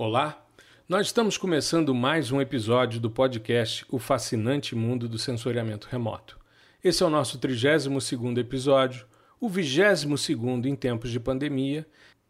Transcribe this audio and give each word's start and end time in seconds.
Olá, 0.00 0.46
nós 0.88 1.08
estamos 1.08 1.36
começando 1.36 1.92
mais 1.92 2.30
um 2.30 2.40
episódio 2.40 3.00
do 3.00 3.10
podcast 3.10 3.84
O 3.90 3.98
Fascinante 3.98 4.76
Mundo 4.76 5.08
do 5.08 5.18
Sensoriamento 5.18 5.88
Remoto. 5.90 6.38
Esse 6.84 7.02
é 7.02 7.06
o 7.06 7.10
nosso 7.10 7.36
32º 7.40 8.38
episódio, 8.38 9.06
o 9.40 9.50
22º 9.50 10.66
em 10.66 10.76
tempos 10.76 11.10
de 11.10 11.18
pandemia, 11.18 11.84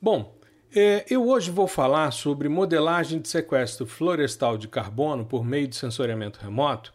Bom, 0.00 0.36
é, 0.74 1.06
eu 1.08 1.26
hoje 1.26 1.50
vou 1.50 1.66
falar 1.66 2.10
sobre 2.10 2.48
modelagem 2.48 3.20
de 3.20 3.28
sequestro 3.28 3.86
florestal 3.86 4.58
de 4.58 4.68
carbono 4.68 5.24
por 5.24 5.44
meio 5.44 5.66
de 5.66 5.76
sensoriamento 5.76 6.40
remoto, 6.40 6.92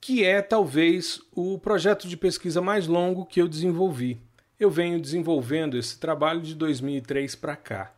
que 0.00 0.22
é 0.24 0.40
talvez 0.40 1.20
o 1.32 1.58
projeto 1.58 2.06
de 2.06 2.16
pesquisa 2.16 2.60
mais 2.60 2.86
longo 2.86 3.26
que 3.26 3.40
eu 3.40 3.48
desenvolvi 3.48 4.20
eu 4.58 4.70
venho 4.70 5.00
desenvolvendo 5.00 5.76
esse 5.76 5.98
trabalho 5.98 6.40
de 6.40 6.54
2003 6.54 7.34
para 7.34 7.56
cá. 7.56 7.92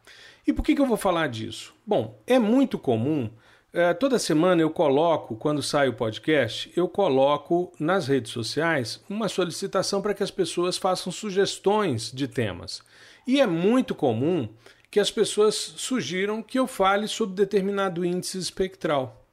E 0.47 0.53
por 0.53 0.65
que, 0.65 0.75
que 0.75 0.81
eu 0.81 0.87
vou 0.87 0.97
falar 0.97 1.29
disso? 1.29 1.75
Bom, 1.87 2.21
é 2.27 2.39
muito 2.39 2.79
comum. 2.79 3.31
É, 3.73 3.93
toda 3.93 4.19
semana 4.19 4.63
eu 4.63 4.71
coloco, 4.71 5.37
quando 5.37 5.63
sai 5.63 5.89
o 5.89 5.93
podcast, 5.93 6.73
eu 6.75 6.89
coloco 6.89 7.73
nas 7.79 8.09
redes 8.09 8.33
sociais 8.33 9.01
uma 9.09 9.29
solicitação 9.29 10.01
para 10.01 10.15
que 10.15 10.23
as 10.23 10.31
pessoas 10.31 10.79
façam 10.79 11.13
sugestões 11.13 12.11
de 12.11 12.27
temas. 12.27 12.83
E 13.27 13.41
é 13.41 13.47
muito 13.47 13.95
comum 13.95 14.49
que 14.91 14.99
as 14.99 15.11
pessoas 15.11 15.55
sugiram 15.55 16.43
que 16.43 16.59
eu 16.59 16.67
fale 16.67 17.07
sobre 17.07 17.37
determinado 17.37 18.05
índice 18.05 18.39
espectral, 18.39 19.27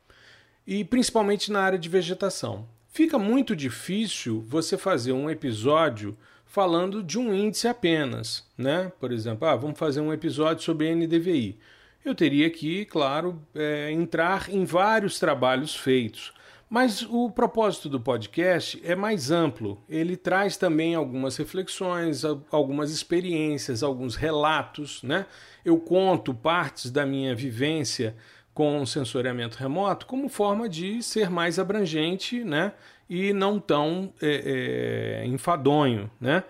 e 0.68 0.84
principalmente 0.84 1.52
na 1.52 1.62
área 1.62 1.80
de 1.80 1.88
vegetação. 1.88 2.68
Fica 2.90 3.18
muito 3.18 3.56
difícil 3.56 4.44
você 4.48 4.78
fazer 4.78 5.14
um 5.14 5.30
episódio 5.30 6.18
falando 6.56 7.04
de 7.04 7.20
um 7.20 7.34
índice 7.34 7.68
apenas, 7.68 8.48
né? 8.58 8.90
Por 8.98 9.12
exemplo, 9.12 9.46
ah, 9.46 9.58
vamos 9.58 9.78
fazer 9.78 10.00
um 10.00 10.14
episódio 10.14 10.64
sobre 10.64 10.96
NDVI. 10.96 11.60
Eu 12.06 12.16
teria 12.16 12.50
que, 12.50 12.86
claro, 12.86 13.46
é, 13.54 13.92
entrar 13.92 14.50
em 14.50 14.64
vários 14.64 15.20
trabalhos 15.20 15.76
feitos. 15.76 16.32
Mas 16.70 17.02
o 17.02 17.30
propósito 17.30 17.90
do 17.90 18.00
podcast 18.00 18.82
é 18.86 18.96
mais 18.96 19.32
amplo. 19.32 19.84
Ele 19.90 20.16
traz 20.16 20.56
também 20.56 20.96
algumas 20.96 21.36
reflexões, 21.36 22.24
algumas 22.50 22.90
experiências, 22.90 23.84
alguns 23.84 24.16
relatos, 24.16 25.04
né? 25.04 25.26
Eu 25.66 25.78
conto 25.78 26.34
partes 26.34 26.90
da 26.90 27.06
minha 27.06 27.36
vivência 27.36 28.16
com 28.56 28.86
sensoriamento 28.86 29.58
remoto 29.58 30.06
como 30.06 30.30
forma 30.30 30.70
de 30.70 31.04
ser 31.04 31.30
mais 31.30 31.60
abrangente 31.60 32.42
né, 32.42 32.72
e 33.10 33.34
não 33.34 33.60
tão 33.60 34.14
é, 34.22 35.22
é, 35.22 35.28
enfadonho. 35.28 36.10
Né? 36.20 36.44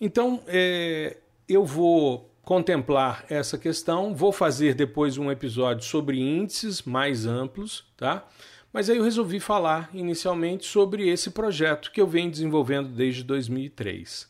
Então, 0.00 0.42
é, 0.46 1.16
eu 1.48 1.64
vou 1.64 2.30
contemplar 2.42 3.24
essa 3.28 3.56
questão, 3.56 4.14
vou 4.14 4.32
fazer 4.32 4.74
depois 4.74 5.16
um 5.16 5.30
episódio 5.30 5.84
sobre 5.84 6.18
índices 6.20 6.82
mais 6.82 7.24
amplos, 7.24 7.84
tá? 7.96 8.26
Mas 8.72 8.90
aí 8.90 8.96
eu 8.96 9.04
resolvi 9.04 9.38
falar 9.38 9.90
inicialmente 9.92 10.66
sobre 10.66 11.08
esse 11.08 11.30
projeto 11.30 11.92
que 11.92 12.00
eu 12.00 12.06
venho 12.06 12.30
desenvolvendo 12.30 12.88
desde 12.88 13.22
2003. 13.22 14.28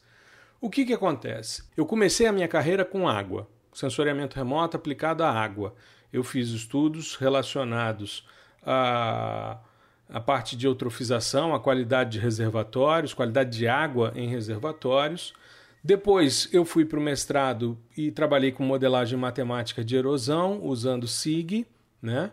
O 0.60 0.68
que, 0.68 0.84
que 0.84 0.92
acontece? 0.92 1.62
Eu 1.76 1.86
comecei 1.86 2.26
a 2.26 2.32
minha 2.32 2.48
carreira 2.48 2.84
com 2.84 3.08
água, 3.08 3.48
sensoriamento 3.72 4.36
remoto 4.36 4.76
aplicado 4.76 5.24
à 5.24 5.30
água 5.30 5.74
eu 6.12 6.22
fiz 6.22 6.50
estudos 6.50 7.16
relacionados 7.16 8.26
à, 8.64 9.58
à 10.12 10.20
parte 10.20 10.56
de 10.56 10.66
eutrofização, 10.66 11.54
à 11.54 11.58
qualidade 11.58 12.10
de 12.10 12.18
reservatórios, 12.18 13.14
qualidade 13.14 13.56
de 13.56 13.66
água 13.66 14.12
em 14.14 14.28
reservatórios. 14.28 15.32
Depois 15.82 16.48
eu 16.52 16.64
fui 16.64 16.84
para 16.84 16.98
o 16.98 17.02
mestrado 17.02 17.76
e 17.96 18.10
trabalhei 18.12 18.52
com 18.52 18.62
modelagem 18.62 19.18
matemática 19.18 19.82
de 19.82 19.96
erosão 19.96 20.60
usando 20.62 21.08
SIG, 21.08 21.66
né? 22.00 22.30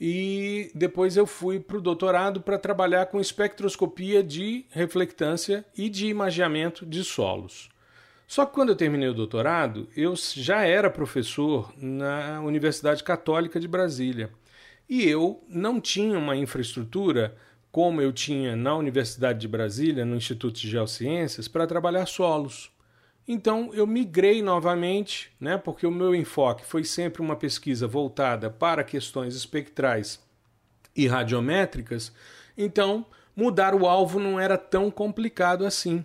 E 0.00 0.70
depois 0.74 1.16
eu 1.16 1.26
fui 1.26 1.58
para 1.58 1.78
o 1.78 1.80
doutorado 1.80 2.40
para 2.40 2.58
trabalhar 2.58 3.06
com 3.06 3.20
espectroscopia 3.20 4.22
de 4.22 4.64
reflectância 4.70 5.64
e 5.76 5.88
de 5.88 6.06
imageamento 6.06 6.86
de 6.86 7.02
solos. 7.02 7.70
Só 8.26 8.44
que 8.44 8.52
quando 8.52 8.70
eu 8.70 8.76
terminei 8.76 9.08
o 9.08 9.14
doutorado, 9.14 9.88
eu 9.96 10.14
já 10.16 10.62
era 10.62 10.90
professor 10.90 11.72
na 11.78 12.40
Universidade 12.40 13.02
Católica 13.02 13.58
de 13.58 13.68
Brasília. 13.68 14.30
E 14.88 15.04
eu 15.08 15.44
não 15.48 15.80
tinha 15.80 16.18
uma 16.18 16.36
infraestrutura 16.36 17.36
como 17.72 18.00
eu 18.00 18.12
tinha 18.12 18.56
na 18.56 18.74
Universidade 18.74 19.40
de 19.40 19.48
Brasília, 19.48 20.04
no 20.04 20.16
Instituto 20.16 20.58
de 20.58 20.70
Geociências, 20.70 21.48
para 21.48 21.66
trabalhar 21.66 22.06
solos. 22.06 22.70
Então 23.28 23.70
eu 23.74 23.86
migrei 23.86 24.40
novamente, 24.40 25.32
né, 25.40 25.58
porque 25.58 25.86
o 25.86 25.90
meu 25.90 26.14
enfoque 26.14 26.64
foi 26.64 26.84
sempre 26.84 27.20
uma 27.20 27.34
pesquisa 27.34 27.86
voltada 27.86 28.48
para 28.48 28.84
questões 28.84 29.34
espectrais 29.34 30.20
e 30.94 31.06
radiométricas. 31.06 32.12
Então 32.56 33.04
mudar 33.34 33.74
o 33.74 33.86
alvo 33.86 34.18
não 34.18 34.38
era 34.40 34.56
tão 34.56 34.90
complicado 34.90 35.66
assim 35.66 36.04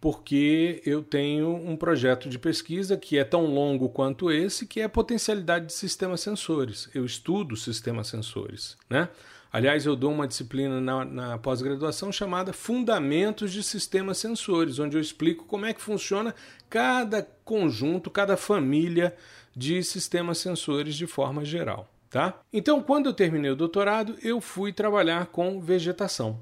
porque 0.00 0.80
eu 0.86 1.02
tenho 1.02 1.54
um 1.54 1.76
projeto 1.76 2.28
de 2.28 2.38
pesquisa 2.38 2.96
que 2.96 3.18
é 3.18 3.24
tão 3.24 3.44
longo 3.46 3.90
quanto 3.90 4.30
esse, 4.30 4.66
que 4.66 4.80
é 4.80 4.84
a 4.84 4.88
potencialidade 4.88 5.66
de 5.66 5.72
sistemas 5.74 6.22
sensores. 6.22 6.88
Eu 6.94 7.04
estudo 7.04 7.54
sistemas 7.54 8.08
sensores. 8.08 8.78
Né? 8.88 9.08
Aliás, 9.52 9.84
eu 9.84 9.94
dou 9.94 10.10
uma 10.10 10.26
disciplina 10.26 10.80
na, 10.80 11.04
na 11.04 11.38
pós-graduação 11.38 12.10
chamada 12.10 12.52
Fundamentos 12.52 13.52
de 13.52 13.62
Sistemas 13.62 14.16
Sensores, 14.16 14.78
onde 14.78 14.96
eu 14.96 15.00
explico 15.00 15.44
como 15.44 15.66
é 15.66 15.74
que 15.74 15.82
funciona 15.82 16.34
cada 16.70 17.22
conjunto, 17.44 18.10
cada 18.10 18.36
família 18.36 19.14
de 19.54 19.82
sistemas 19.82 20.38
sensores 20.38 20.94
de 20.94 21.06
forma 21.06 21.44
geral. 21.44 21.88
Tá? 22.08 22.40
Então, 22.52 22.82
quando 22.82 23.06
eu 23.06 23.12
terminei 23.12 23.50
o 23.50 23.56
doutorado, 23.56 24.16
eu 24.22 24.40
fui 24.40 24.72
trabalhar 24.72 25.26
com 25.26 25.60
vegetação. 25.60 26.40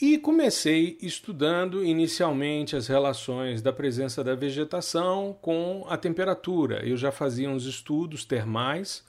E 0.00 0.18
comecei 0.18 0.98
estudando 1.00 1.84
inicialmente 1.84 2.74
as 2.74 2.88
relações 2.88 3.62
da 3.62 3.72
presença 3.72 4.24
da 4.24 4.34
vegetação 4.34 5.38
com 5.40 5.86
a 5.88 5.96
temperatura. 5.96 6.84
Eu 6.84 6.96
já 6.96 7.12
fazia 7.12 7.48
uns 7.48 7.64
estudos 7.64 8.24
termais. 8.24 9.04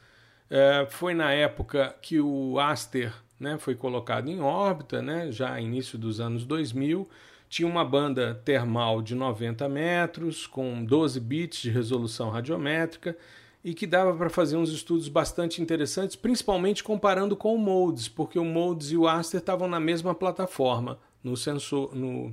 É, 0.47 0.85
foi 0.87 1.15
na 1.15 1.33
época 1.33 1.95
que 2.03 2.19
o 2.19 2.59
Aster 2.59 3.11
né, 3.39 3.57
foi 3.57 3.73
colocado 3.73 4.29
em 4.29 4.39
órbita, 4.39 5.01
né, 5.01 5.31
já 5.31 5.59
início 5.59 5.97
dos 5.97 6.19
anos 6.19 6.45
2000. 6.45 7.09
Tinha 7.49 7.67
uma 7.67 7.83
banda 7.83 8.39
termal 8.45 9.01
de 9.01 9.15
90 9.15 9.67
metros, 9.67 10.45
com 10.45 10.85
12 10.85 11.19
bits 11.19 11.63
de 11.63 11.71
resolução 11.71 12.29
radiométrica. 12.29 13.17
E 13.65 13.73
que 13.73 13.87
dava 13.87 14.15
para 14.15 14.29
fazer 14.29 14.57
uns 14.57 14.69
estudos 14.69 15.07
bastante 15.07 15.59
interessantes, 15.59 16.15
principalmente 16.15 16.83
comparando 16.83 17.35
com 17.35 17.55
o 17.55 17.57
Modes, 17.57 18.07
porque 18.07 18.37
o 18.37 18.45
Modes 18.45 18.91
e 18.91 18.95
o 18.95 19.07
Aster 19.07 19.39
estavam 19.39 19.67
na 19.67 19.79
mesma 19.79 20.13
plataforma, 20.13 20.99
no 21.23 21.35
sensor, 21.35 21.95
no 21.95 22.31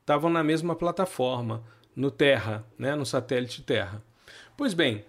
estavam 0.00 0.30
na 0.30 0.44
mesma 0.44 0.76
plataforma, 0.76 1.64
no 1.96 2.12
Terra, 2.12 2.64
né, 2.78 2.94
no 2.94 3.04
satélite 3.04 3.60
Terra. 3.62 4.04
Pois 4.56 4.72
bem, 4.72 5.04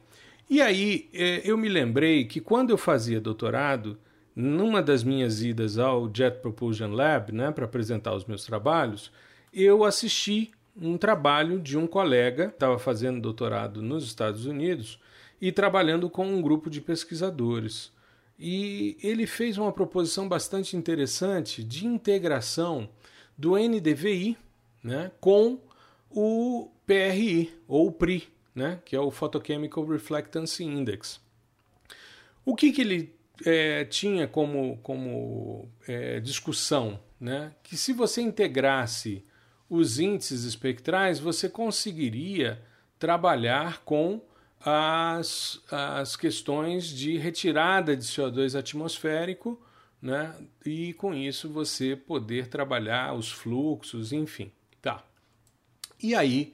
e 0.49 0.59
aí 0.59 1.07
é, 1.13 1.41
eu 1.45 1.55
me 1.55 1.69
lembrei 1.69 2.25
que 2.25 2.41
quando 2.41 2.71
eu 2.71 2.77
fazia 2.77 3.21
doutorado, 3.21 3.95
numa 4.35 4.81
das 4.81 5.03
minhas 5.03 5.43
idas 5.43 5.77
ao 5.77 6.09
Jet 6.11 6.39
Propulsion 6.39 6.93
Lab, 6.93 7.31
né, 7.31 7.51
para 7.51 7.65
apresentar 7.65 8.15
os 8.15 8.25
meus 8.25 8.43
trabalhos, 8.43 9.11
eu 9.53 9.83
assisti 9.83 10.49
um 10.75 10.97
trabalho 10.97 11.59
de 11.59 11.77
um 11.77 11.85
colega 11.85 12.47
que 12.47 12.55
estava 12.55 12.79
fazendo 12.79 13.21
doutorado 13.21 13.83
nos 13.83 14.03
Estados 14.03 14.47
Unidos 14.47 14.99
e 15.43 15.51
trabalhando 15.51 16.09
com 16.09 16.25
um 16.25 16.41
grupo 16.41 16.69
de 16.69 16.79
pesquisadores. 16.79 17.91
E 18.39 18.95
ele 19.03 19.27
fez 19.27 19.57
uma 19.57 19.73
proposição 19.73 20.25
bastante 20.25 20.77
interessante 20.77 21.61
de 21.61 21.85
integração 21.85 22.89
do 23.37 23.57
NDVI 23.57 24.37
né, 24.81 25.11
com 25.19 25.59
o 26.09 26.71
PRI, 26.85 27.53
ou 27.67 27.91
PRI, 27.91 28.23
né, 28.55 28.79
que 28.85 28.95
é 28.95 28.99
o 29.01 29.11
Photochemical 29.11 29.85
Reflectance 29.85 30.63
Index. 30.63 31.19
O 32.45 32.55
que, 32.55 32.71
que 32.71 32.79
ele 32.79 33.13
é, 33.45 33.83
tinha 33.83 34.25
como, 34.29 34.77
como 34.77 35.67
é, 35.85 36.21
discussão? 36.21 36.97
Né? 37.19 37.51
Que 37.61 37.75
se 37.75 37.91
você 37.91 38.21
integrasse 38.21 39.25
os 39.69 39.99
índices 39.99 40.45
espectrais, 40.45 41.19
você 41.19 41.49
conseguiria 41.49 42.61
trabalhar 42.97 43.83
com 43.83 44.21
as, 44.65 45.61
as 45.69 46.15
questões 46.15 46.87
de 46.87 47.17
retirada 47.17 47.95
de 47.97 48.03
CO2 48.03 48.57
atmosférico, 48.57 49.61
né? 50.01 50.33
e 50.65 50.93
com 50.93 51.13
isso 51.13 51.49
você 51.49 51.95
poder 51.95 52.47
trabalhar 52.47 53.13
os 53.13 53.31
fluxos, 53.31 54.13
enfim. 54.13 54.51
Tá. 54.81 55.03
E 56.01 56.15
aí, 56.15 56.53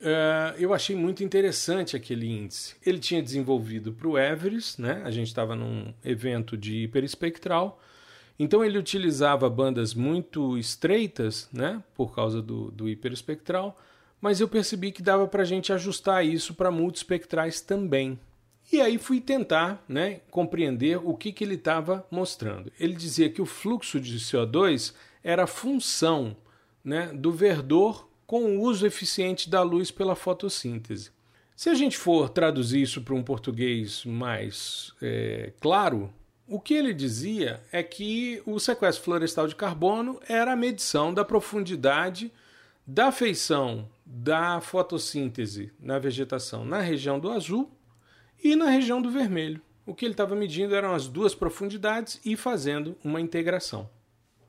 uh, 0.00 0.56
eu 0.58 0.72
achei 0.72 0.96
muito 0.96 1.22
interessante 1.22 1.96
aquele 1.96 2.26
índice. 2.26 2.76
Ele 2.84 2.98
tinha 2.98 3.22
desenvolvido 3.22 3.92
para 3.92 4.08
o 4.08 4.18
Everest, 4.18 4.80
né? 4.80 5.02
a 5.04 5.10
gente 5.10 5.28
estava 5.28 5.54
num 5.54 5.92
evento 6.04 6.56
de 6.56 6.84
hiperespectral, 6.84 7.80
então 8.38 8.64
ele 8.64 8.78
utilizava 8.78 9.50
bandas 9.50 9.92
muito 9.92 10.56
estreitas, 10.56 11.48
né? 11.52 11.82
por 11.94 12.14
causa 12.14 12.40
do, 12.40 12.70
do 12.70 12.88
hiperespectral, 12.88 13.76
mas 14.20 14.40
eu 14.40 14.48
percebi 14.48 14.92
que 14.92 15.02
dava 15.02 15.26
para 15.26 15.42
a 15.42 15.46
gente 15.46 15.72
ajustar 15.72 16.24
isso 16.24 16.54
para 16.54 16.70
multispectrais 16.70 17.60
também. 17.60 18.18
E 18.72 18.80
aí 18.80 18.98
fui 18.98 19.20
tentar 19.20 19.84
né, 19.88 20.20
compreender 20.30 20.98
o 21.02 21.16
que, 21.16 21.32
que 21.32 21.42
ele 21.42 21.56
estava 21.56 22.06
mostrando. 22.10 22.70
Ele 22.78 22.94
dizia 22.94 23.28
que 23.28 23.42
o 23.42 23.46
fluxo 23.46 23.98
de 23.98 24.18
CO2 24.18 24.94
era 25.24 25.46
função 25.46 26.36
né, 26.84 27.10
do 27.12 27.32
verdor 27.32 28.08
com 28.26 28.44
o 28.44 28.60
uso 28.60 28.86
eficiente 28.86 29.50
da 29.50 29.62
luz 29.62 29.90
pela 29.90 30.14
fotossíntese. 30.14 31.10
Se 31.56 31.68
a 31.68 31.74
gente 31.74 31.98
for 31.98 32.30
traduzir 32.30 32.80
isso 32.80 33.02
para 33.02 33.14
um 33.14 33.22
português 33.22 34.04
mais 34.04 34.94
é, 35.02 35.52
claro, 35.60 36.12
o 36.46 36.60
que 36.60 36.74
ele 36.74 36.94
dizia 36.94 37.62
é 37.70 37.82
que 37.82 38.40
o 38.46 38.58
sequestro 38.58 39.04
florestal 39.04 39.46
de 39.46 39.54
carbono 39.54 40.20
era 40.28 40.52
a 40.52 40.56
medição 40.56 41.12
da 41.12 41.24
profundidade 41.24 42.32
da 42.86 43.12
feição 43.12 43.88
da 44.12 44.60
fotossíntese 44.60 45.72
na 45.78 46.00
vegetação 46.00 46.64
na 46.64 46.80
região 46.80 47.20
do 47.20 47.30
azul 47.30 47.70
e 48.42 48.56
na 48.56 48.68
região 48.68 49.00
do 49.00 49.08
vermelho. 49.08 49.62
O 49.86 49.94
que 49.94 50.04
ele 50.04 50.14
estava 50.14 50.34
medindo 50.34 50.74
eram 50.74 50.92
as 50.92 51.06
duas 51.06 51.32
profundidades 51.32 52.20
e 52.24 52.36
fazendo 52.36 52.96
uma 53.04 53.20
integração. 53.20 53.88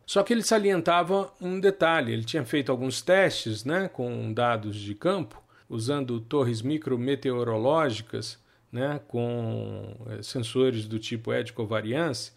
Só 0.06 0.24
que 0.24 0.34
ele 0.34 0.42
salientava 0.42 1.32
um 1.40 1.60
detalhe: 1.60 2.12
ele 2.12 2.24
tinha 2.24 2.44
feito 2.44 2.72
alguns 2.72 3.02
testes 3.02 3.64
né, 3.64 3.88
com 3.88 4.34
dados 4.34 4.76
de 4.76 4.96
campo, 4.96 5.42
usando 5.70 6.20
torres 6.20 6.62
micrometeorológicas, 6.62 8.40
né, 8.72 9.00
com 9.08 9.96
eh, 10.10 10.24
sensores 10.24 10.86
do 10.86 10.98
tipo 10.98 11.32
eddy 11.32 11.54
covariance, 11.54 12.32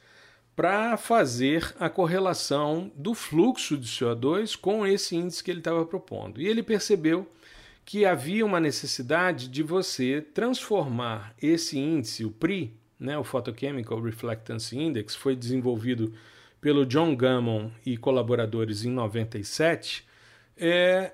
para 0.56 0.96
fazer 0.96 1.74
a 1.80 1.88
correlação 1.88 2.90
do 2.94 3.12
fluxo 3.14 3.76
de 3.76 3.88
CO2 3.88 4.56
com 4.56 4.86
esse 4.86 5.16
índice 5.16 5.42
que 5.42 5.50
ele 5.50 5.58
estava 5.60 5.84
propondo. 5.84 6.40
E 6.40 6.46
ele 6.46 6.62
percebeu 6.62 7.28
que 7.84 8.04
havia 8.04 8.46
uma 8.46 8.60
necessidade 8.60 9.48
de 9.48 9.62
você 9.62 10.20
transformar 10.32 11.34
esse 11.42 11.78
índice, 11.78 12.24
o 12.24 12.30
PRI, 12.30 12.72
né, 12.98 13.18
o 13.18 13.24
Photochemical 13.24 14.00
Reflectance 14.00 14.76
Index, 14.76 15.14
foi 15.14 15.36
desenvolvido 15.36 16.14
pelo 16.60 16.86
John 16.86 17.14
Gammon 17.14 17.70
e 17.84 17.96
colaboradores 17.96 18.84
em 18.84 18.90
97. 18.90 20.06
É, 20.56 21.12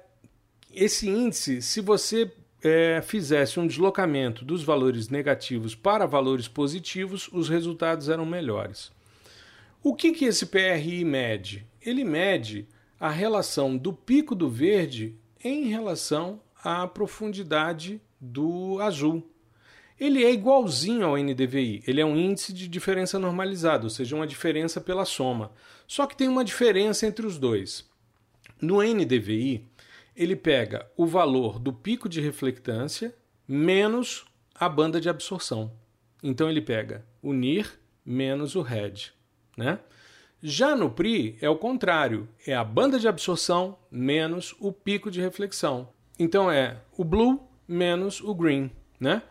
esse 0.72 1.08
índice, 1.08 1.60
se 1.60 1.80
você 1.80 2.30
é, 2.62 3.02
fizesse 3.02 3.58
um 3.58 3.66
deslocamento 3.66 4.44
dos 4.44 4.62
valores 4.62 5.08
negativos 5.08 5.74
para 5.74 6.06
valores 6.06 6.46
positivos, 6.46 7.28
os 7.32 7.48
resultados 7.48 8.08
eram 8.08 8.24
melhores. 8.24 8.92
O 9.82 9.94
que, 9.94 10.12
que 10.12 10.26
esse 10.26 10.44
PRI 10.44 11.04
mede? 11.06 11.66
Ele 11.80 12.04
mede 12.04 12.68
a 12.98 13.08
relação 13.08 13.78
do 13.78 13.94
pico 13.94 14.34
do 14.34 14.46
verde 14.50 15.16
em 15.42 15.68
relação 15.68 16.42
à 16.62 16.86
profundidade 16.86 17.98
do 18.20 18.78
azul. 18.82 19.26
Ele 19.98 20.22
é 20.22 20.30
igualzinho 20.30 21.06
ao 21.06 21.16
NDVI, 21.16 21.82
ele 21.86 21.98
é 21.98 22.04
um 22.04 22.14
índice 22.14 22.52
de 22.52 22.68
diferença 22.68 23.18
normalizado, 23.18 23.84
ou 23.84 23.90
seja, 23.90 24.14
uma 24.14 24.26
diferença 24.26 24.82
pela 24.82 25.06
soma. 25.06 25.50
Só 25.86 26.06
que 26.06 26.16
tem 26.16 26.28
uma 26.28 26.44
diferença 26.44 27.06
entre 27.06 27.26
os 27.26 27.38
dois. 27.38 27.88
No 28.60 28.82
NDVI, 28.82 29.66
ele 30.14 30.36
pega 30.36 30.90
o 30.94 31.06
valor 31.06 31.58
do 31.58 31.72
pico 31.72 32.06
de 32.06 32.20
reflectância 32.20 33.14
menos 33.48 34.26
a 34.54 34.68
banda 34.68 35.00
de 35.00 35.08
absorção. 35.08 35.72
Então 36.22 36.50
ele 36.50 36.60
pega 36.60 37.06
o 37.22 37.32
NIR 37.32 37.78
menos 38.04 38.54
o 38.54 38.60
RED. 38.60 39.18
Né? 39.56 39.78
Já 40.42 40.74
no 40.74 40.90
PRI 40.90 41.36
é 41.40 41.50
o 41.50 41.56
contrário, 41.56 42.28
é 42.46 42.54
a 42.54 42.64
banda 42.64 42.98
de 42.98 43.06
absorção 43.06 43.76
menos 43.90 44.54
o 44.58 44.72
pico 44.72 45.10
de 45.10 45.20
reflexão. 45.20 45.88
Então 46.18 46.50
é 46.50 46.78
o 46.96 47.04
blue 47.04 47.40
menos 47.68 48.20
o 48.20 48.34
green, 48.34 48.70
né? 48.98 49.22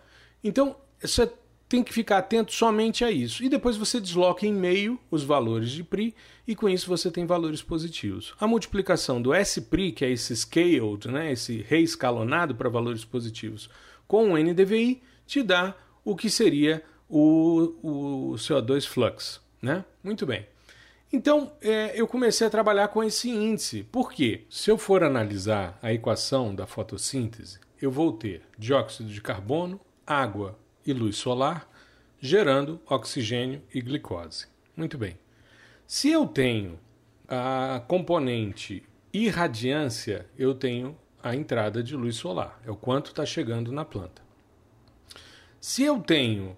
Então 0.43 0.75
você 1.01 1.31
tem 1.69 1.83
que 1.83 1.93
ficar 1.93 2.17
atento 2.17 2.51
somente 2.51 3.05
a 3.05 3.11
isso. 3.11 3.43
E 3.43 3.49
depois 3.49 3.77
você 3.77 4.01
desloca 4.01 4.45
em 4.45 4.53
meio 4.53 4.99
os 5.11 5.23
valores 5.23 5.69
de 5.69 5.83
PRI 5.83 6.15
e 6.47 6.55
com 6.55 6.67
isso 6.67 6.87
você 6.87 7.11
tem 7.11 7.27
valores 7.27 7.61
positivos. 7.61 8.33
A 8.39 8.47
multiplicação 8.47 9.21
do 9.21 9.33
S-PRI, 9.33 9.91
que 9.91 10.03
é 10.03 10.11
esse 10.11 10.35
scaled, 10.35 11.07
né, 11.07 11.31
esse 11.31 11.63
reescalonado 11.67 12.55
para 12.55 12.69
valores 12.69 13.05
positivos, 13.05 13.69
com 14.07 14.33
o 14.33 14.37
NDVI, 14.37 15.01
te 15.27 15.43
dá 15.43 15.75
o 16.03 16.15
que 16.15 16.29
seria 16.29 16.83
o, 17.07 17.75
o 17.83 18.33
CO2 18.33 18.87
flux. 18.87 19.39
Né? 19.61 19.83
Muito 20.03 20.25
bem. 20.25 20.45
Então, 21.11 21.51
é, 21.61 21.99
eu 21.99 22.07
comecei 22.07 22.45
a 22.45 22.49
trabalhar 22.49 22.89
com 22.89 23.03
esse 23.03 23.29
índice. 23.29 23.83
Por 23.83 24.11
quê? 24.11 24.45
Se 24.49 24.69
eu 24.69 24.77
for 24.77 25.03
analisar 25.03 25.77
a 25.81 25.91
equação 25.91 26.53
da 26.53 26.67
fotossíntese, 26.67 27.59
eu 27.81 27.89
vou 27.89 28.13
ter 28.13 28.43
dióxido 28.57 29.09
de 29.09 29.19
carbono, 29.19 29.79
água 30.05 30.57
e 30.85 30.93
luz 30.93 31.17
solar, 31.17 31.67
gerando 32.19 32.79
oxigênio 32.87 33.61
e 33.73 33.81
glicose. 33.81 34.47
Muito 34.75 34.97
bem. 34.97 35.17
Se 35.87 36.11
eu 36.11 36.27
tenho 36.27 36.79
a 37.27 37.81
componente 37.87 38.83
irradiância, 39.11 40.27
eu 40.37 40.53
tenho 40.53 40.95
a 41.23 41.35
entrada 41.35 41.81
de 41.81 41.95
luz 41.95 42.15
solar, 42.15 42.61
é 42.65 42.71
o 42.71 42.75
quanto 42.75 43.07
está 43.07 43.25
chegando 43.25 43.71
na 43.71 43.83
planta. 43.83 44.21
Se 45.59 45.83
eu 45.83 45.99
tenho 45.99 46.55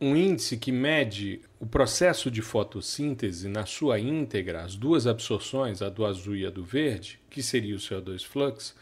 um 0.00 0.16
índice 0.16 0.56
que 0.56 0.72
mede 0.72 1.40
o 1.58 1.66
processo 1.66 2.30
de 2.30 2.40
fotossíntese 2.40 3.48
na 3.48 3.66
sua 3.66 4.00
íntegra, 4.00 4.62
as 4.62 4.74
duas 4.74 5.06
absorções, 5.06 5.82
a 5.82 5.90
do 5.90 6.06
azul 6.06 6.34
e 6.34 6.46
a 6.46 6.50
do 6.50 6.64
verde, 6.64 7.20
que 7.28 7.42
seria 7.42 7.76
o 7.76 7.78
CO2 7.78 8.24
flux, 8.24 8.74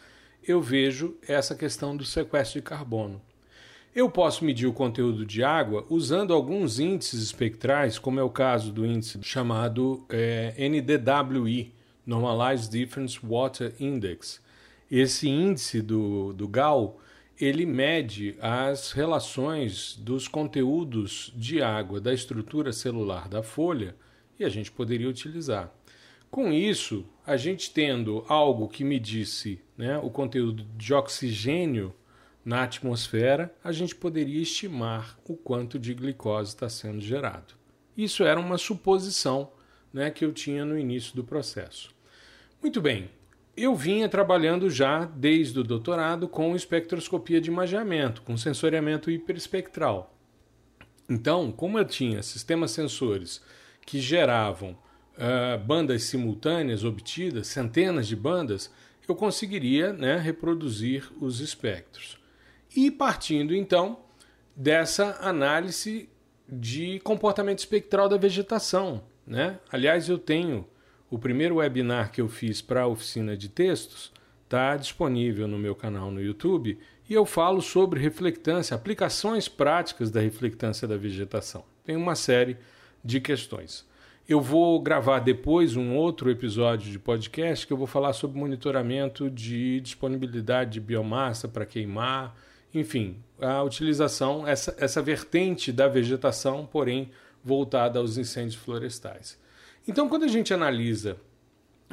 eu 0.46 0.62
vejo 0.62 1.16
essa 1.26 1.54
questão 1.54 1.96
do 1.96 2.04
sequestro 2.04 2.60
de 2.60 2.64
carbono. 2.64 3.20
Eu 3.94 4.08
posso 4.08 4.44
medir 4.44 4.66
o 4.66 4.72
conteúdo 4.72 5.26
de 5.26 5.42
água 5.42 5.84
usando 5.90 6.32
alguns 6.32 6.78
índices 6.78 7.20
espectrais, 7.20 7.98
como 7.98 8.20
é 8.20 8.22
o 8.22 8.30
caso 8.30 8.70
do 8.70 8.86
índice 8.86 9.18
chamado 9.22 10.04
é, 10.08 10.54
NDWI, 10.56 11.74
Normalized 12.06 12.70
Difference 12.70 13.18
Water 13.22 13.74
Index. 13.80 14.40
Esse 14.88 15.28
índice 15.28 15.82
do, 15.82 16.32
do 16.32 16.46
GAL 16.46 17.00
ele 17.40 17.64
mede 17.64 18.36
as 18.40 18.92
relações 18.92 19.96
dos 19.96 20.26
conteúdos 20.26 21.32
de 21.36 21.62
água 21.62 22.00
da 22.00 22.12
estrutura 22.12 22.72
celular 22.72 23.28
da 23.28 23.42
folha 23.42 23.94
e 24.38 24.44
a 24.44 24.48
gente 24.48 24.72
poderia 24.72 25.08
utilizar. 25.08 25.72
Com 26.30 26.52
isso, 26.52 27.06
a 27.26 27.36
gente 27.36 27.72
tendo 27.72 28.24
algo 28.28 28.68
que 28.68 28.84
medisse 28.84 29.60
né, 29.76 29.98
o 29.98 30.10
conteúdo 30.10 30.64
de 30.76 30.92
oxigênio 30.92 31.94
na 32.44 32.64
atmosfera, 32.64 33.54
a 33.62 33.72
gente 33.72 33.94
poderia 33.94 34.42
estimar 34.42 35.18
o 35.24 35.36
quanto 35.36 35.78
de 35.78 35.94
glicose 35.94 36.50
está 36.50 36.68
sendo 36.68 37.00
gerado. 37.00 37.54
Isso 37.96 38.24
era 38.24 38.38
uma 38.38 38.58
suposição 38.58 39.52
né, 39.92 40.10
que 40.10 40.24
eu 40.24 40.32
tinha 40.32 40.64
no 40.64 40.78
início 40.78 41.14
do 41.14 41.24
processo. 41.24 41.94
Muito 42.60 42.80
bem, 42.80 43.10
eu 43.62 43.74
vinha 43.74 44.08
trabalhando 44.08 44.70
já 44.70 45.04
desde 45.04 45.58
o 45.58 45.64
doutorado 45.64 46.28
com 46.28 46.54
espectroscopia 46.54 47.40
de 47.40 47.50
imageamento, 47.50 48.22
com 48.22 48.36
sensoriamento 48.36 49.10
hiperespectral. 49.10 50.14
Então, 51.08 51.50
como 51.50 51.78
eu 51.78 51.84
tinha 51.84 52.22
sistemas 52.22 52.70
sensores 52.70 53.42
que 53.84 54.00
geravam 54.00 54.72
uh, 54.72 55.58
bandas 55.64 56.04
simultâneas 56.04 56.84
obtidas, 56.84 57.48
centenas 57.48 58.06
de 58.06 58.14
bandas, 58.14 58.70
eu 59.08 59.14
conseguiria 59.14 59.92
né, 59.92 60.18
reproduzir 60.18 61.10
os 61.20 61.40
espectros. 61.40 62.18
E 62.76 62.90
partindo 62.90 63.54
então 63.54 64.00
dessa 64.54 65.18
análise 65.20 66.08
de 66.48 67.00
comportamento 67.00 67.58
espectral 67.60 68.08
da 68.08 68.16
vegetação. 68.16 69.02
Né? 69.26 69.58
Aliás, 69.70 70.08
eu 70.08 70.18
tenho 70.18 70.66
o 71.10 71.18
primeiro 71.18 71.56
webinar 71.56 72.12
que 72.12 72.20
eu 72.20 72.28
fiz 72.28 72.60
para 72.60 72.82
a 72.82 72.86
oficina 72.86 73.36
de 73.36 73.48
textos, 73.48 74.12
está 74.44 74.76
disponível 74.76 75.46
no 75.46 75.58
meu 75.58 75.74
canal 75.74 76.10
no 76.10 76.22
YouTube 76.22 76.78
e 77.08 77.14
eu 77.14 77.24
falo 77.24 77.60
sobre 77.60 78.00
reflectância, 78.00 78.74
aplicações 78.74 79.48
práticas 79.48 80.10
da 80.10 80.20
reflectância 80.20 80.88
da 80.88 80.96
vegetação. 80.96 81.64
Tem 81.84 81.96
uma 81.96 82.14
série 82.14 82.56
de 83.04 83.20
questões. 83.20 83.86
Eu 84.28 84.40
vou 84.42 84.78
gravar 84.80 85.20
depois 85.20 85.74
um 85.74 85.94
outro 85.96 86.30
episódio 86.30 86.90
de 86.90 86.98
podcast 86.98 87.66
que 87.66 87.72
eu 87.72 87.78
vou 87.78 87.86
falar 87.86 88.12
sobre 88.12 88.38
monitoramento 88.38 89.30
de 89.30 89.80
disponibilidade 89.80 90.72
de 90.72 90.80
biomassa 90.80 91.48
para 91.48 91.64
queimar, 91.64 92.36
enfim, 92.74 93.16
a 93.40 93.62
utilização, 93.62 94.46
essa, 94.46 94.76
essa 94.78 95.00
vertente 95.00 95.72
da 95.72 95.88
vegetação, 95.88 96.66
porém 96.66 97.10
voltada 97.42 97.98
aos 97.98 98.18
incêndios 98.18 98.56
florestais. 98.56 99.38
Então, 99.88 100.06
quando 100.06 100.24
a 100.24 100.28
gente 100.28 100.52
analisa 100.52 101.16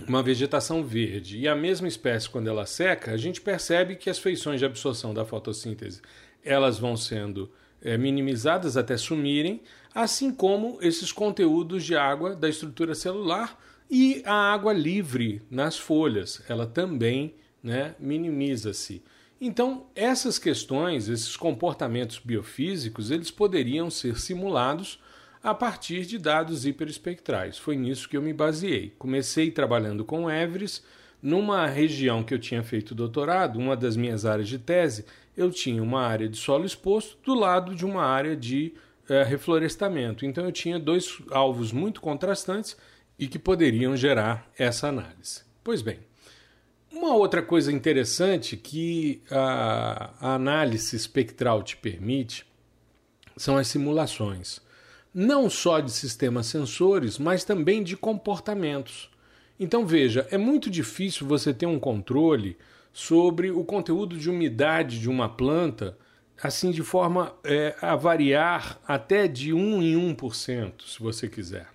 uma 0.05 0.21
vegetação 0.21 0.83
verde 0.83 1.39
e 1.39 1.47
a 1.47 1.55
mesma 1.55 1.87
espécie 1.87 2.29
quando 2.29 2.49
ela 2.49 2.65
seca, 2.65 3.11
a 3.11 3.17
gente 3.17 3.39
percebe 3.39 3.95
que 3.95 4.09
as 4.09 4.19
feições 4.19 4.59
de 4.59 4.65
absorção 4.65 5.13
da 5.13 5.23
fotossíntese 5.23 6.01
elas 6.43 6.77
vão 6.77 6.97
sendo 6.97 7.49
é, 7.81 7.97
minimizadas 7.97 8.75
até 8.75 8.97
sumirem, 8.97 9.61
assim 9.93 10.29
como 10.29 10.77
esses 10.81 11.13
conteúdos 11.13 11.85
de 11.85 11.95
água 11.95 12.35
da 12.35 12.49
estrutura 12.49 12.93
celular 12.93 13.57
e 13.89 14.21
a 14.25 14.53
água 14.53 14.73
livre 14.73 15.41
nas 15.49 15.77
folhas, 15.77 16.43
ela 16.49 16.67
também 16.67 17.35
né, 17.63 17.95
minimiza-se. 17.97 19.01
Então, 19.39 19.87
essas 19.95 20.37
questões, 20.37 21.07
esses 21.07 21.37
comportamentos 21.37 22.19
biofísicos, 22.19 23.09
eles 23.09 23.31
poderiam 23.31 23.89
ser 23.89 24.19
simulados 24.19 24.99
a 25.45 25.53
partir 25.53 26.07
de 26.07 26.17
dados 26.17 26.65
hiperespectrais. 26.65 27.55
Foi 27.55 27.75
nisso 27.75 28.09
que 28.09 28.17
eu 28.17 28.21
me 28.21 28.33
baseei. 28.33 28.95
Comecei 28.97 29.51
trabalhando 29.51 30.03
com 30.03 30.27
Everest, 30.27 30.83
numa 31.21 31.67
região 31.67 32.23
que 32.23 32.33
eu 32.33 32.39
tinha 32.39 32.63
feito 32.63 32.95
doutorado, 32.95 33.59
uma 33.59 33.77
das 33.77 33.95
minhas 33.95 34.25
áreas 34.25 34.49
de 34.49 34.57
tese, 34.57 35.05
eu 35.37 35.51
tinha 35.51 35.83
uma 35.83 36.01
área 36.01 36.27
de 36.27 36.35
solo 36.35 36.65
exposto 36.65 37.19
do 37.23 37.35
lado 37.35 37.75
de 37.75 37.85
uma 37.85 38.03
área 38.03 38.35
de 38.35 38.73
é, 39.07 39.21
reflorestamento. 39.21 40.25
Então 40.25 40.45
eu 40.45 40.51
tinha 40.51 40.79
dois 40.79 41.19
alvos 41.29 41.71
muito 41.71 42.01
contrastantes 42.01 42.75
e 43.19 43.27
que 43.27 43.37
poderiam 43.37 43.95
gerar 43.95 44.49
essa 44.57 44.87
análise. 44.87 45.43
Pois 45.63 45.83
bem, 45.83 45.99
uma 46.91 47.13
outra 47.13 47.43
coisa 47.43 47.71
interessante 47.71 48.57
que 48.57 49.21
a, 49.29 50.09
a 50.19 50.33
análise 50.33 50.95
espectral 50.95 51.61
te 51.61 51.77
permite 51.77 52.43
são 53.37 53.57
as 53.57 53.67
simulações 53.67 54.64
não 55.15 55.49
só 55.49 55.79
de 55.79 55.91
sistemas 55.91 56.47
sensores, 56.47 57.17
mas 57.17 57.45
também 57.45 57.81
de 57.81 57.95
comportamentos. 57.95 59.09
Então 59.57 59.87
veja, 59.87 60.27
é 60.29 60.37
muito 60.37 60.69
difícil 60.69 61.25
você 61.25 61.53
ter 61.53 61.65
um 61.65 61.79
controle 61.79 62.57
sobre 62.91 63.49
o 63.49 63.63
conteúdo 63.63 64.17
de 64.17 64.29
umidade 64.29 64.99
de 64.99 65.09
uma 65.09 65.29
planta, 65.29 65.97
assim 66.43 66.69
de 66.69 66.83
forma 66.83 67.33
é, 67.45 67.73
a 67.81 67.95
variar 67.95 68.77
até 68.85 69.25
de 69.25 69.53
1 69.53 69.81
em 69.81 70.15
1%, 70.15 70.81
se 70.85 70.99
você 70.99 71.29
quiser. 71.29 71.69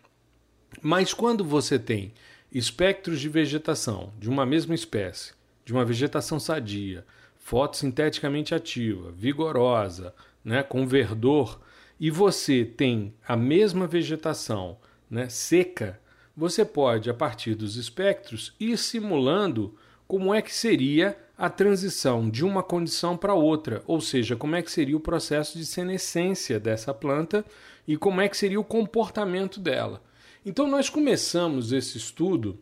Mas 0.82 1.14
quando 1.14 1.42
você 1.42 1.78
tem 1.78 2.12
espectros 2.52 3.18
de 3.18 3.28
vegetação 3.30 4.12
de 4.18 4.28
uma 4.28 4.44
mesma 4.44 4.74
espécie, 4.74 5.32
de 5.64 5.72
uma 5.72 5.84
vegetação 5.84 6.38
sadia, 6.38 7.06
fotossinteticamente 7.38 8.54
ativa, 8.54 9.10
vigorosa, 9.12 10.14
né, 10.44 10.62
com 10.62 10.86
verdor 10.86 11.58
e 12.00 12.10
você 12.10 12.64
tem 12.64 13.12
a 13.28 13.36
mesma 13.36 13.86
vegetação 13.86 14.78
né, 15.10 15.28
seca, 15.28 16.00
você 16.34 16.64
pode, 16.64 17.10
a 17.10 17.14
partir 17.14 17.54
dos 17.54 17.76
espectros, 17.76 18.54
ir 18.58 18.78
simulando 18.78 19.74
como 20.08 20.34
é 20.34 20.40
que 20.40 20.54
seria 20.54 21.18
a 21.36 21.50
transição 21.50 22.30
de 22.30 22.44
uma 22.44 22.62
condição 22.62 23.16
para 23.16 23.34
outra, 23.34 23.82
ou 23.86 24.00
seja, 24.00 24.34
como 24.34 24.56
é 24.56 24.62
que 24.62 24.70
seria 24.70 24.96
o 24.96 25.00
processo 25.00 25.58
de 25.58 25.66
senescência 25.66 26.58
dessa 26.58 26.94
planta 26.94 27.44
e 27.86 27.96
como 27.96 28.20
é 28.20 28.28
que 28.28 28.36
seria 28.36 28.58
o 28.58 28.64
comportamento 28.64 29.60
dela. 29.60 30.02
Então 30.44 30.66
nós 30.66 30.88
começamos 30.88 31.70
esse 31.70 31.98
estudo 31.98 32.58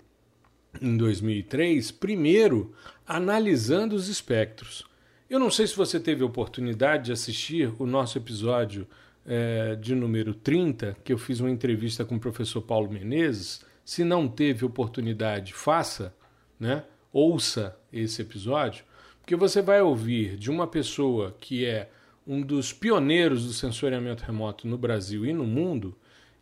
em 0.83 0.97
2003, 0.97 1.93
primeiro 1.93 2.75
analisando 3.07 3.95
os 3.95 4.09
espectros. 4.09 4.85
Eu 5.31 5.39
não 5.39 5.51
sei 5.51 5.67
se 5.67 5.77
você 5.77 6.01
teve 6.01 6.23
a 6.23 6.27
oportunidade 6.27 7.07
de 7.07 7.13
assistir 7.13 7.73
o 7.79 7.87
nosso 7.87 8.19
episódio 8.19 8.87
é, 9.29 9.77
de 9.77 9.95
número 9.95 10.33
30, 10.33 10.97
que 11.05 11.13
eu 11.13 11.19
fiz 11.19 11.39
uma 11.39 11.51
entrevista 11.51 12.03
com 12.05 12.17
o 12.17 12.21
professor 12.21 12.63
Paulo 12.63 12.91
Menezes. 12.91 13.61
Se 13.85 14.03
não 14.03 14.27
teve 14.27 14.65
oportunidade, 14.65 15.53
faça, 15.53 16.15
né? 16.59 16.85
ouça 17.13 17.79
esse 17.93 18.23
episódio, 18.23 18.85
porque 19.21 19.37
você 19.37 19.61
vai 19.61 19.83
ouvir 19.83 20.37
de 20.37 20.51
uma 20.51 20.67
pessoa 20.67 21.37
que 21.39 21.67
é 21.67 21.91
um 22.27 22.41
dos 22.41 22.73
pioneiros 22.73 23.45
do 23.45 23.53
sensoriamento 23.53 24.25
remoto 24.25 24.67
no 24.67 24.79
Brasil 24.79 25.25
e 25.27 25.33
no 25.33 25.45
mundo, 25.45 25.95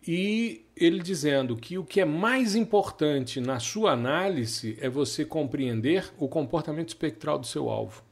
e 0.07 0.65
ele 0.77 1.01
dizendo 1.01 1.57
que 1.57 1.79
o 1.79 1.85
que 1.85 2.01
é 2.01 2.05
mais 2.05 2.55
importante 2.55 3.41
na 3.41 3.59
sua 3.59 3.93
análise 3.93 4.77
é 4.81 4.89
você 4.89 5.25
compreender 5.25 6.13
o 6.19 6.29
comportamento 6.29 6.89
espectral 6.89 7.39
do 7.39 7.47
seu 7.47 7.69
alvo. 7.69 8.06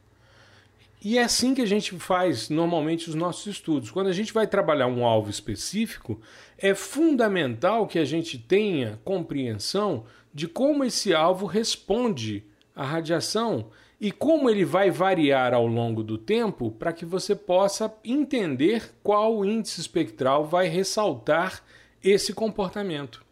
E 1.05 1.19
é 1.19 1.23
assim 1.23 1.53
que 1.53 1.61
a 1.61 1.67
gente 1.67 1.93
faz 1.99 2.49
normalmente 2.49 3.07
os 3.07 3.13
nossos 3.13 3.45
estudos. 3.45 3.91
Quando 3.91 4.07
a 4.07 4.11
gente 4.11 4.33
vai 4.33 4.47
trabalhar 4.47 4.87
um 4.87 5.05
alvo 5.05 5.29
específico, 5.29 6.19
é 6.57 6.73
fundamental 6.73 7.85
que 7.85 7.99
a 7.99 8.03
gente 8.03 8.39
tenha 8.39 8.99
compreensão 9.05 10.05
de 10.33 10.47
como 10.47 10.83
esse 10.83 11.13
alvo 11.13 11.45
responde 11.45 12.43
à 12.75 12.83
radiação 12.83 13.69
e 14.01 14.11
como 14.11 14.49
ele 14.49 14.65
vai 14.65 14.89
variar 14.89 15.53
ao 15.53 15.67
longo 15.67 16.01
do 16.01 16.17
tempo 16.17 16.71
para 16.71 16.91
que 16.91 17.05
você 17.05 17.35
possa 17.35 17.93
entender 18.03 18.91
qual 19.03 19.45
índice 19.45 19.81
espectral 19.81 20.43
vai 20.43 20.67
ressaltar 20.67 21.63
esse 22.03 22.33
comportamento. 22.33 23.23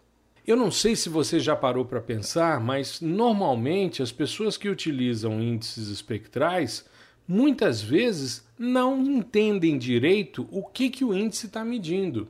Eu 0.45 0.55
não 0.55 0.69
sei 0.69 0.95
se 0.95 1.09
você 1.09 1.39
já 1.39 1.55
parou 1.55 1.85
para 1.85 1.99
pensar, 1.99 2.59
mas 2.59 3.01
normalmente 3.01 4.03
as 4.03 4.11
pessoas 4.11 4.57
que 4.57 4.69
utilizam 4.69 5.41
índices 5.41 5.87
espectrais 5.87 6.85
muitas 7.27 7.81
vezes 7.81 8.45
não 8.57 9.01
entendem 9.01 9.77
direito 9.77 10.47
o 10.51 10.63
que, 10.63 10.89
que 10.89 11.05
o 11.05 11.13
índice 11.13 11.47
está 11.47 11.63
medindo. 11.63 12.27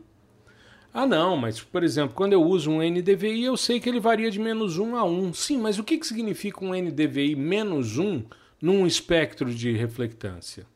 Ah, 0.94 1.08
não, 1.08 1.36
mas, 1.36 1.60
por 1.60 1.84
exemplo, 1.84 2.16
quando 2.16 2.34
eu 2.34 2.44
uso 2.44 2.70
um 2.70 2.82
NDVI, 2.82 3.46
eu 3.46 3.58
sei 3.58 3.80
que 3.80 3.90
ele 3.90 4.00
varia 4.00 4.30
de 4.30 4.40
menos 4.40 4.78
1 4.78 4.96
a 4.96 5.04
1. 5.04 5.34
Sim, 5.34 5.58
mas 5.58 5.80
o 5.80 5.84
que, 5.84 5.98
que 5.98 6.06
significa 6.06 6.64
um 6.64 6.72
NDVI 6.72 7.36
menos 7.36 7.98
1 7.98 8.24
num 8.62 8.86
espectro 8.86 9.52
de 9.52 9.72
reflectância? 9.72 10.68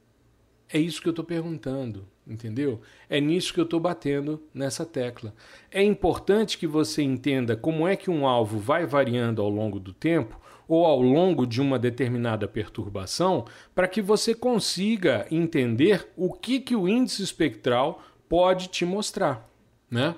É 0.68 0.80
isso 0.80 1.02
que 1.02 1.08
eu 1.08 1.12
estou 1.12 1.24
perguntando, 1.24 2.08
entendeu? 2.26 2.82
É 3.08 3.22
nisso 3.22 3.54
que 3.54 3.60
eu 3.60 3.64
estou 3.64 3.80
batendo 3.80 4.42
nessa 4.52 4.86
tecla. 4.86 5.34
É 5.72 5.84
importante 5.84 6.58
que 6.58 6.68
você 6.68 7.04
entenda 7.04 7.56
como 7.56 7.88
é 7.88 7.96
que 7.96 8.10
um 8.10 8.28
alvo 8.28 8.58
vai 8.58 8.86
variando 8.86 9.42
ao 9.42 9.50
longo 9.50 9.80
do 9.80 9.94
tempo 9.94 10.42
ou 10.68 10.86
ao 10.86 11.02
longo 11.02 11.46
de 11.46 11.62
uma 11.62 11.80
determinada 11.80 12.48
perturbação, 12.48 13.46
para 13.74 13.88
que 13.88 14.02
você 14.02 14.34
consiga 14.34 15.26
entender 15.32 16.08
o 16.16 16.34
que, 16.34 16.60
que 16.60 16.76
o 16.76 16.88
índice 16.88 17.24
espectral 17.24 18.04
pode 18.28 18.68
te 18.68 18.86
mostrar. 18.86 19.50
Né? 19.90 20.16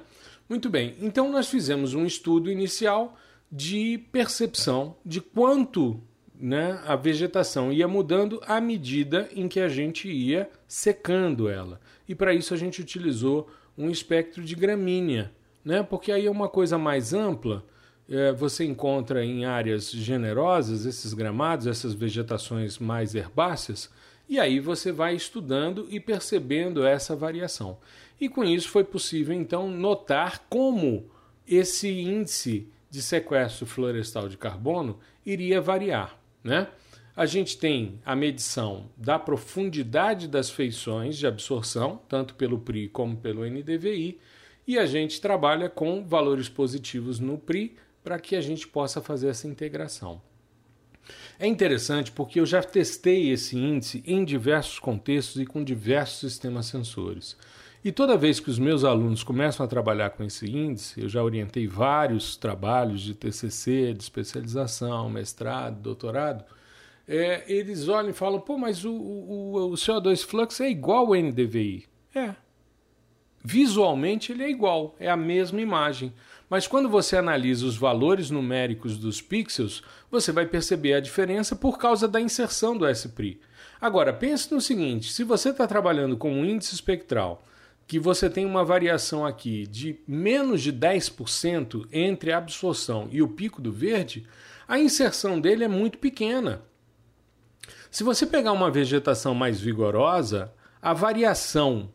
Muito 0.48 0.70
bem, 0.70 0.96
então 1.00 1.32
nós 1.32 1.48
fizemos 1.48 1.94
um 1.94 2.06
estudo 2.06 2.52
inicial 2.52 3.16
de 3.52 4.00
percepção 4.12 4.96
de 5.06 5.22
quanto 5.22 6.02
né, 6.40 6.82
a 6.86 6.96
vegetação 6.96 7.72
ia 7.72 7.88
mudando 7.88 8.42
à 8.48 8.62
medida 8.62 9.30
em 9.36 9.48
que 9.48 9.60
a 9.60 9.68
gente 9.68 10.10
ia 10.10 10.50
secando 10.68 11.50
ela. 11.50 11.80
E 12.08 12.16
para 12.16 12.34
isso 12.34 12.54
a 12.54 12.58
gente 12.58 12.82
utilizou 12.82 13.50
um 13.78 13.90
espectro 13.90 14.44
de 14.44 14.56
gramínea, 14.56 15.32
né, 15.64 15.84
porque 15.84 16.12
aí 16.12 16.26
é 16.26 16.32
uma 16.32 16.48
coisa 16.48 16.78
mais 16.78 17.14
ampla 17.14 17.64
é, 18.10 18.32
você 18.32 18.66
encontra 18.66 19.24
em 19.24 19.46
áreas 19.46 19.92
generosas 19.92 20.86
esses 20.86 21.14
gramados, 21.14 21.68
essas 21.68 21.94
vegetações 21.94 22.80
mais 22.80 23.14
herbáceas, 23.14 23.90
E 24.28 24.40
aí 24.40 24.60
você 24.60 24.92
vai 24.92 25.16
estudando 25.16 25.88
e 25.90 26.00
percebendo 26.00 26.86
essa 26.86 27.16
variação. 27.16 27.80
E 28.22 28.30
com 28.30 28.44
isso 28.44 28.70
foi 28.70 28.84
possível 28.84 29.34
então 29.34 29.68
notar 29.68 30.46
como 30.48 31.10
esse 31.48 31.90
índice 31.90 32.68
de 32.92 33.02
sequestro 33.02 33.66
florestal 33.66 34.30
de 34.30 34.38
carbono 34.38 35.00
iria 35.26 35.60
variar, 35.60 36.16
né? 36.44 36.68
A 37.16 37.26
gente 37.26 37.58
tem 37.58 38.00
a 38.06 38.16
medição 38.16 38.90
da 38.96 39.18
profundidade 39.18 40.28
das 40.28 40.50
feições 40.52 41.18
de 41.18 41.26
absorção, 41.26 42.00
tanto 42.08 42.36
pelo 42.36 42.60
PRI 42.60 42.88
como 42.88 43.18
pelo 43.18 43.44
NDVI, 43.44 44.20
e 44.68 44.78
a 44.78 44.86
gente 44.86 45.20
trabalha 45.20 45.70
com 45.70 46.06
valores 46.06 46.48
positivos 46.48 47.20
no 47.20 47.38
PRI 47.38 47.76
para 48.04 48.20
que 48.20 48.36
a 48.36 48.42
gente 48.42 48.68
possa 48.68 49.02
fazer 49.02 49.30
essa 49.30 49.48
integração. 49.48 50.22
É 51.40 51.48
interessante 51.48 52.12
porque 52.12 52.40
eu 52.40 52.46
já 52.46 52.62
testei 52.62 53.32
esse 53.32 53.58
índice 53.58 54.04
em 54.06 54.24
diversos 54.24 54.80
contextos 54.80 55.42
e 55.42 55.46
com 55.46 55.64
diversos 55.64 56.20
sistemas 56.20 56.66
sensores. 56.66 57.38
E 57.84 57.92
toda 57.92 58.18
vez 58.18 58.40
que 58.40 58.50
os 58.50 58.60
meus 58.60 58.84
alunos 58.84 59.24
começam 59.24 59.66
a 59.66 59.70
trabalhar 59.70 60.10
com 60.10 60.24
esse 60.24 60.46
índice, 60.46 61.02
eu 61.02 61.08
já 61.08 61.24
orientei 61.24 61.66
vários 61.66 62.36
trabalhos 62.36 63.02
de 63.02 63.14
TCC, 63.14 63.94
de 63.94 64.04
especialização, 64.04 65.10
mestrado, 65.10 65.82
doutorado, 65.82 66.44
é, 67.08 67.44
eles 67.52 67.88
olham 67.88 68.10
e 68.10 68.14
falam: 68.14 68.40
pô, 68.40 68.58
mas 68.58 68.84
o, 68.84 68.92
o, 68.92 69.72
o 69.72 69.72
CO2 69.72 70.24
flux 70.26 70.60
é 70.60 70.70
igual 70.70 71.08
ao 71.08 71.16
NDVI. 71.16 71.88
É. 72.14 72.36
Visualmente 73.44 74.34
ele 74.34 74.44
é 74.44 74.50
igual, 74.50 74.96
é 75.00 75.10
a 75.10 75.16
mesma 75.16 75.62
imagem. 75.62 76.14
Mas 76.50 76.66
quando 76.66 76.90
você 76.90 77.16
analisa 77.16 77.66
os 77.66 77.78
valores 77.78 78.30
numéricos 78.32 78.98
dos 78.98 79.22
pixels, 79.22 79.84
você 80.10 80.32
vai 80.32 80.46
perceber 80.46 80.94
a 80.94 81.00
diferença 81.00 81.56
por 81.56 81.78
causa 81.78 82.08
da 82.08 82.20
inserção 82.20 82.76
do 82.76 82.90
SPRI. 82.90 83.40
Agora, 83.80 84.12
pense 84.12 84.52
no 84.52 84.60
seguinte: 84.60 85.14
se 85.14 85.24
você 85.24 85.50
está 85.50 85.68
trabalhando 85.68 86.18
com 86.18 86.34
um 86.34 86.44
índice 86.44 86.74
espectral 86.74 87.44
que 87.88 88.00
você 88.00 88.30
tem 88.30 88.46
uma 88.46 88.64
variação 88.64 89.26
aqui 89.26 89.66
de 89.66 90.00
menos 90.08 90.62
de 90.62 90.72
10% 90.72 91.88
entre 91.92 92.32
a 92.32 92.38
absorção 92.38 93.08
e 93.12 93.20
o 93.20 93.28
pico 93.28 93.62
do 93.64 93.72
verde, 93.72 94.28
a 94.68 94.78
inserção 94.78 95.42
dele 95.42 95.64
é 95.64 95.68
muito 95.68 95.98
pequena. 95.98 96.62
Se 97.90 98.04
você 98.04 98.28
pegar 98.28 98.52
uma 98.52 98.70
vegetação 98.70 99.34
mais 99.34 99.60
vigorosa, 99.60 100.54
a 100.80 100.94
variação 100.94 101.90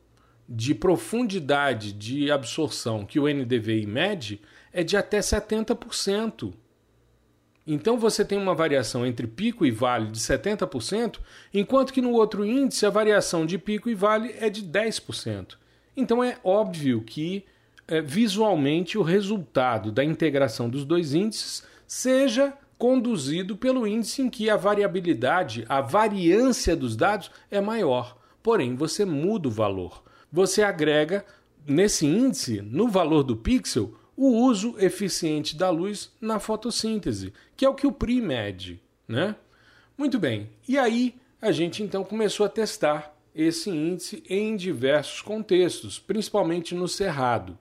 de 0.49 0.75
profundidade 0.75 1.93
de 1.93 2.31
absorção 2.31 3.05
que 3.05 3.19
o 3.19 3.29
NDVI 3.29 3.87
mede 3.87 4.41
é 4.73 4.83
de 4.83 4.97
até 4.97 5.21
70%. 5.21 6.53
Então 7.67 7.99
você 7.99 8.25
tem 8.25 8.37
uma 8.37 8.55
variação 8.55 9.07
entre 9.07 9.27
pico 9.27 9.65
e 9.65 9.71
vale 9.71 10.11
de 10.11 10.19
70%, 10.19 11.19
enquanto 11.53 11.93
que 11.93 12.03
no 12.03 12.13
outro 12.13 12.45
índice 12.45 12.85
a 12.85 12.91
variação 12.91 13.47
de 13.47 13.57
pico 13.57 13.89
e 13.89 13.95
vale 13.95 14.35
é 14.39 14.51
de 14.51 14.63
10%. 14.63 15.57
Então 15.97 16.23
é 16.23 16.39
óbvio 16.45 17.01
que 17.01 17.45
é, 17.89 18.03
visualmente 18.03 18.99
o 18.99 19.03
resultado 19.03 19.91
da 19.91 20.05
integração 20.05 20.69
dos 20.69 20.85
dois 20.85 21.15
índices 21.15 21.63
seja 21.87 22.53
conduzido 22.77 23.57
pelo 23.57 23.87
índice 23.87 24.21
em 24.21 24.29
que 24.29 24.51
a 24.51 24.57
variabilidade, 24.57 25.65
a 25.69 25.81
variância 25.81 26.77
dos 26.77 26.97
dados 26.97 27.31
é 27.51 27.61
maior. 27.61 28.19
Porém, 28.43 28.75
você 28.75 29.07
muda 29.07 29.49
o 29.49 29.51
valor. 29.51 30.04
Você 30.35 30.65
agrega 30.65 31.25
nesse 31.65 32.05
índice, 32.05 32.61
no 32.61 32.89
valor 32.89 33.23
do 33.23 33.37
pixel, 33.37 33.95
o 34.17 34.31
uso 34.31 34.75
eficiente 34.81 35.55
da 35.55 35.71
luz 35.71 36.11
na 36.21 36.41
fotossíntese, 36.41 37.33
que 37.57 37.65
é 37.65 37.69
o 37.69 37.75
que 37.75 37.87
o 37.87 37.93
PRI 37.93 38.21
mede, 38.21 38.83
né? 39.07 39.37
Muito 39.97 40.19
bem. 40.19 40.51
E 40.67 40.77
aí 40.77 41.15
a 41.41 41.53
gente 41.53 41.85
então 41.85 42.03
começou 42.03 42.45
a 42.45 42.49
testar 42.49 43.17
esse 43.33 43.71
índice 43.71 44.25
em 44.29 44.57
diversos 44.57 45.23
contextos, 45.23 46.01
principalmente 46.01 46.75
no 46.75 46.89
cerrado. 46.89 47.57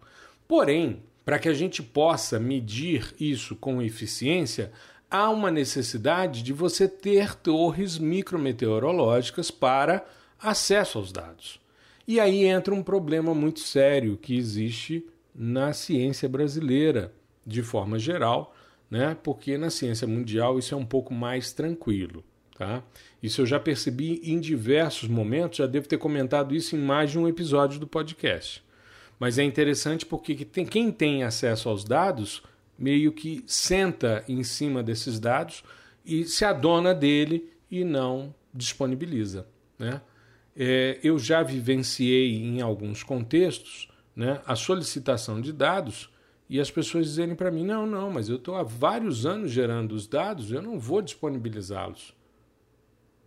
Porém, 0.47 1.03
para 1.23 1.37
que 1.37 1.49
a 1.49 1.53
gente 1.53 1.83
possa 1.83 2.39
medir 2.39 3.13
isso 3.19 3.55
com 3.55 3.83
eficiência, 3.83 4.71
há 5.11 5.29
uma 5.29 5.51
necessidade 5.51 6.41
de 6.41 6.51
você 6.51 6.87
ter 6.87 7.35
torres 7.35 7.99
micrometeorológicas 7.99 9.51
para 9.51 10.03
acesso 10.39 10.97
aos 10.97 11.11
dados. 11.11 11.61
E 12.07 12.19
aí 12.19 12.45
entra 12.45 12.73
um 12.73 12.83
problema 12.83 13.33
muito 13.33 13.61
sério 13.61 14.17
que 14.17 14.35
existe 14.35 15.05
na 15.33 15.73
ciência 15.73 16.27
brasileira, 16.27 17.13
de 17.45 17.63
forma 17.63 17.97
geral, 17.97 18.55
né? 18.89 19.17
porque 19.23 19.57
na 19.57 19.69
ciência 19.69 20.07
mundial 20.07 20.59
isso 20.59 20.73
é 20.73 20.77
um 20.77 20.85
pouco 20.85 21.13
mais 21.13 21.53
tranquilo. 21.53 22.23
Tá? 22.57 22.83
Isso 23.21 23.41
eu 23.41 23.45
já 23.45 23.59
percebi 23.59 24.21
em 24.23 24.39
diversos 24.39 25.09
momentos, 25.09 25.57
já 25.57 25.65
devo 25.65 25.87
ter 25.87 25.97
comentado 25.97 26.53
isso 26.53 26.75
em 26.75 26.79
mais 26.79 27.11
de 27.11 27.17
um 27.17 27.27
episódio 27.27 27.79
do 27.79 27.87
podcast. 27.87 28.63
Mas 29.19 29.37
é 29.37 29.43
interessante 29.43 30.05
porque 30.05 30.35
quem 30.35 30.91
tem 30.91 31.23
acesso 31.23 31.69
aos 31.69 31.83
dados 31.83 32.43
meio 32.77 33.11
que 33.11 33.43
senta 33.47 34.23
em 34.27 34.43
cima 34.43 34.83
desses 34.83 35.19
dados 35.19 35.63
e 36.05 36.25
se 36.25 36.43
adona 36.43 36.93
dele 36.93 37.49
e 37.71 37.83
não 37.83 38.33
disponibiliza. 38.53 39.47
Né? 39.79 40.01
É, 40.55 40.99
eu 41.03 41.17
já 41.17 41.41
vivenciei 41.41 42.35
em 42.35 42.61
alguns 42.61 43.01
contextos 43.01 43.87
né, 44.15 44.41
a 44.45 44.55
solicitação 44.55 45.41
de 45.41 45.51
dados 45.51 46.09
e 46.49 46.59
as 46.59 46.69
pessoas 46.69 47.07
dizerem 47.07 47.35
para 47.35 47.51
mim: 47.51 47.65
não, 47.65 47.85
não, 47.85 48.11
mas 48.11 48.29
eu 48.29 48.35
estou 48.35 48.55
há 48.55 48.63
vários 48.63 49.25
anos 49.25 49.51
gerando 49.51 49.93
os 49.93 50.07
dados, 50.07 50.51
eu 50.51 50.61
não 50.61 50.79
vou 50.79 51.01
disponibilizá-los. 51.01 52.13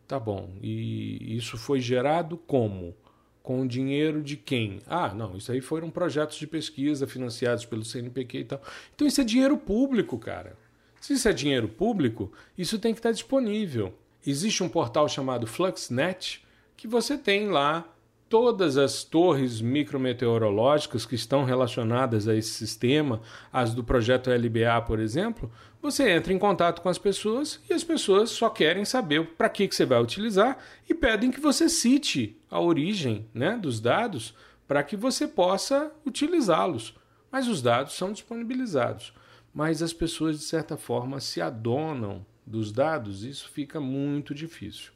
Tá 0.07 0.21
bom. 0.21 0.51
E 0.63 1.37
isso 1.37 1.59
foi 1.59 1.81
gerado 1.81 2.37
como? 2.37 2.95
Com 3.43 3.63
o 3.63 3.69
dinheiro 3.69 4.23
de 4.23 4.37
quem? 4.37 4.81
Ah, 4.87 5.13
não, 5.13 5.37
isso 5.37 5.51
aí 5.51 5.61
foram 5.61 5.91
projetos 5.91 6.37
de 6.37 6.47
pesquisa 6.47 7.07
financiados 7.07 7.65
pelo 7.65 7.85
CNPq 7.85 8.39
e 8.39 8.45
tal. 8.45 8.63
Então 8.95 9.07
isso 9.07 9.21
é 9.21 9.25
dinheiro 9.25 9.57
público, 9.57 10.19
cara. 10.19 10.57
Se 11.01 11.13
isso 11.13 11.29
é 11.29 11.33
dinheiro 11.33 11.69
público, 11.69 12.33
isso 12.57 12.79
tem 12.79 12.93
que 12.93 12.99
estar 12.99 13.13
disponível. 13.13 13.93
Existe 14.25 14.63
um 14.63 14.69
portal 14.69 15.09
chamado 15.09 15.47
Fluxnet 15.47 16.45
que 16.77 16.87
você 16.87 17.17
tem 17.17 17.49
lá 17.49 17.87
todas 18.29 18.77
as 18.77 19.05
torres 19.05 19.61
micrometeorológicas 19.61 21.07
que 21.07 21.15
estão 21.15 21.45
relacionadas 21.45 22.27
a 22.27 22.35
esse 22.35 22.51
sistema, 22.51 23.21
as 23.53 23.73
do 23.73 23.85
projeto 23.85 24.31
LBA, 24.31 24.83
por 24.87 24.99
exemplo, 24.99 25.51
você 25.81 26.11
entra 26.11 26.33
em 26.33 26.39
contato 26.39 26.83
com 26.83 26.89
as 26.89 26.99
pessoas 26.99 27.61
e 27.71 27.73
as 27.73 27.85
pessoas 27.85 28.31
só 28.31 28.51
querem 28.51 28.85
saber 28.85 29.25
para 29.37 29.49
que, 29.49 29.69
que 29.69 29.75
você 29.75 29.85
vai 29.85 30.03
utilizar 30.03 30.59
e 30.89 30.95
pedem 30.95 31.31
que 31.31 31.41
você 31.41 31.69
cite 31.69 32.37
a 32.51 32.61
origem 32.61 33.29
né, 33.33 33.57
dos 33.57 33.81
dados 33.81 34.35
para 34.67 34.83
que 34.83 34.97
você 34.97 35.29
possa 35.29 35.93
utilizá-los. 36.05 36.95
Mas 37.31 37.47
os 37.47 37.63
dados 37.63 37.95
são 37.95 38.13
disponibilizados. 38.13 39.13
Mas 39.55 39.83
as 39.83 39.93
pessoas, 39.93 40.39
de 40.39 40.45
certa 40.45 40.77
forma, 40.77 41.21
se 41.21 41.41
adonam 41.41 42.27
dos 42.45 42.73
dados, 42.73 43.25
isso 43.25 43.49
fica 43.49 43.81
muito 43.81 44.35
difícil. 44.35 44.96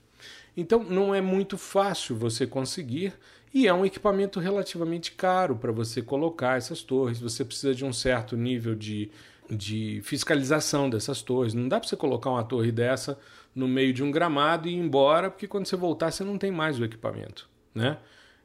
Então 0.61 0.85
não 0.85 1.15
é 1.15 1.21
muito 1.21 1.57
fácil 1.57 2.17
você 2.17 2.47
conseguir 2.47 3.15
e 3.53 3.67
é 3.67 3.75
um 3.75 3.85
equipamento 3.85 4.39
relativamente 4.39 5.13
caro 5.13 5.57
para 5.57 5.73
você 5.73 6.03
colocar 6.03 6.57
essas 6.59 6.83
torres. 6.83 7.19
Você 7.19 7.45
precisa 7.45 7.75
de 7.75 7.85
um 7.85 7.93
certo 7.93 8.37
nível 8.37 8.75
de, 8.75 9.11
de 9.51 10.01
fiscalização 10.05 10.89
dessas 10.89 11.23
torres. 11.23 11.55
Não 11.55 11.67
dá 11.67 11.81
para 11.81 11.89
você 11.89 11.97
colocar 11.97 12.31
uma 12.31 12.45
torre 12.45 12.71
dessa 12.71 13.19
no 13.55 13.67
meio 13.67 13.93
de 13.93 14.03
um 14.03 14.11
gramado 14.11 14.69
e 14.69 14.73
ir 14.73 14.77
embora, 14.77 15.31
porque 15.31 15.49
quando 15.49 15.67
você 15.67 15.77
voltar 15.77 16.13
você 16.13 16.23
não 16.23 16.39
tem 16.39 16.53
mais 16.53 16.79
o 16.79 16.85
equipamento, 16.85 17.49
né? 17.75 17.99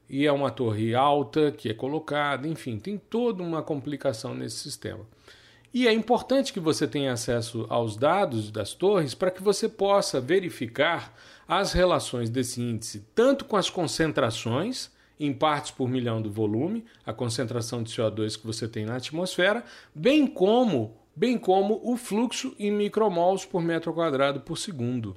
E 0.10 0.26
é 0.26 0.32
uma 0.32 0.52
torre 0.52 0.96
alta 0.96 1.52
que 1.52 1.70
é 1.70 1.74
colocada, 1.74 2.48
enfim, 2.48 2.78
tem 2.78 2.98
toda 2.98 3.42
uma 3.44 3.62
complicação 3.62 4.36
nesse 4.36 4.58
sistema. 4.58 5.06
E 5.76 5.90
é 5.90 5.92
importante 5.92 6.54
que 6.54 6.60
você 6.62 6.88
tenha 6.88 7.12
acesso 7.12 7.66
aos 7.68 7.98
dados 7.98 8.50
das 8.50 8.74
torres 8.74 9.14
para 9.14 9.30
que 9.30 9.44
você 9.44 9.68
possa 9.68 10.22
verificar 10.22 11.14
as 11.46 11.74
relações 11.74 12.30
desse 12.30 12.62
índice, 12.62 13.06
tanto 13.14 13.44
com 13.44 13.58
as 13.58 13.70
concentrações 13.70 14.90
em 15.20 15.34
partes 15.34 15.72
por 15.72 15.90
milhão 15.90 16.22
do 16.22 16.32
volume, 16.32 16.86
a 17.06 17.12
concentração 17.12 17.84
de 17.84 17.92
CO2 17.92 18.40
que 18.40 18.48
você 18.48 18.70
tem 18.70 18.86
na 18.86 18.96
atmosfera, 18.96 19.66
bem 19.94 20.26
como, 20.26 20.96
bem 21.14 21.38
como 21.38 21.82
o 21.84 21.98
fluxo 21.98 22.56
em 22.58 22.72
micromols 22.72 23.44
por 23.44 23.62
metro 23.62 23.92
quadrado 23.92 24.40
por 24.40 24.58
segundo. 24.58 25.14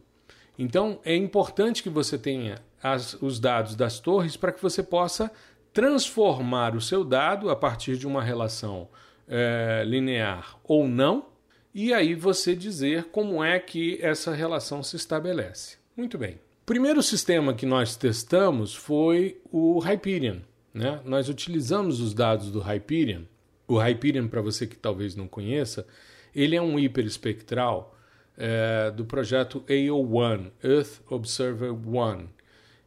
Então, 0.59 0.99
é 1.05 1.15
importante 1.15 1.85
que 1.85 1.89
você 1.89 2.19
tenha 2.19 2.61
as, 2.83 3.15
os 3.23 3.39
dados 3.39 3.77
das 3.77 4.01
torres 4.01 4.37
para 4.37 4.51
que 4.51 4.61
você 4.61 4.83
possa 4.83 5.31
transformar 5.73 6.75
o 6.75 6.81
seu 6.81 7.05
dado 7.05 7.49
a 7.49 7.55
partir 7.55 7.97
de 7.97 8.09
uma 8.09 8.25
relação 8.25 8.89
é, 9.29 9.83
linear 9.87 10.59
ou 10.65 10.89
não, 10.89 11.27
e 11.75 11.93
aí 11.93 12.15
você 12.15 12.57
dizer 12.57 13.05
como 13.13 13.45
é 13.45 13.59
que 13.59 13.99
essa 14.03 14.35
relação 14.35 14.83
se 14.83 14.97
estabelece. 14.97 15.77
Muito 15.97 16.17
bem. 16.17 16.35
O 16.63 16.67
primeiro 16.67 17.03
sistema 17.03 17.55
que 17.55 17.67
nós 17.67 17.97
testamos 17.97 18.75
foi 18.75 19.41
o 19.53 19.79
Hyperion. 19.79 20.39
Né? 20.73 21.01
Nós 21.05 21.29
utilizamos 21.29 22.01
os 22.01 22.15
dados 22.15 22.51
do 22.51 22.61
Hyperion. 22.61 23.23
O 23.67 23.79
Hyperion, 23.79 24.29
para 24.29 24.41
você 24.41 24.67
que 24.67 24.77
talvez 24.77 25.15
não 25.15 25.27
conheça, 25.27 25.87
ele 26.35 26.57
é 26.57 26.63
um 26.63 26.79
hiperespectral 26.79 27.97
é, 28.37 28.91
do 28.91 29.05
projeto 29.05 29.63
AO1, 29.69 30.51
Earth 30.63 31.01
Observer 31.11 31.73
One. 31.73 32.29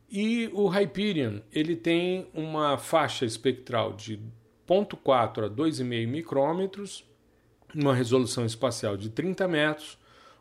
E 0.09 0.49
o 0.53 0.67
Hyperion, 0.67 1.39
ele 1.51 1.75
tem 1.75 2.27
uma 2.33 2.77
faixa 2.77 3.25
espectral 3.25 3.93
de 3.93 4.19
0.4 4.71 5.45
a 5.45 5.49
2,5 5.49 6.07
micrômetros, 6.07 7.05
uma 7.73 7.93
resolução 7.93 8.45
espacial 8.45 8.95
de 8.95 9.09
30 9.09 9.47
metros, 9.47 9.97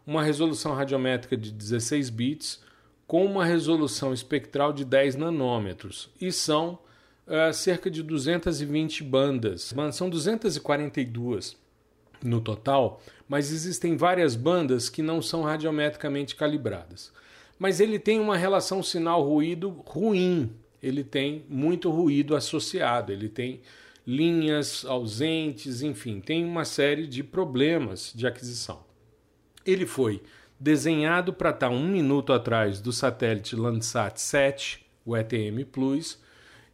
uma 0.07 0.23
resolução 0.23 0.73
radiométrica 0.73 1.37
de 1.37 1.53
16 1.53 2.11
bits, 2.11 2.62
com 3.07 3.25
uma 3.25 3.45
resolução 3.45 4.12
espectral 4.12 4.73
de 4.73 4.85
10 4.85 5.16
nanômetros, 5.16 6.11
e 6.21 6.31
são 6.31 6.79
uh, 7.27 7.53
cerca 7.53 7.90
de 7.90 8.03
220 8.03 9.03
bandas. 9.03 9.75
São 9.93 10.09
242 10.09 11.57
no 12.23 12.40
total, 12.40 13.03
mas 13.29 13.51
existem 13.51 13.97
várias 13.97 14.37
bandas 14.37 14.88
que 14.88 15.03
não 15.03 15.21
são 15.21 15.43
radiometricamente 15.43 16.37
calibradas 16.37 17.12
mas 17.61 17.79
ele 17.79 17.99
tem 17.99 18.19
uma 18.19 18.38
relação 18.38 18.83
sinal-ruído 18.83 19.69
ruim. 19.87 20.51
Ele 20.83 21.05
tem 21.05 21.45
muito 21.47 21.90
ruído 21.90 22.35
associado, 22.35 23.12
ele 23.12 23.29
tem 23.29 23.61
linhas 24.11 24.85
ausentes, 24.85 25.83
enfim, 25.83 26.20
tem 26.20 26.44
uma 26.44 26.64
série 26.64 27.07
de 27.07 27.23
problemas 27.23 28.12
de 28.12 28.27
aquisição. 28.27 28.85
Ele 29.64 29.87
foi 29.87 30.20
desenhado 30.59 31.33
para 31.33 31.51
estar 31.51 31.68
um 31.68 31.87
minuto 31.87 32.33
atrás 32.33 32.81
do 32.81 32.92
satélite 32.92 33.55
Landsat 33.55 34.20
7, 34.20 34.85
o 35.07 35.16
ETM 35.16 35.64
Plus, 35.70 36.20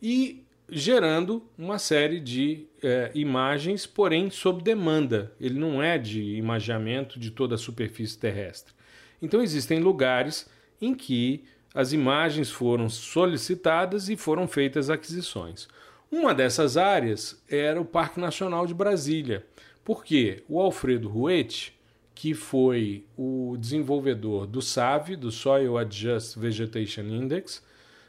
e 0.02 0.46
gerando 0.66 1.42
uma 1.58 1.78
série 1.78 2.20
de 2.20 2.66
é, 2.82 3.10
imagens, 3.14 3.86
porém 3.86 4.30
sob 4.30 4.62
demanda. 4.62 5.30
Ele 5.38 5.58
não 5.58 5.82
é 5.82 5.98
de 5.98 6.22
imageamento 6.36 7.20
de 7.20 7.30
toda 7.30 7.56
a 7.56 7.58
superfície 7.58 8.18
terrestre. 8.18 8.72
Então 9.20 9.42
existem 9.42 9.78
lugares 9.78 10.48
em 10.80 10.94
que 10.94 11.44
as 11.74 11.92
imagens 11.92 12.50
foram 12.50 12.88
solicitadas 12.88 14.08
e 14.08 14.16
foram 14.16 14.48
feitas 14.48 14.88
aquisições. 14.88 15.68
Uma 16.10 16.32
dessas 16.32 16.76
áreas 16.76 17.42
era 17.48 17.80
o 17.80 17.84
Parque 17.84 18.20
Nacional 18.20 18.66
de 18.66 18.72
Brasília, 18.72 19.44
porque 19.84 20.42
o 20.48 20.60
Alfredo 20.60 21.08
Ruete, 21.08 21.74
que 22.14 22.32
foi 22.32 23.04
o 23.16 23.56
desenvolvedor 23.58 24.46
do 24.46 24.62
SAV, 24.62 25.16
do 25.16 25.30
Soil 25.30 25.76
Adjust 25.76 26.38
Vegetation 26.38 27.02
Index, 27.02 27.62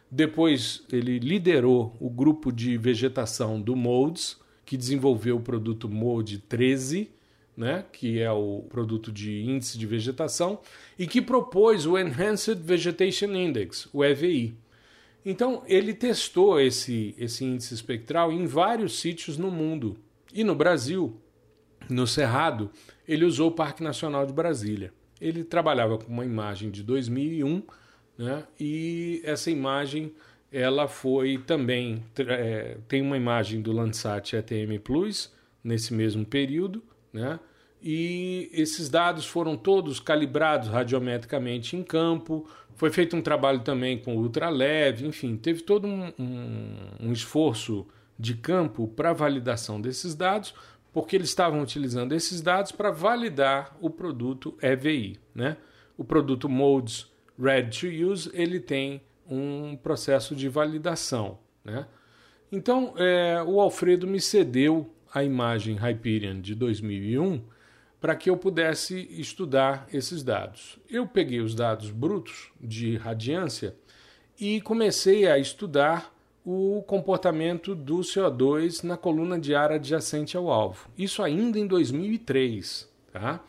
depois 0.09 0.83
ele 0.91 1.19
liderou 1.19 1.95
o 1.99 2.09
grupo 2.09 2.51
de 2.51 2.77
vegetação 2.77 3.59
do 3.59 3.75
MODES, 3.75 4.37
que 4.65 4.77
desenvolveu 4.77 5.37
o 5.37 5.41
produto 5.41 5.89
MODE 5.89 6.37
13, 6.39 7.11
né, 7.55 7.83
que 7.91 8.19
é 8.19 8.31
o 8.31 8.63
produto 8.69 9.11
de 9.11 9.41
índice 9.41 9.77
de 9.77 9.85
vegetação, 9.87 10.59
e 10.97 11.07
que 11.07 11.21
propôs 11.21 11.85
o 11.85 11.97
Enhanced 11.97 12.61
Vegetation 12.61 13.33
Index, 13.33 13.89
o 13.91 14.05
EVI. 14.05 14.55
Então, 15.29 15.61
ele 15.67 15.93
testou 15.93 16.57
esse, 16.57 17.13
esse 17.17 17.43
índice 17.43 17.73
espectral 17.73 18.31
em 18.31 18.45
vários 18.45 18.97
sítios 18.99 19.37
no 19.37 19.51
mundo. 19.51 19.97
E 20.33 20.41
no 20.41 20.55
Brasil, 20.55 21.19
no 21.89 22.07
Cerrado, 22.07 22.71
ele 23.05 23.25
usou 23.25 23.49
o 23.49 23.51
Parque 23.51 23.83
Nacional 23.83 24.25
de 24.25 24.31
Brasília. 24.31 24.93
Ele 25.19 25.43
trabalhava 25.43 25.97
com 25.97 26.09
uma 26.09 26.23
imagem 26.23 26.71
de 26.71 26.81
2001, 26.81 27.61
né, 28.17 28.45
e 28.57 29.21
essa 29.25 29.51
imagem 29.51 30.13
ela 30.49 30.87
foi 30.87 31.37
também 31.39 32.01
é, 32.19 32.77
tem 32.87 33.01
uma 33.01 33.17
imagem 33.17 33.61
do 33.61 33.73
Landsat 33.73 34.33
ETM 34.33 34.79
Plus 34.81 35.29
nesse 35.61 35.93
mesmo 35.93 36.25
período 36.25 36.81
né? 37.17 37.39
E 37.81 38.49
esses 38.53 38.89
dados 38.89 39.25
foram 39.25 39.55
todos 39.55 39.99
calibrados 39.99 40.69
radiometricamente 40.69 41.75
em 41.75 41.83
campo. 41.83 42.47
Foi 42.77 42.91
feito 42.91 43.15
um 43.17 43.21
trabalho 43.21 43.61
também 43.61 43.97
com 43.97 44.15
ultraleve, 44.15 45.05
enfim, 45.07 45.35
teve 45.35 45.61
todo 45.63 45.87
um, 45.87 46.13
um, 46.19 47.07
um 47.07 47.11
esforço 47.11 47.87
de 48.17 48.35
campo 48.35 48.87
para 48.87 49.13
validação 49.13 49.81
desses 49.81 50.13
dados, 50.13 50.53
porque 50.93 51.15
eles 51.15 51.29
estavam 51.29 51.61
utilizando 51.61 52.13
esses 52.13 52.39
dados 52.39 52.71
para 52.71 52.91
validar 52.91 53.75
o 53.81 53.89
produto 53.89 54.55
EVI. 54.61 55.19
Né? 55.33 55.57
O 55.97 56.03
produto 56.03 56.47
Modes 56.47 57.11
Ready 57.39 57.79
to 57.79 58.11
Use 58.11 58.29
ele 58.31 58.59
tem 58.59 59.01
um 59.27 59.75
processo 59.75 60.35
de 60.35 60.47
validação. 60.47 61.39
Né? 61.65 61.87
Então, 62.51 62.93
é, 62.95 63.41
o 63.43 63.59
Alfredo 63.59 64.05
me 64.05 64.21
cedeu 64.21 64.93
a 65.11 65.23
imagem 65.23 65.75
Hyperion 65.75 66.39
de 66.39 66.53
2001 66.53 67.41
para 67.99 68.15
que 68.15 68.29
eu 68.29 68.37
pudesse 68.37 69.07
estudar 69.11 69.87
esses 69.91 70.23
dados. 70.23 70.77
Eu 70.89 71.07
peguei 71.07 71.39
os 71.39 71.55
dados 71.55 71.89
brutos 71.89 72.51
de 72.61 72.95
radiância 72.95 73.75
e 74.39 74.61
comecei 74.61 75.27
a 75.27 75.37
estudar 75.37 76.13
o 76.45 76.83
comportamento 76.87 77.75
do 77.75 77.97
CO2 77.97 78.83
na 78.83 78.95
coluna 78.95 79.39
de 79.39 79.53
ar 79.53 79.71
adjacente 79.71 80.37
ao 80.37 80.49
alvo. 80.49 80.89
Isso 80.97 81.21
ainda 81.21 81.59
em 81.59 81.67
2003, 81.67 82.89
tá? 83.11 83.43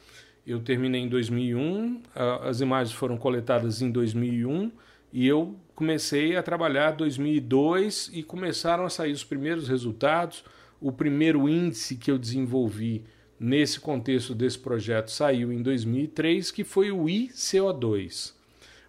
Eu 0.46 0.60
terminei 0.60 1.02
em 1.02 1.08
2001, 1.08 2.02
as 2.42 2.60
imagens 2.60 2.96
foram 2.96 3.16
coletadas 3.18 3.82
em 3.82 3.90
2001 3.90 4.72
e 5.12 5.26
eu 5.26 5.54
comecei 5.74 6.36
a 6.36 6.42
trabalhar 6.42 6.94
em 6.94 6.96
2002 6.96 8.10
e 8.14 8.22
começaram 8.22 8.84
a 8.84 8.90
sair 8.90 9.12
os 9.12 9.22
primeiros 9.22 9.68
resultados 9.68 10.42
o 10.80 10.92
primeiro 10.92 11.48
índice 11.48 11.96
que 11.96 12.10
eu 12.10 12.18
desenvolvi 12.18 13.04
nesse 13.38 13.78
contexto 13.78 14.34
desse 14.34 14.58
projeto 14.58 15.10
saiu 15.10 15.52
em 15.52 15.62
2003, 15.62 16.50
que 16.50 16.64
foi 16.64 16.90
o 16.90 17.04
ICO2. 17.04 18.32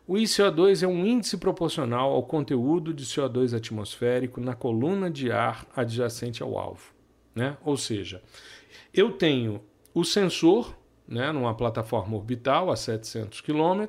O 0.07 0.13
ICO2 0.13 0.81
é 0.83 0.87
um 0.87 1.05
índice 1.05 1.37
proporcional 1.37 2.11
ao 2.11 2.23
conteúdo 2.23 2.93
de 2.93 3.05
CO2 3.05 3.55
atmosférico 3.55 4.41
na 4.41 4.55
coluna 4.55 5.09
de 5.09 5.31
ar 5.31 5.67
adjacente 5.75 6.41
ao 6.41 6.57
alvo. 6.57 6.91
Né? 7.35 7.55
Ou 7.63 7.77
seja, 7.77 8.21
eu 8.91 9.11
tenho 9.11 9.61
o 9.93 10.03
sensor 10.03 10.75
né, 11.07 11.31
numa 11.31 11.53
plataforma 11.55 12.17
orbital 12.17 12.71
a 12.71 12.75
700 12.75 13.41
km 13.41 13.85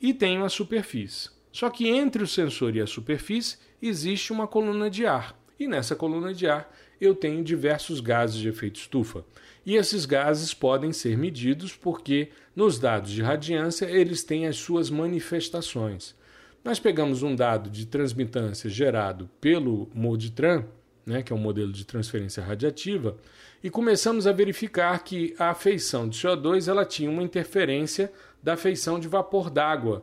e 0.00 0.14
tenho 0.14 0.44
a 0.44 0.48
superfície. 0.48 1.30
Só 1.50 1.70
que 1.70 1.88
entre 1.88 2.22
o 2.22 2.26
sensor 2.26 2.76
e 2.76 2.80
a 2.80 2.86
superfície 2.86 3.58
existe 3.82 4.32
uma 4.32 4.46
coluna 4.46 4.88
de 4.88 5.06
ar. 5.06 5.36
E 5.58 5.66
nessa 5.66 5.96
coluna 5.96 6.32
de 6.32 6.46
ar 6.46 6.72
eu 7.00 7.14
tenho 7.14 7.42
diversos 7.42 8.00
gases 8.00 8.36
de 8.36 8.48
efeito 8.48 8.76
estufa. 8.76 9.24
E 9.68 9.76
esses 9.76 10.06
gases 10.06 10.54
podem 10.54 10.94
ser 10.94 11.18
medidos 11.18 11.76
porque 11.76 12.30
nos 12.56 12.78
dados 12.78 13.10
de 13.10 13.20
radiância 13.20 13.84
eles 13.84 14.24
têm 14.24 14.46
as 14.46 14.56
suas 14.56 14.88
manifestações. 14.88 16.16
Nós 16.64 16.80
pegamos 16.80 17.22
um 17.22 17.36
dado 17.36 17.68
de 17.68 17.84
transmitância 17.84 18.70
gerado 18.70 19.28
pelo 19.38 19.90
MODTRAN, 19.92 20.64
né, 21.04 21.22
que 21.22 21.34
é 21.34 21.36
um 21.36 21.38
modelo 21.38 21.70
de 21.70 21.84
transferência 21.84 22.42
radiativa, 22.42 23.18
e 23.62 23.68
começamos 23.68 24.26
a 24.26 24.32
verificar 24.32 25.04
que 25.04 25.34
a 25.38 25.52
feição 25.52 26.08
de 26.08 26.18
CO2 26.18 26.66
ela 26.66 26.86
tinha 26.86 27.10
uma 27.10 27.22
interferência 27.22 28.10
da 28.42 28.56
feição 28.56 28.98
de 28.98 29.06
vapor 29.06 29.50
d'água, 29.50 30.02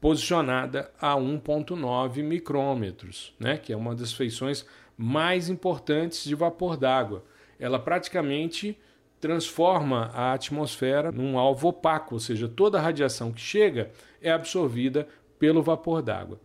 posicionada 0.00 0.90
a 1.00 1.14
1,9 1.14 2.20
micrômetros, 2.24 3.32
né, 3.38 3.58
que 3.58 3.72
é 3.72 3.76
uma 3.76 3.94
das 3.94 4.12
feições 4.12 4.66
mais 4.98 5.48
importantes 5.48 6.24
de 6.24 6.34
vapor 6.34 6.76
d'água. 6.76 7.24
Ela 7.62 7.78
praticamente 7.78 8.76
transforma 9.20 10.10
a 10.12 10.32
atmosfera 10.32 11.12
num 11.12 11.38
alvo 11.38 11.68
opaco, 11.68 12.16
ou 12.16 12.18
seja, 12.18 12.48
toda 12.48 12.76
a 12.76 12.82
radiação 12.82 13.30
que 13.30 13.40
chega 13.40 13.92
é 14.20 14.32
absorvida 14.32 15.06
pelo 15.38 15.62
vapor 15.62 16.02
d'água. 16.02 16.40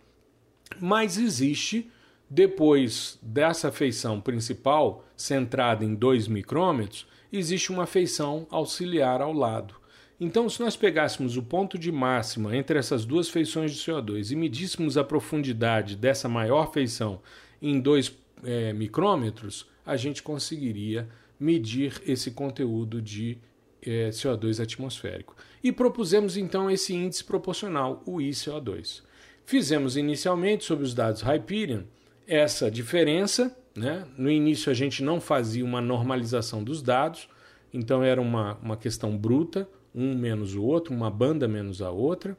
Mas 0.80 1.18
existe, 1.18 1.90
depois 2.30 3.18
dessa 3.20 3.72
feição 3.72 4.22
principal, 4.22 5.04
centrada 5.16 5.84
em 5.84 5.96
2 5.96 6.28
micrômetros, 6.28 7.08
existe 7.34 7.72
uma 7.72 7.88
feição 7.88 8.46
auxiliar 8.52 9.22
ao 9.22 9.34
lado. 9.34 9.74
Então, 10.20 10.48
se 10.48 10.60
nós 10.62 10.76
pegássemos 10.76 11.36
o 11.36 11.42
ponto 11.42 11.80
de 11.80 11.92
máxima 11.92 12.56
entre 12.56 12.78
essas 12.78 13.06
duas 13.06 13.28
feições 13.28 13.72
de 13.72 13.80
CO2 13.80 14.32
e 14.32 14.36
medíssemos 14.36 15.00
a 15.00 15.04
profundidade 15.04 15.96
dessa 15.96 16.30
maior 16.30 16.72
feição 16.72 17.22
em 17.60 17.80
2 17.80 18.16
é, 18.44 18.72
micrômetros, 18.74 19.66
a 19.88 19.96
gente 19.96 20.22
conseguiria 20.22 21.08
medir 21.40 22.02
esse 22.06 22.32
conteúdo 22.32 23.02
de 23.02 23.38
é, 23.82 24.10
CO2 24.10 24.62
atmosférico. 24.62 25.36
E 25.64 25.72
propusemos 25.72 26.36
então 26.36 26.70
esse 26.70 26.94
índice 26.94 27.24
proporcional, 27.24 28.04
o 28.06 28.18
ICO2. 28.18 29.02
Fizemos 29.46 29.96
inicialmente 29.96 30.66
sobre 30.66 30.84
os 30.84 30.94
dados 30.94 31.22
Hyperion 31.22 31.84
essa 32.28 32.70
diferença. 32.70 33.56
Né? 33.74 34.06
No 34.18 34.30
início 34.30 34.70
a 34.70 34.76
gente 34.76 35.02
não 35.02 35.22
fazia 35.22 35.64
uma 35.64 35.80
normalização 35.80 36.62
dos 36.62 36.82
dados, 36.82 37.30
então 37.74 38.04
era 38.04 38.20
uma, 38.20 38.56
uma 38.56 38.76
questão 38.76 39.18
bruta, 39.18 39.70
um 39.96 40.16
menos 40.16 40.54
o 40.54 40.64
outro, 40.64 40.94
uma 40.94 41.10
banda 41.10 41.48
menos 41.48 41.82
a 41.82 41.90
outra. 41.90 42.38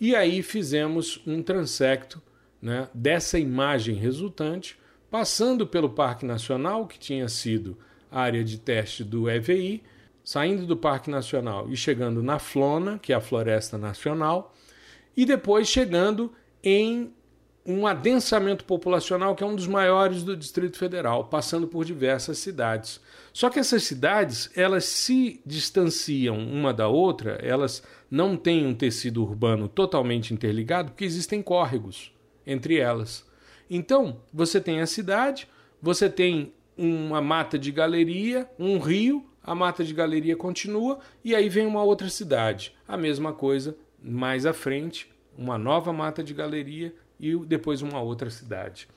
E 0.00 0.14
aí 0.14 0.42
fizemos 0.42 1.20
um 1.26 1.42
transecto 1.42 2.22
né, 2.60 2.88
dessa 2.94 3.38
imagem 3.38 3.96
resultante 3.96 4.78
passando 5.10 5.66
pelo 5.66 5.90
Parque 5.90 6.24
Nacional, 6.26 6.86
que 6.86 6.98
tinha 6.98 7.28
sido 7.28 7.76
área 8.10 8.42
de 8.42 8.58
teste 8.58 9.04
do 9.04 9.28
EVI, 9.28 9.82
saindo 10.24 10.66
do 10.66 10.76
Parque 10.76 11.10
Nacional 11.10 11.68
e 11.70 11.76
chegando 11.76 12.22
na 12.22 12.38
Flona, 12.38 12.98
que 12.98 13.12
é 13.12 13.16
a 13.16 13.20
Floresta 13.20 13.78
Nacional, 13.78 14.54
e 15.16 15.24
depois 15.24 15.68
chegando 15.68 16.32
em 16.62 17.12
um 17.66 17.86
adensamento 17.86 18.64
populacional 18.64 19.34
que 19.34 19.42
é 19.42 19.46
um 19.46 19.56
dos 19.56 19.66
maiores 19.66 20.22
do 20.22 20.36
Distrito 20.36 20.78
Federal, 20.78 21.24
passando 21.24 21.66
por 21.66 21.84
diversas 21.84 22.38
cidades. 22.38 23.00
Só 23.32 23.50
que 23.50 23.58
essas 23.58 23.82
cidades, 23.82 24.50
elas 24.56 24.84
se 24.84 25.40
distanciam 25.44 26.38
uma 26.38 26.72
da 26.72 26.86
outra, 26.86 27.32
elas 27.42 27.82
não 28.08 28.36
têm 28.36 28.66
um 28.66 28.74
tecido 28.74 29.22
urbano 29.22 29.68
totalmente 29.68 30.32
interligado, 30.32 30.92
porque 30.92 31.04
existem 31.04 31.42
córregos 31.42 32.12
entre 32.46 32.78
elas. 32.78 33.26
Então, 33.68 34.20
você 34.32 34.60
tem 34.60 34.80
a 34.80 34.86
cidade, 34.86 35.48
você 35.80 36.08
tem 36.08 36.52
uma 36.76 37.20
mata 37.20 37.58
de 37.58 37.72
galeria, 37.72 38.48
um 38.58 38.78
rio, 38.78 39.24
a 39.42 39.54
mata 39.54 39.84
de 39.84 39.94
galeria 39.94 40.36
continua 40.36 40.98
e 41.24 41.34
aí 41.34 41.48
vem 41.48 41.66
uma 41.66 41.82
outra 41.82 42.10
cidade. 42.10 42.74
A 42.86 42.96
mesma 42.96 43.32
coisa 43.32 43.76
mais 44.02 44.44
à 44.44 44.52
frente, 44.52 45.10
uma 45.38 45.56
nova 45.56 45.92
mata 45.92 46.22
de 46.22 46.34
galeria 46.34 46.94
e 47.18 47.36
depois 47.46 47.80
uma 47.80 48.00
outra 48.00 48.28
cidade. 48.28 48.88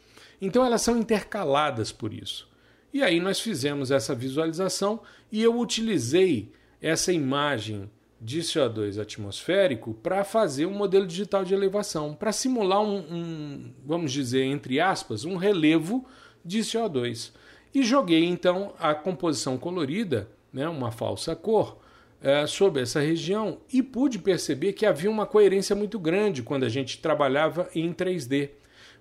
Então 0.41 0.65
elas 0.65 0.81
são 0.81 0.97
intercaladas 0.97 1.91
por 1.91 2.13
isso. 2.13 2.49
E 2.91 3.03
aí 3.03 3.19
nós 3.19 3.39
fizemos 3.39 3.91
essa 3.91 4.15
visualização 4.15 5.01
e 5.31 5.41
eu 5.43 5.57
utilizei 5.57 6.51
essa 6.81 7.13
imagem 7.13 7.89
de 8.21 8.41
CO2 8.41 8.99
atmosférico 9.01 9.93
para 9.93 10.23
fazer 10.23 10.65
um 10.65 10.73
modelo 10.73 11.07
digital 11.07 11.45
de 11.45 11.53
elevação, 11.53 12.13
para 12.13 12.31
simular 12.31 12.81
um, 12.81 12.97
um, 12.97 13.73
vamos 13.85 14.11
dizer, 14.11 14.43
entre 14.43 14.79
aspas, 14.79 15.23
um 15.23 15.37
relevo 15.37 16.05
de 16.43 16.59
CO2. 16.59 17.31
E 17.73 17.83
joguei 17.83 18.25
então 18.25 18.73
a 18.79 18.93
composição 18.93 19.57
colorida, 19.57 20.27
né, 20.51 20.67
uma 20.67 20.91
falsa 20.91 21.35
cor, 21.35 21.77
é, 22.21 22.45
sobre 22.45 22.81
essa 22.81 22.99
região 22.99 23.59
e 23.71 23.81
pude 23.81 24.19
perceber 24.19 24.73
que 24.73 24.85
havia 24.85 25.09
uma 25.09 25.25
coerência 25.25 25.75
muito 25.75 25.97
grande 25.97 26.43
quando 26.43 26.65
a 26.65 26.69
gente 26.69 26.99
trabalhava 26.99 27.69
em 27.73 27.93
3D. 27.93 28.49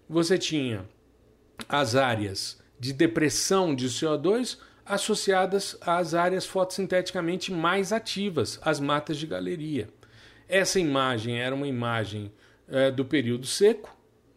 Você 0.09 0.38
tinha 0.38 0.85
as 1.68 1.96
áreas 1.96 2.59
de 2.78 2.92
depressão 2.92 3.74
de 3.74 3.88
CO2 3.88 4.59
associadas 4.88 5.77
às 5.81 6.14
áreas 6.14 6.46
fotossinteticamente 6.46 7.53
mais 7.53 7.92
ativas, 7.92 8.59
as 8.62 8.81
matas 8.81 9.16
de 9.16 9.27
galeria. 9.27 9.88
Essa 10.48 10.81
imagem 10.81 11.38
era 11.38 11.55
uma 11.55 11.66
imagem 11.66 12.33
é, 12.68 12.90
do 12.90 13.05
período 13.05 13.46
seco, 13.46 13.94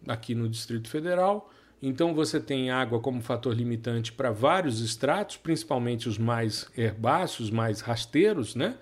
aqui 0.07 0.35
no 0.35 0.49
Distrito 0.49 0.89
Federal. 0.89 1.49
Então 1.81 2.13
você 2.13 2.39
tem 2.39 2.69
água 2.69 2.99
como 2.99 3.21
fator 3.21 3.53
limitante 3.55 4.11
para 4.11 4.29
vários 4.29 4.81
estratos, 4.81 5.37
principalmente 5.37 6.07
os 6.07 6.17
mais 6.17 6.67
herbáceos, 6.77 7.49
mais 7.49 7.81
rasteiros, 7.81 8.53
né? 8.55 8.75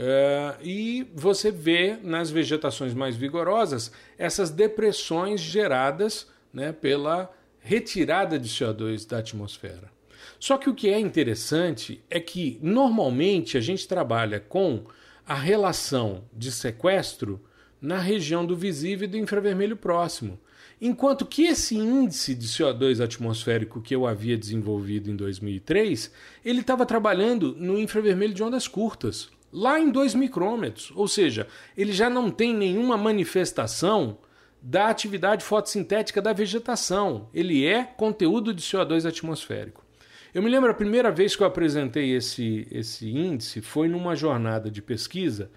É, 0.00 0.54
e 0.62 1.10
você 1.12 1.50
vê 1.50 1.98
nas 2.00 2.30
vegetações 2.30 2.94
mais 2.94 3.16
vigorosas 3.16 3.90
essas 4.16 4.48
depressões 4.48 5.40
geradas 5.40 6.28
né, 6.52 6.70
pela 6.70 7.34
retirada 7.58 8.38
de 8.38 8.48
CO2 8.48 9.08
da 9.08 9.18
atmosfera. 9.18 9.97
Só 10.38 10.56
que 10.56 10.70
o 10.70 10.74
que 10.74 10.88
é 10.88 10.98
interessante 10.98 12.02
é 12.08 12.20
que 12.20 12.58
normalmente 12.62 13.58
a 13.58 13.60
gente 13.60 13.88
trabalha 13.88 14.38
com 14.38 14.84
a 15.26 15.34
relação 15.34 16.24
de 16.32 16.50
sequestro 16.52 17.40
na 17.80 17.98
região 17.98 18.46
do 18.46 18.56
visível 18.56 19.06
e 19.06 19.10
do 19.10 19.16
infravermelho 19.16 19.76
próximo. 19.76 20.38
Enquanto 20.80 21.26
que 21.26 21.42
esse 21.42 21.76
índice 21.76 22.34
de 22.34 22.46
CO2 22.46 23.02
atmosférico 23.02 23.80
que 23.80 23.94
eu 23.94 24.06
havia 24.06 24.38
desenvolvido 24.38 25.10
em 25.10 25.16
2003, 25.16 26.10
ele 26.44 26.60
estava 26.60 26.86
trabalhando 26.86 27.54
no 27.56 27.78
infravermelho 27.78 28.32
de 28.32 28.42
ondas 28.42 28.68
curtas, 28.68 29.28
lá 29.52 29.80
em 29.80 29.90
2 29.90 30.14
micrômetros, 30.14 30.92
ou 30.94 31.08
seja, 31.08 31.48
ele 31.76 31.92
já 31.92 32.08
não 32.08 32.30
tem 32.30 32.54
nenhuma 32.54 32.96
manifestação 32.96 34.18
da 34.62 34.88
atividade 34.88 35.44
fotossintética 35.44 36.22
da 36.22 36.32
vegetação, 36.32 37.28
ele 37.34 37.66
é 37.66 37.82
conteúdo 37.84 38.54
de 38.54 38.62
CO2 38.62 39.06
atmosférico. 39.06 39.87
Eu 40.34 40.42
me 40.42 40.50
lembro 40.50 40.70
a 40.70 40.74
primeira 40.74 41.10
vez 41.10 41.34
que 41.34 41.42
eu 41.42 41.46
apresentei 41.46 42.14
esse, 42.14 42.66
esse 42.70 43.10
índice 43.10 43.60
foi 43.60 43.88
numa 43.88 44.14
jornada 44.14 44.70
de 44.70 44.82
pesquisa 44.82 45.50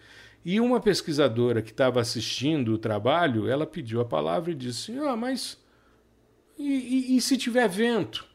e 0.44 0.60
uma 0.60 0.80
pesquisadora 0.80 1.62
que 1.62 1.72
estava 1.72 2.00
assistindo 2.00 2.74
o 2.74 2.78
trabalho, 2.78 3.48
ela 3.48 3.68
pediu 3.68 4.02
a 4.02 4.06
palavra 4.06 4.52
e 4.52 4.56
disse: 4.56 4.98
Ah, 4.98 5.16
mas 5.16 5.62
e, 6.58 7.14
e, 7.14 7.18
e 7.18 7.22
se 7.22 7.38
tiver 7.38 7.68
vento? 7.68 8.26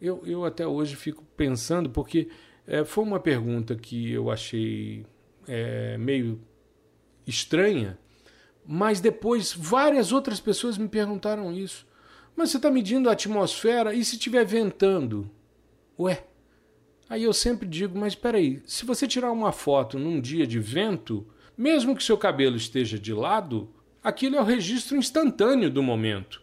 Eu, 0.00 0.22
eu 0.24 0.44
até 0.44 0.66
hoje 0.66 0.96
fico 0.96 1.24
pensando, 1.36 1.90
porque 1.90 2.28
é, 2.66 2.84
foi 2.84 3.04
uma 3.04 3.20
pergunta 3.20 3.76
que 3.76 4.12
eu 4.12 4.30
achei 4.30 5.06
é, 5.46 5.96
meio 5.98 6.40
estranha, 7.26 7.98
mas 8.66 9.00
depois 9.00 9.52
várias 9.52 10.10
outras 10.10 10.40
pessoas 10.40 10.78
me 10.78 10.88
perguntaram 10.88 11.52
isso. 11.52 11.86
Mas 12.34 12.50
você 12.50 12.56
está 12.56 12.70
medindo 12.70 13.08
a 13.08 13.12
atmosfera 13.12 13.94
e 13.94 14.04
se 14.04 14.16
estiver 14.16 14.44
ventando? 14.44 15.30
Ué, 15.98 16.24
aí 17.08 17.22
eu 17.24 17.32
sempre 17.32 17.68
digo, 17.68 17.98
mas 17.98 18.14
espera 18.14 18.38
aí, 18.38 18.62
se 18.66 18.84
você 18.84 19.06
tirar 19.06 19.30
uma 19.30 19.52
foto 19.52 19.98
num 19.98 20.20
dia 20.20 20.46
de 20.46 20.58
vento, 20.58 21.26
mesmo 21.56 21.94
que 21.94 22.02
seu 22.02 22.16
cabelo 22.16 22.56
esteja 22.56 22.98
de 22.98 23.12
lado, 23.12 23.70
aquilo 24.02 24.36
é 24.36 24.40
o 24.40 24.44
registro 24.44 24.96
instantâneo 24.96 25.70
do 25.70 25.82
momento. 25.82 26.42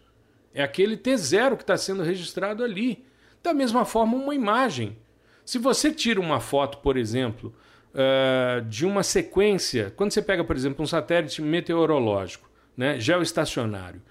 É 0.54 0.62
aquele 0.62 0.96
T0 0.96 1.56
que 1.56 1.62
está 1.62 1.76
sendo 1.76 2.02
registrado 2.02 2.64
ali. 2.64 3.04
Da 3.42 3.54
mesma 3.54 3.84
forma, 3.84 4.16
uma 4.16 4.34
imagem. 4.34 4.96
Se 5.44 5.58
você 5.58 5.90
tira 5.90 6.20
uma 6.20 6.40
foto, 6.40 6.78
por 6.78 6.96
exemplo, 6.96 7.54
uh, 7.94 8.62
de 8.62 8.84
uma 8.84 9.02
sequência, 9.02 9.92
quando 9.96 10.12
você 10.12 10.22
pega, 10.22 10.44
por 10.44 10.56
exemplo, 10.56 10.82
um 10.82 10.86
satélite 10.86 11.40
meteorológico, 11.40 12.50
né, 12.76 12.98
geoestacionário, 12.98 14.02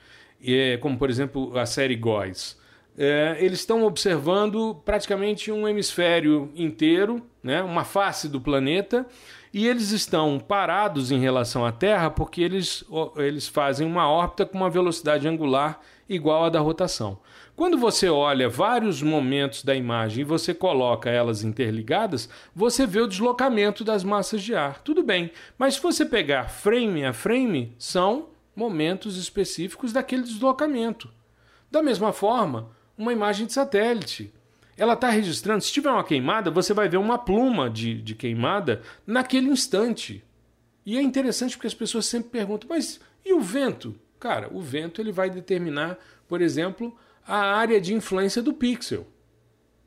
é, 0.46 0.78
como 0.78 0.98
por 0.98 1.10
exemplo 1.10 1.58
a 1.58 1.66
série 1.66 1.96
GOES, 1.96 2.58
é, 2.98 3.38
eles 3.40 3.60
estão 3.60 3.86
observando 3.86 4.76
praticamente 4.84 5.52
um 5.52 5.66
hemisfério 5.68 6.52
inteiro, 6.54 7.22
né, 7.42 7.62
uma 7.62 7.86
face 7.86 8.28
do 8.28 8.42
planeta, 8.42 9.06
e 9.54 9.66
eles 9.68 9.92
estão 9.92 10.38
parados 10.38 11.12
em 11.12 11.20
relação 11.20 11.66
à 11.66 11.72
Terra 11.72 12.10
porque 12.10 12.42
eles, 12.42 12.84
eles 13.16 13.48
fazem 13.48 13.88
uma 13.88 14.10
órbita 14.10 14.46
com 14.46 14.58
uma 14.58 14.70
velocidade 14.70 15.28
angular 15.28 15.80
igual 16.10 16.46
à 16.46 16.50
da 16.50 16.60
rotação. 16.60 17.20
Quando 17.56 17.78
você 17.78 18.10
olha 18.10 18.48
vários 18.48 19.02
momentos 19.02 19.64
da 19.64 19.76
imagem 19.76 20.22
e 20.22 20.26
você 20.26 20.54
coloca 20.54 21.10
elas 21.10 21.44
interligadas, 21.44 22.30
você 22.56 22.86
vê 22.86 23.02
o 23.02 23.08
deslocamento 23.08 23.84
das 23.84 24.04
massas 24.04 24.42
de 24.42 24.56
ar. 24.56 24.82
Tudo 24.82 25.04
bem, 25.04 25.32
mas 25.58 25.76
se 25.76 25.82
você 25.82 26.06
pegar 26.06 26.50
frame 26.50 27.06
a 27.06 27.14
frame, 27.14 27.74
são 27.78 28.28
momentos 28.60 29.16
específicos 29.16 29.94
daquele 29.94 30.24
deslocamento. 30.24 31.10
Da 31.72 31.82
mesma 31.82 32.12
forma, 32.12 32.72
uma 32.98 33.14
imagem 33.14 33.48
de 33.48 33.54
satélite. 33.54 34.34
Ela 34.76 34.94
está 34.94 35.10
registrando, 35.10 35.64
se 35.64 35.72
tiver 35.72 35.90
uma 35.90 36.04
queimada, 36.04 36.52
você 36.52 36.74
vai 36.74 36.90
ver 36.90 36.98
uma 36.98 37.18
pluma 37.18 37.70
de, 37.70 38.02
de 38.02 38.14
queimada 38.16 38.82
naquele 39.08 39.48
instante. 39.48 40.24
E 40.86 40.98
é 40.98 41.02
interessante 41.02 41.56
porque 41.56 41.68
as 41.68 41.74
pessoas 41.74 42.06
sempre 42.06 42.32
perguntam, 42.32 42.70
mas 42.70 43.00
e 43.26 43.34
o 43.34 43.40
vento? 43.40 43.96
Cara, 44.20 44.50
o 44.52 44.62
vento 44.62 45.00
ele 45.00 45.12
vai 45.12 45.30
determinar, 45.30 45.98
por 46.28 46.42
exemplo, 46.42 46.98
a 47.26 47.38
área 47.38 47.80
de 47.80 47.94
influência 47.94 48.42
do 48.42 48.54
pixel. 48.54 49.08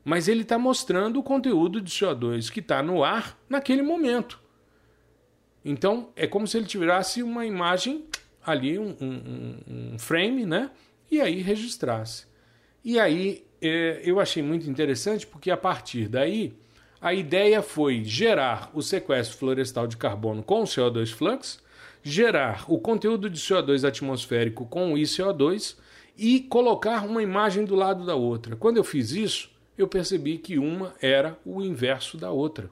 Mas 0.03 0.27
ele 0.27 0.41
está 0.41 0.57
mostrando 0.57 1.19
o 1.19 1.23
conteúdo 1.23 1.79
de 1.79 1.91
CO2 1.91 2.51
que 2.51 2.59
está 2.59 2.81
no 2.81 3.03
ar 3.03 3.37
naquele 3.47 3.83
momento. 3.83 4.41
Então 5.63 6.09
é 6.15 6.25
como 6.25 6.47
se 6.47 6.57
ele 6.57 6.65
tivesse 6.65 7.21
uma 7.21 7.45
imagem 7.45 8.05
ali 8.45 8.77
um, 8.79 8.95
um, 8.99 9.57
um 9.93 9.99
frame, 9.99 10.45
né? 10.45 10.71
E 11.09 11.21
aí 11.21 11.41
registrasse. 11.41 12.25
E 12.83 12.99
aí 12.99 13.45
é, 13.61 14.01
eu 14.03 14.19
achei 14.19 14.43
muito 14.43 14.69
interessante 14.69 15.25
porque 15.25 15.49
a 15.49 15.57
partir 15.57 16.07
daí 16.07 16.53
a 16.99 17.13
ideia 17.13 17.61
foi 17.61 18.03
gerar 18.03 18.71
o 18.73 18.81
sequestro 18.81 19.37
florestal 19.37 19.87
de 19.87 19.97
carbono 19.97 20.41
com 20.41 20.61
o 20.61 20.65
CO2 20.65 21.13
flux, 21.13 21.61
gerar 22.01 22.65
o 22.67 22.79
conteúdo 22.79 23.29
de 23.29 23.39
CO2 23.39 23.87
atmosférico 23.87 24.65
com 24.65 24.93
o 24.93 24.97
ICO2 24.97 25.75
e 26.17 26.41
colocar 26.41 27.05
uma 27.05 27.23
imagem 27.23 27.65
do 27.65 27.75
lado 27.75 28.05
da 28.05 28.15
outra. 28.15 28.55
Quando 28.55 28.77
eu 28.77 28.83
fiz 28.83 29.11
isso, 29.11 29.49
eu 29.77 29.87
percebi 29.87 30.37
que 30.37 30.57
uma 30.57 30.93
era 31.01 31.37
o 31.45 31.61
inverso 31.61 32.17
da 32.17 32.31
outra. 32.31 32.69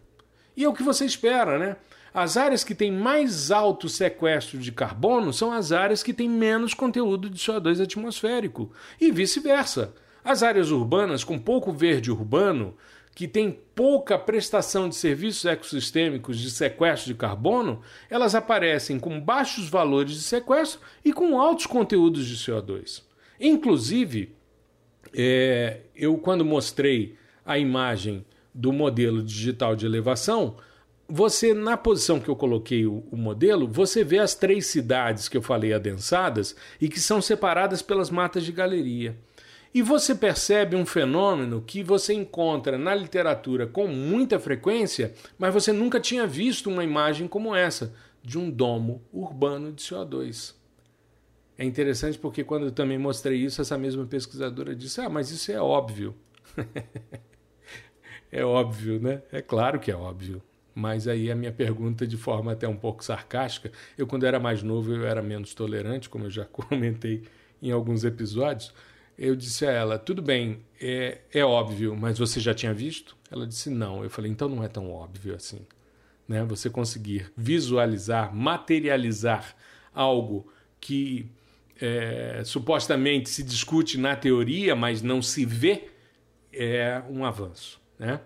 E 0.55 0.63
é 0.63 0.69
o 0.69 0.73
que 0.73 0.83
você 0.83 1.05
espera, 1.05 1.57
né? 1.57 1.77
As 2.13 2.35
áreas 2.35 2.63
que 2.63 2.75
têm 2.75 2.91
mais 2.91 3.51
alto 3.51 3.87
sequestro 3.87 4.59
de 4.59 4.71
carbono 4.71 5.31
são 5.31 5.51
as 5.51 5.71
áreas 5.71 6.03
que 6.03 6.13
têm 6.13 6.29
menos 6.29 6.73
conteúdo 6.73 7.29
de 7.29 7.39
CO2 7.39 7.81
atmosférico, 7.81 8.71
e 8.99 9.11
vice-versa. 9.11 9.93
As 10.23 10.43
áreas 10.43 10.71
urbanas 10.71 11.23
com 11.23 11.39
pouco 11.39 11.71
verde 11.71 12.11
urbano, 12.11 12.75
que 13.15 13.27
têm 13.27 13.59
pouca 13.75 14.17
prestação 14.17 14.87
de 14.87 14.95
serviços 14.95 15.45
ecossistêmicos 15.45 16.39
de 16.39 16.49
sequestro 16.49 17.13
de 17.13 17.17
carbono, 17.17 17.81
elas 18.09 18.35
aparecem 18.35 18.99
com 18.99 19.19
baixos 19.19 19.69
valores 19.69 20.13
de 20.13 20.21
sequestro 20.21 20.81
e 21.03 21.11
com 21.11 21.39
altos 21.39 21.65
conteúdos 21.65 22.25
de 22.25 22.35
CO2. 22.35 23.03
Inclusive, 23.39 24.35
é, 25.13 25.81
eu 25.95 26.17
quando 26.17 26.45
mostrei 26.45 27.15
a 27.45 27.57
imagem 27.57 28.25
do 28.53 28.71
modelo 28.71 29.23
digital 29.23 29.75
de 29.75 29.85
elevação, 29.85 30.55
você, 31.13 31.53
na 31.53 31.75
posição 31.75 32.21
que 32.21 32.29
eu 32.29 32.35
coloquei 32.37 32.85
o, 32.85 33.03
o, 33.11 33.17
modelo, 33.17 33.67
você 33.67 34.01
vê 34.01 34.17
as 34.17 34.33
três 34.33 34.67
cidades 34.67 35.27
que 35.27 35.35
eu 35.35 35.41
falei 35.41 35.73
adensadas 35.73 36.55
e 36.79 36.87
que 36.87 37.01
são 37.01 37.21
separadas 37.21 37.81
pelas 37.81 38.09
matas 38.09 38.45
de 38.45 38.51
galeria. 38.53 39.17
E 39.73 39.81
você 39.81 40.15
percebe 40.15 40.73
um 40.73 40.85
fenômeno 40.85 41.61
que 41.61 41.83
você 41.83 42.13
encontra 42.13 42.77
na 42.77 42.95
literatura 42.95 43.67
com 43.67 43.87
muita 43.87 44.39
frequência, 44.39 45.13
mas 45.37 45.53
você 45.53 45.73
nunca 45.73 45.99
tinha 45.99 46.25
visto 46.25 46.69
uma 46.69 46.83
imagem 46.83 47.27
como 47.27 47.53
essa, 47.53 47.93
de 48.23 48.39
um 48.39 48.49
domo 48.49 49.01
urbano 49.11 49.73
de 49.73 49.83
CO2. 49.83 50.55
É 51.57 51.65
interessante 51.65 52.17
porque 52.17 52.41
quando 52.41 52.67
eu 52.67 52.71
também 52.71 52.97
mostrei 52.97 53.37
isso, 53.37 53.61
essa 53.61 53.77
mesma 53.77 54.05
pesquisadora 54.05 54.73
disse: 54.73 55.01
Ah, 55.01 55.09
mas 55.09 55.29
isso 55.29 55.51
é 55.51 55.61
óbvio. 55.61 56.15
é 58.31 58.45
óbvio, 58.45 58.99
né? 58.99 59.21
É 59.31 59.41
claro 59.41 59.77
que 59.79 59.91
é 59.91 59.95
óbvio. 59.95 60.41
Mas 60.73 61.07
aí 61.07 61.29
a 61.29 61.35
minha 61.35 61.51
pergunta, 61.51 62.07
de 62.07 62.17
forma 62.17 62.53
até 62.53 62.67
um 62.67 62.75
pouco 62.75 63.03
sarcástica, 63.03 63.71
eu 63.97 64.07
quando 64.07 64.25
era 64.25 64.39
mais 64.39 64.63
novo 64.63 64.93
eu 64.93 65.05
era 65.05 65.21
menos 65.21 65.53
tolerante, 65.53 66.09
como 66.09 66.25
eu 66.25 66.31
já 66.31 66.45
comentei 66.51 67.23
em 67.61 67.71
alguns 67.71 68.03
episódios. 68.03 68.73
Eu 69.17 69.35
disse 69.35 69.65
a 69.65 69.71
ela: 69.71 69.99
tudo 69.99 70.21
bem, 70.21 70.65
é, 70.79 71.19
é 71.33 71.43
óbvio, 71.43 71.95
mas 71.95 72.17
você 72.17 72.39
já 72.39 72.53
tinha 72.53 72.73
visto? 72.73 73.15
Ela 73.29 73.45
disse: 73.45 73.69
não. 73.69 74.03
Eu 74.03 74.09
falei: 74.09 74.31
então 74.31 74.49
não 74.49 74.63
é 74.63 74.67
tão 74.67 74.91
óbvio 74.91 75.35
assim. 75.35 75.65
Né? 76.27 76.43
Você 76.45 76.69
conseguir 76.69 77.31
visualizar, 77.35 78.33
materializar 78.33 79.55
algo 79.93 80.51
que 80.79 81.29
é, 81.79 82.41
supostamente 82.45 83.29
se 83.29 83.43
discute 83.43 83.97
na 83.97 84.15
teoria, 84.15 84.75
mas 84.75 85.01
não 85.01 85.21
se 85.21 85.45
vê, 85.45 85.89
é 86.53 87.01
um 87.09 87.25
avanço. 87.25 87.81
Né? 87.99 88.19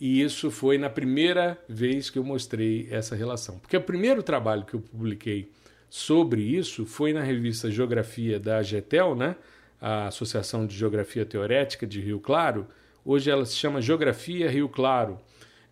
E 0.00 0.22
isso 0.22 0.50
foi 0.50 0.78
na 0.78 0.88
primeira 0.88 1.58
vez 1.68 2.08
que 2.08 2.18
eu 2.18 2.24
mostrei 2.24 2.88
essa 2.90 3.16
relação. 3.16 3.58
Porque 3.58 3.76
o 3.76 3.82
primeiro 3.82 4.22
trabalho 4.22 4.64
que 4.64 4.74
eu 4.74 4.80
publiquei 4.80 5.50
sobre 5.90 6.40
isso 6.40 6.86
foi 6.86 7.12
na 7.12 7.22
revista 7.22 7.70
Geografia 7.70 8.38
da 8.38 8.62
GETEL, 8.62 9.16
né? 9.16 9.36
a 9.80 10.08
Associação 10.08 10.66
de 10.66 10.76
Geografia 10.76 11.24
Teorética 11.24 11.86
de 11.86 12.00
Rio 12.00 12.20
Claro. 12.20 12.66
Hoje 13.04 13.30
ela 13.30 13.46
se 13.46 13.56
chama 13.56 13.80
Geografia 13.80 14.50
Rio 14.50 14.68
Claro, 14.68 15.18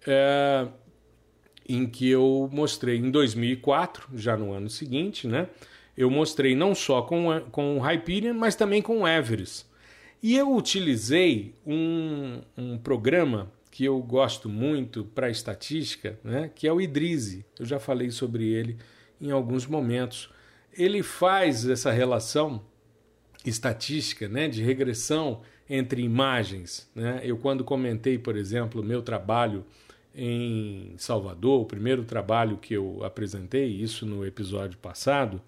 é, 0.07 0.67
em 1.69 1.87
que 1.87 2.09
eu 2.09 2.49
mostrei 2.53 2.97
em 2.97 3.11
2004, 3.11 4.09
já 4.15 4.37
no 4.37 4.53
ano 4.53 4.71
seguinte, 4.71 5.27
né? 5.27 5.49
Eu 5.97 6.11
mostrei 6.11 6.55
não 6.55 6.75
só 6.75 7.03
com, 7.03 7.41
com 7.51 7.79
o 7.79 7.81
Hyperion, 7.81 8.35
mas 8.35 8.55
também 8.55 8.83
com 8.83 9.01
o 9.01 9.09
Everest. 9.09 9.67
E 10.23 10.37
eu 10.37 10.55
utilizei 10.55 11.55
um, 11.67 12.41
um 12.57 12.79
programa 12.79 13.51
que 13.77 13.85
eu 13.85 14.01
gosto 14.01 14.49
muito 14.49 15.05
para 15.05 15.29
estatística, 15.29 16.19
né, 16.25 16.51
que 16.55 16.67
é 16.67 16.73
o 16.73 16.81
Idrizi. 16.81 17.45
Eu 17.61 17.67
já 17.67 17.79
falei 17.79 18.11
sobre 18.11 18.49
ele 18.49 18.79
em 19.21 19.31
alguns 19.31 19.67
momentos. 19.67 20.31
Ele 20.73 21.03
faz 21.03 21.69
essa 21.69 21.93
relação 21.93 22.65
estatística, 23.45 24.29
né, 24.29 24.49
de 24.49 24.63
regressão 24.63 25.43
entre 25.69 26.01
imagens. 26.01 26.91
Né? 26.95 27.21
Eu, 27.23 27.37
quando 27.37 27.65
comentei, 27.65 28.17
por 28.17 28.35
exemplo, 28.35 28.81
o 28.81 28.85
meu 28.85 29.03
trabalho 29.03 29.63
em 30.15 30.95
Salvador, 30.97 31.61
o 31.61 31.67
primeiro 31.67 32.03
trabalho 32.03 32.57
que 32.57 32.73
eu 32.73 33.05
apresentei, 33.05 33.67
isso 33.67 34.07
no 34.07 34.25
episódio 34.25 34.79
passado, 34.79 35.39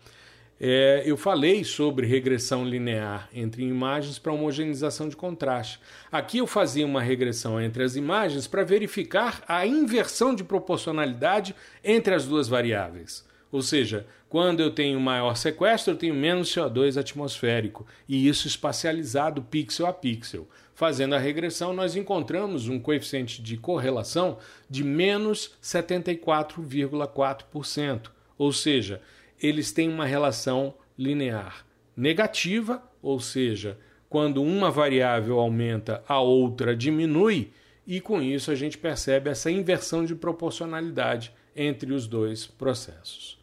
é, 0.61 1.05
eu 1.07 1.17
falei 1.17 1.63
sobre 1.63 2.07
regressão 2.07 2.65
linear 2.65 3.29
entre 3.33 3.63
imagens 3.63 4.19
para 4.19 4.33
homogeneização 4.33 5.09
de 5.09 5.15
contraste. 5.15 5.79
Aqui 6.11 6.39
eu 6.39 6.47
fazia 6.47 6.85
uma 6.85 7.01
regressão 7.01 7.61
entre 7.61 7.85
as 7.85 7.95
imagens 7.95 8.49
para 8.49 8.65
verificar 8.65 9.43
a 9.47 9.65
inversão 9.65 10.35
de 10.35 10.43
proporcionalidade 10.43 11.55
entre 11.85 12.15
as 12.15 12.27
duas 12.27 12.49
variáveis. 12.49 13.25
Ou 13.51 13.63
seja, 13.63 14.07
quando 14.29 14.61
eu 14.61 14.71
tenho 14.71 15.01
maior 15.01 15.35
sequestro, 15.37 15.95
eu 15.95 15.97
tenho 15.97 16.15
menos 16.15 16.55
CO2 16.55 17.01
atmosférico, 17.01 17.87
e 18.07 18.29
isso 18.29 18.47
espacializado 18.47 19.41
pixel 19.43 19.87
a 19.87 19.93
pixel. 19.93 20.47
Fazendo 20.75 21.15
a 21.15 21.19
regressão, 21.19 21.73
nós 21.73 21.97
encontramos 21.97 22.69
um 22.69 22.79
coeficiente 22.79 23.41
de 23.41 23.57
correlação 23.57 24.37
de 24.69 24.85
menos 24.85 25.57
74,4%. 25.63 28.11
Ou 28.37 28.53
seja, 28.53 29.01
eles 29.41 29.73
têm 29.73 29.89
uma 29.89 30.07
relação 30.07 30.75
linear 30.97 31.65
negativa, 31.97 32.83
ou 33.03 33.19
seja, 33.19 33.79
quando 34.09 34.43
uma 34.43 34.71
variável 34.71 35.39
aumenta, 35.39 36.03
a 36.07 36.21
outra 36.21 36.75
diminui, 36.75 37.51
e 37.87 38.01
com 38.01 38.23
isso 38.23 38.51
a 38.51 38.55
gente 38.55 38.79
percebe 38.79 39.31
essa 39.31 39.51
inversão 39.51 40.05
de 40.05 40.15
proporcionalidade 40.15 41.33
entre 41.57 41.93
os 41.93 42.07
dois 42.07 42.47
processos. 42.47 43.39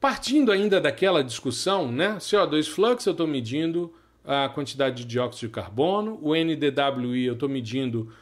Partindo 0.00 0.52
ainda 0.52 0.80
daquela 0.80 1.24
discussão, 1.24 1.90
né? 1.90 2.16
CO2 2.18 2.68
flux 2.68 3.06
eu 3.06 3.12
estou 3.12 3.26
medindo 3.26 3.92
a 4.24 4.48
quantidade 4.48 4.96
de 4.96 5.04
dióxido 5.04 5.48
de 5.48 5.54
carbono, 5.54 6.18
o 6.22 6.34
NDWI 6.34 7.24
eu 7.24 7.34
estou 7.34 7.48
medindo 7.48 8.12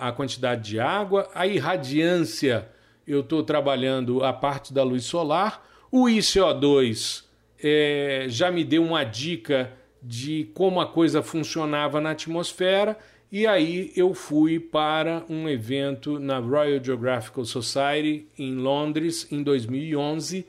a 0.00 0.10
quantidade 0.12 0.68
de 0.68 0.80
água, 0.80 1.30
a 1.34 1.46
irradiância 1.46 2.68
eu 3.06 3.20
estou 3.20 3.42
trabalhando 3.42 4.22
a 4.24 4.32
parte 4.32 4.74
da 4.74 4.82
luz 4.82 5.04
solar, 5.04 5.64
o 5.90 6.04
ICO2 6.04 7.24
é, 7.62 8.26
já 8.28 8.50
me 8.50 8.64
deu 8.64 8.82
uma 8.82 9.04
dica 9.04 9.72
de 10.02 10.48
como 10.54 10.80
a 10.80 10.86
coisa 10.86 11.22
funcionava 11.22 12.00
na 12.00 12.10
atmosfera, 12.10 12.96
e 13.30 13.46
aí 13.46 13.92
eu 13.96 14.14
fui 14.14 14.58
para 14.58 15.24
um 15.28 15.48
evento 15.48 16.18
na 16.18 16.38
Royal 16.38 16.82
Geographical 16.82 17.44
Society 17.44 18.26
em 18.38 18.54
Londres 18.54 19.26
em 19.30 19.42
2011 19.42 20.46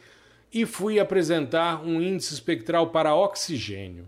e 0.54 0.66
fui 0.66 1.00
apresentar 1.00 1.84
um 1.86 2.02
índice 2.02 2.34
espectral 2.34 2.90
para 2.90 3.16
oxigênio. 3.16 4.08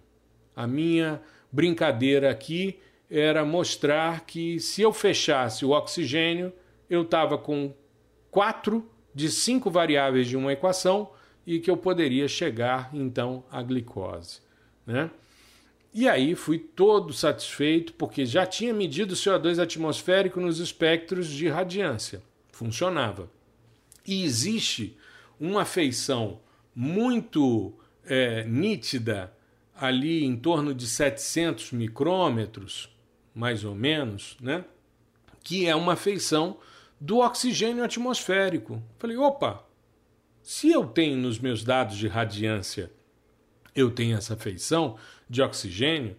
A 0.55 0.65
minha 0.65 1.21
brincadeira 1.51 2.31
aqui 2.31 2.79
era 3.09 3.43
mostrar 3.43 4.25
que 4.25 4.59
se 4.59 4.81
eu 4.81 4.93
fechasse 4.93 5.65
o 5.65 5.71
oxigênio, 5.71 6.53
eu 6.89 7.01
estava 7.01 7.37
com 7.37 7.73
quatro 8.29 8.89
de 9.13 9.29
cinco 9.29 9.69
variáveis 9.69 10.27
de 10.27 10.37
uma 10.37 10.53
equação 10.53 11.09
e 11.45 11.59
que 11.59 11.69
eu 11.69 11.77
poderia 11.77 12.27
chegar 12.27 12.89
então 12.93 13.43
à 13.51 13.61
glicose. 13.61 14.39
Né? 14.85 15.09
E 15.93 16.07
aí 16.07 16.35
fui 16.35 16.57
todo 16.57 17.11
satisfeito 17.13 17.93
porque 17.93 18.25
já 18.25 18.45
tinha 18.45 18.73
medido 18.73 19.11
o 19.11 19.17
CO2 19.17 19.61
atmosférico 19.61 20.39
nos 20.39 20.59
espectros 20.59 21.27
de 21.27 21.47
radiância. 21.49 22.21
Funcionava. 22.51 23.29
E 24.05 24.23
existe 24.23 24.97
uma 25.39 25.65
feição 25.65 26.39
muito 26.73 27.73
é, 28.05 28.43
nítida 28.45 29.33
ali 29.75 30.23
em 30.23 30.37
torno 30.37 30.73
de 30.73 30.87
700 30.87 31.71
micrômetros, 31.71 32.95
mais 33.33 33.63
ou 33.65 33.73
menos, 33.73 34.37
né? 34.39 34.63
que 35.43 35.65
é 35.65 35.75
uma 35.75 35.95
feição 35.95 36.57
do 36.99 37.17
oxigênio 37.17 37.83
atmosférico. 37.83 38.81
Falei, 38.99 39.17
opa, 39.17 39.65
se 40.41 40.71
eu 40.71 40.85
tenho 40.85 41.17
nos 41.17 41.39
meus 41.39 41.63
dados 41.63 41.97
de 41.97 42.07
radiância, 42.07 42.91
eu 43.75 43.91
tenho 43.91 44.17
essa 44.17 44.35
feição 44.35 44.97
de 45.29 45.41
oxigênio, 45.41 46.15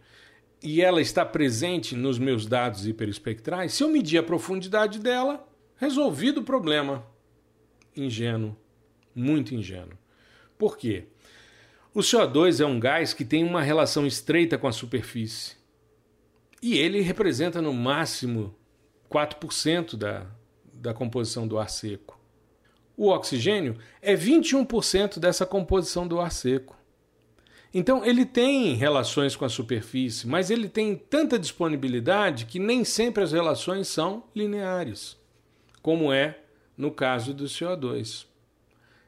e 0.62 0.80
ela 0.80 1.00
está 1.00 1.24
presente 1.24 1.96
nos 1.96 2.18
meus 2.18 2.46
dados 2.46 2.86
hiperespectrais, 2.86 3.74
se 3.74 3.82
eu 3.82 3.88
medir 3.88 4.18
a 4.18 4.22
profundidade 4.22 5.00
dela, 5.00 5.46
resolvido 5.76 6.38
o 6.38 6.44
problema. 6.44 7.04
Ingênuo, 7.96 8.56
muito 9.14 9.54
ingênuo. 9.54 9.98
Por 10.56 10.78
quê? 10.78 11.06
O 11.92 11.98
CO2 11.98 12.62
é 12.62 12.66
um 12.66 12.78
gás 12.78 13.12
que 13.12 13.24
tem 13.24 13.42
uma 13.44 13.60
relação 13.60 14.06
estreita 14.06 14.56
com 14.56 14.68
a 14.68 14.72
superfície. 14.72 15.56
E 16.62 16.78
ele 16.78 17.00
representa 17.00 17.60
no 17.60 17.74
máximo 17.74 18.54
4% 19.10 19.96
da, 19.96 20.26
da 20.72 20.94
composição 20.94 21.46
do 21.46 21.58
ar 21.58 21.68
seco. 21.68 22.21
O 22.96 23.08
oxigênio 23.08 23.76
é 24.00 24.14
21% 24.14 25.18
dessa 25.18 25.46
composição 25.46 26.06
do 26.06 26.20
ar 26.20 26.30
seco. 26.30 26.76
Então, 27.74 28.04
ele 28.04 28.26
tem 28.26 28.74
relações 28.74 29.34
com 29.34 29.46
a 29.46 29.48
superfície, 29.48 30.26
mas 30.26 30.50
ele 30.50 30.68
tem 30.68 30.94
tanta 30.94 31.38
disponibilidade 31.38 32.44
que 32.44 32.58
nem 32.58 32.84
sempre 32.84 33.22
as 33.22 33.32
relações 33.32 33.88
são 33.88 34.24
lineares, 34.36 35.16
como 35.80 36.12
é 36.12 36.38
no 36.76 36.90
caso 36.90 37.32
do 37.32 37.44
CO2. 37.44 38.26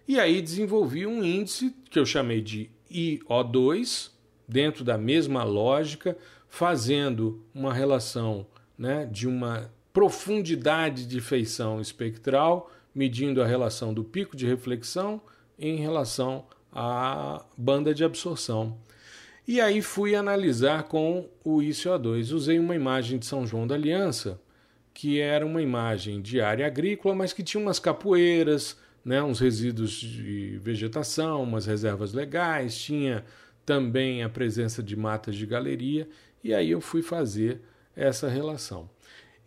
E 0.09 0.19
aí 0.19 0.41
desenvolvi 0.41 1.07
um 1.07 1.23
índice 1.23 1.75
que 1.91 1.99
eu 1.99 2.07
chamei 2.07 2.41
de 2.41 2.71
IO2, 2.91 4.11
dentro 4.49 4.85
da 4.85 4.97
mesma 4.97 5.43
lógica, 5.45 6.17
fazendo 6.49 7.43
uma 7.55 7.73
relação 7.73 8.47
né, 8.79 9.07
de 9.11 9.27
uma 9.27 9.71
profundidade 9.93 11.07
de 11.07 11.21
feição 11.21 11.81
espectral 11.81 12.71
medindo 12.95 13.43
a 13.43 13.47
relação 13.47 13.93
do 13.93 14.05
pico 14.05 14.37
de 14.37 14.47
reflexão 14.47 15.21
em 15.59 15.77
relação 15.77 16.47
à 16.73 17.45
banda 17.57 17.95
de 17.95 18.05
absorção. 18.05 18.79
E 19.47 19.61
aí 19.61 19.83
fui 19.83 20.15
analisar 20.15 20.85
com 20.85 21.29
o 21.45 21.59
ICO2. 21.59 22.33
Usei 22.33 22.59
uma 22.59 22.75
imagem 22.75 23.19
de 23.19 23.27
São 23.27 23.47
João 23.47 23.67
da 23.67 23.75
Aliança 23.75 24.41
que 24.95 25.21
era 25.21 25.45
uma 25.45 25.61
imagem 25.61 26.23
de 26.23 26.41
área 26.41 26.67
agrícola, 26.67 27.17
mas 27.17 27.33
que 27.33 27.43
tinha 27.43 27.61
umas 27.61 27.81
capoeiras, 27.81 28.79
né, 29.05 29.21
uns 29.21 29.41
resíduos 29.41 29.91
de 29.91 30.57
vegetação, 30.63 31.43
umas 31.43 31.67
reservas 31.67 32.13
legais, 32.13 32.79
tinha 32.79 33.25
também 33.67 34.23
a 34.23 34.29
presença 34.29 34.83
de 34.83 34.95
matas 34.95 35.35
de 35.35 35.45
galeria, 35.45 36.09
e 36.45 36.55
aí 36.55 36.71
eu 36.71 36.81
fui 36.81 37.03
fazer 37.03 37.61
essa 37.97 38.29
relação. 38.29 38.89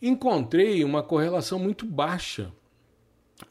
Encontrei 0.01 0.83
uma 0.83 1.01
correlação 1.01 1.57
muito 1.57 1.85
baixa, 1.85 2.51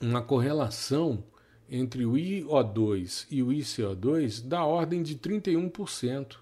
uma 0.00 0.22
correlação 0.22 1.22
entre 1.70 2.04
o 2.04 2.12
IO2 2.12 3.26
e 3.30 3.42
o 3.42 3.48
ICO2 3.48 4.46
da 4.46 4.64
ordem 4.64 5.02
de 5.02 5.16
31%. 5.16 6.36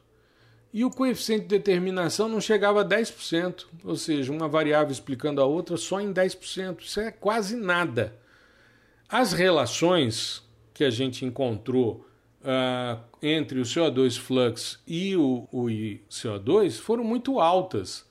E 0.73 0.85
o 0.85 0.91
coeficiente 0.91 1.43
de 1.43 1.49
determinação 1.49 2.29
não 2.29 2.41
chegava 2.41 2.81
a 2.81 2.85
10%, 2.85 3.67
ou 3.85 3.97
seja, 3.97 4.33
uma 4.33 4.49
variável 4.49 4.91
explicando 4.91 5.41
a 5.41 5.45
outra 5.45 5.77
só 5.77 6.01
em 6.01 6.13
10%. 6.13 6.81
Isso 6.81 7.01
é 7.01 7.13
quase 7.13 7.57
nada. 7.57 8.19
As 9.09 9.33
relações 9.33 10.43
que 10.73 10.83
a 10.83 10.91
gente 10.91 11.25
encontrou 11.25 12.05
uh, 12.41 13.01
entre 13.23 13.61
o 13.61 13.63
CO2 13.63 14.19
flux 14.19 14.81
e 14.87 15.17
o, 15.17 15.49
o 15.53 15.67
CO2 16.11 16.81
foram 16.81 17.05
muito 17.05 17.39
altas. 17.39 18.05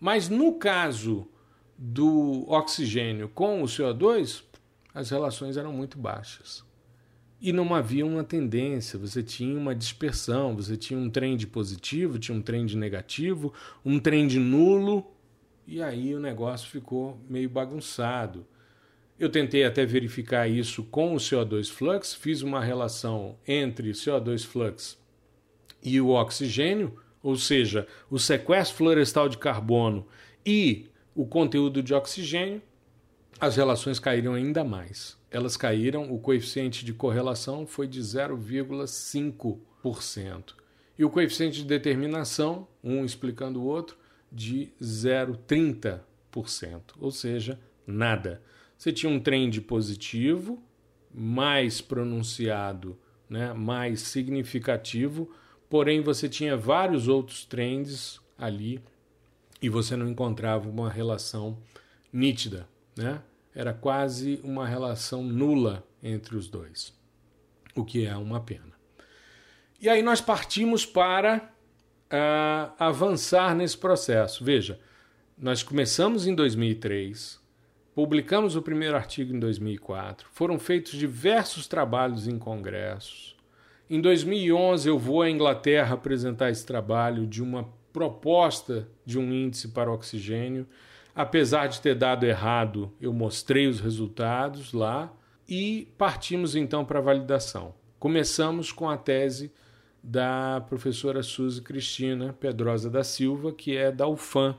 Mas 0.00 0.28
no 0.28 0.54
caso 0.54 1.28
do 1.76 2.44
oxigênio 2.48 3.28
com 3.28 3.62
o 3.62 3.66
CO2, 3.66 4.42
as 4.98 5.10
relações 5.10 5.56
eram 5.56 5.72
muito 5.72 5.96
baixas. 5.96 6.64
E 7.40 7.52
não 7.52 7.72
havia 7.72 8.04
uma 8.04 8.24
tendência, 8.24 8.98
você 8.98 9.22
tinha 9.22 9.56
uma 9.56 9.72
dispersão, 9.72 10.56
você 10.56 10.76
tinha 10.76 10.98
um 10.98 11.08
trend 11.08 11.46
positivo, 11.46 12.18
tinha 12.18 12.36
um 12.36 12.42
trend 12.42 12.76
negativo, 12.76 13.54
um 13.84 14.00
trend 14.00 14.40
nulo, 14.40 15.06
e 15.64 15.80
aí 15.80 16.16
o 16.16 16.18
negócio 16.18 16.68
ficou 16.68 17.16
meio 17.30 17.48
bagunçado. 17.48 18.44
Eu 19.16 19.28
tentei 19.30 19.64
até 19.64 19.86
verificar 19.86 20.48
isso 20.48 20.82
com 20.82 21.14
o 21.14 21.18
CO2 21.18 21.70
flux, 21.70 22.12
fiz 22.12 22.42
uma 22.42 22.60
relação 22.60 23.38
entre 23.46 23.92
CO2 23.92 24.44
flux 24.44 24.98
e 25.80 26.00
o 26.00 26.08
oxigênio, 26.08 26.98
ou 27.22 27.36
seja, 27.36 27.86
o 28.10 28.18
sequestro 28.18 28.76
florestal 28.76 29.28
de 29.28 29.38
carbono 29.38 30.08
e 30.44 30.86
o 31.14 31.24
conteúdo 31.24 31.84
de 31.84 31.94
oxigênio, 31.94 32.60
as 33.40 33.56
relações 33.56 33.98
caíram 33.98 34.34
ainda 34.34 34.62
mais. 34.64 35.16
Elas 35.30 35.56
caíram, 35.56 36.12
o 36.12 36.18
coeficiente 36.18 36.84
de 36.84 36.92
correlação 36.92 37.66
foi 37.66 37.86
de 37.86 38.00
0,5%. 38.00 40.54
E 40.98 41.04
o 41.04 41.10
coeficiente 41.10 41.58
de 41.58 41.66
determinação, 41.66 42.66
um 42.82 43.04
explicando 43.04 43.60
o 43.60 43.64
outro, 43.64 43.96
de 44.30 44.72
0,30%, 44.82 46.00
ou 47.00 47.12
seja, 47.12 47.58
nada. 47.86 48.42
Você 48.76 48.92
tinha 48.92 49.10
um 49.10 49.20
trend 49.20 49.60
positivo, 49.60 50.60
mais 51.14 51.80
pronunciado, 51.80 52.98
né, 53.30 53.52
mais 53.52 54.00
significativo, 54.00 55.30
porém 55.70 56.00
você 56.00 56.28
tinha 56.28 56.56
vários 56.56 57.06
outros 57.08 57.44
trends 57.44 58.20
ali 58.36 58.80
e 59.62 59.68
você 59.68 59.94
não 59.96 60.08
encontrava 60.08 60.68
uma 60.68 60.90
relação 60.90 61.56
nítida 62.12 62.66
né? 62.98 63.22
Era 63.54 63.72
quase 63.72 64.40
uma 64.42 64.66
relação 64.66 65.22
nula 65.22 65.86
entre 66.02 66.36
os 66.36 66.48
dois, 66.48 66.92
o 67.74 67.84
que 67.84 68.04
é 68.04 68.16
uma 68.16 68.40
pena. 68.40 68.72
E 69.80 69.88
aí 69.88 70.02
nós 70.02 70.20
partimos 70.20 70.84
para 70.84 71.50
uh, 72.08 72.72
avançar 72.78 73.54
nesse 73.54 73.78
processo. 73.78 74.44
Veja, 74.44 74.80
nós 75.36 75.62
começamos 75.62 76.26
em 76.26 76.34
2003, 76.34 77.40
publicamos 77.94 78.56
o 78.56 78.62
primeiro 78.62 78.96
artigo 78.96 79.34
em 79.34 79.38
2004, 79.38 80.28
foram 80.32 80.58
feitos 80.58 80.92
diversos 80.92 81.68
trabalhos 81.68 82.26
em 82.26 82.38
congressos. 82.38 83.36
Em 83.88 84.00
2011 84.00 84.88
eu 84.88 84.98
vou 84.98 85.22
à 85.22 85.30
Inglaterra 85.30 85.94
apresentar 85.94 86.50
esse 86.50 86.66
trabalho 86.66 87.26
de 87.26 87.42
uma 87.42 87.72
proposta 87.92 88.88
de 89.06 89.18
um 89.18 89.32
índice 89.32 89.68
para 89.68 89.90
oxigênio 89.90 90.66
Apesar 91.18 91.66
de 91.66 91.80
ter 91.80 91.96
dado 91.96 92.24
errado, 92.24 92.92
eu 93.00 93.12
mostrei 93.12 93.66
os 93.66 93.80
resultados 93.80 94.72
lá 94.72 95.12
e 95.48 95.88
partimos 95.98 96.54
então 96.54 96.84
para 96.84 97.00
a 97.00 97.02
validação. 97.02 97.74
Começamos 97.98 98.70
com 98.70 98.88
a 98.88 98.96
tese 98.96 99.50
da 100.00 100.64
professora 100.68 101.20
Suzy 101.24 101.60
Cristina 101.60 102.32
Pedrosa 102.38 102.88
da 102.88 103.02
Silva, 103.02 103.50
que 103.50 103.76
é 103.76 103.90
da 103.90 104.06
UFAM, 104.06 104.56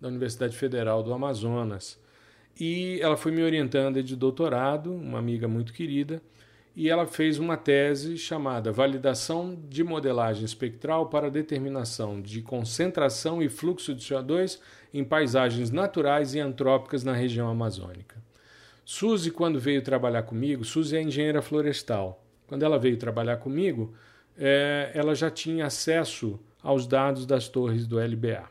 da 0.00 0.08
Universidade 0.08 0.56
Federal 0.56 1.02
do 1.02 1.12
Amazonas. 1.12 2.00
E 2.58 2.98
ela 3.02 3.18
foi 3.18 3.30
me 3.30 3.42
orientando 3.42 4.02
de 4.02 4.16
doutorado, 4.16 4.90
uma 4.90 5.18
amiga 5.18 5.46
muito 5.46 5.74
querida, 5.74 6.22
e 6.74 6.88
ela 6.88 7.06
fez 7.06 7.38
uma 7.38 7.58
tese 7.58 8.16
chamada 8.16 8.72
Validação 8.72 9.54
de 9.68 9.84
Modelagem 9.84 10.46
Espectral 10.46 11.10
para 11.10 11.30
Determinação 11.30 12.18
de 12.18 12.40
Concentração 12.40 13.42
e 13.42 13.50
Fluxo 13.50 13.94
de 13.94 14.02
CO2 14.02 14.58
em 14.92 15.04
Paisagens 15.04 15.70
Naturais 15.70 16.34
e 16.34 16.40
Antrópicas 16.40 17.04
na 17.04 17.12
região 17.12 17.48
amazônica. 17.48 18.16
Suzy, 18.84 19.30
quando 19.30 19.60
veio 19.60 19.82
trabalhar 19.82 20.22
comigo, 20.22 20.64
Suzy 20.64 20.96
é 20.96 21.02
engenheira 21.02 21.42
florestal. 21.42 22.24
Quando 22.46 22.62
ela 22.62 22.78
veio 22.78 22.96
trabalhar 22.96 23.36
comigo, 23.36 23.94
é, 24.36 24.90
ela 24.94 25.14
já 25.14 25.30
tinha 25.30 25.66
acesso 25.66 26.40
aos 26.62 26.86
dados 26.86 27.26
das 27.26 27.48
torres 27.48 27.86
do 27.86 27.98
LBA. 27.98 28.48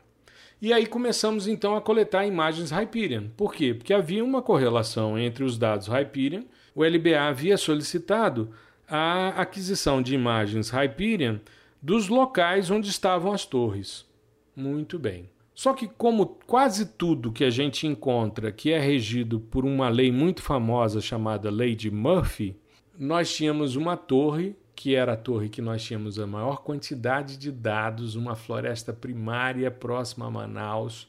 E 0.60 0.72
aí 0.72 0.86
começamos 0.86 1.46
então 1.46 1.76
a 1.76 1.80
coletar 1.80 2.26
imagens 2.26 2.70
Hyperion. 2.70 3.28
Por 3.36 3.54
quê? 3.54 3.74
Porque 3.74 3.92
havia 3.92 4.24
uma 4.24 4.42
correlação 4.42 5.18
entre 5.18 5.44
os 5.44 5.56
dados 5.58 5.88
Hyperion 5.88 6.42
o 6.78 6.84
LBA 6.84 7.20
havia 7.20 7.56
solicitado 7.56 8.52
a 8.88 9.30
aquisição 9.30 10.00
de 10.00 10.14
imagens 10.14 10.70
Hyperion 10.70 11.38
dos 11.82 12.06
locais 12.06 12.70
onde 12.70 12.88
estavam 12.88 13.32
as 13.32 13.44
torres. 13.44 14.06
Muito 14.54 14.96
bem. 14.96 15.28
Só 15.58 15.74
que, 15.74 15.88
como 15.88 16.38
quase 16.46 16.86
tudo 16.86 17.32
que 17.32 17.42
a 17.42 17.50
gente 17.50 17.84
encontra 17.84 18.52
que 18.52 18.70
é 18.70 18.78
regido 18.78 19.40
por 19.40 19.64
uma 19.64 19.88
lei 19.88 20.12
muito 20.12 20.40
famosa 20.40 21.00
chamada 21.00 21.50
Lei 21.50 21.74
de 21.74 21.90
Murphy, 21.90 22.56
nós 22.96 23.34
tínhamos 23.34 23.74
uma 23.74 23.96
torre, 23.96 24.54
que 24.72 24.94
era 24.94 25.14
a 25.14 25.16
torre 25.16 25.48
que 25.48 25.60
nós 25.60 25.82
tínhamos 25.82 26.16
a 26.16 26.28
maior 26.28 26.58
quantidade 26.62 27.36
de 27.36 27.50
dados, 27.50 28.14
uma 28.14 28.36
floresta 28.36 28.92
primária 28.92 29.68
próxima 29.68 30.26
a 30.26 30.30
Manaus, 30.30 31.08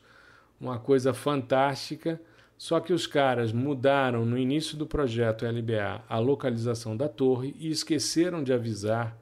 uma 0.60 0.80
coisa 0.80 1.14
fantástica 1.14 2.20
só 2.58 2.80
que 2.80 2.92
os 2.92 3.06
caras 3.06 3.54
mudaram 3.54 4.26
no 4.26 4.36
início 4.36 4.76
do 4.76 4.88
projeto 4.88 5.46
LBA 5.46 6.04
a 6.10 6.18
localização 6.18 6.98
da 6.98 7.08
torre 7.08 7.56
e 7.60 7.70
esqueceram 7.70 8.44
de 8.44 8.52
avisar 8.52 9.16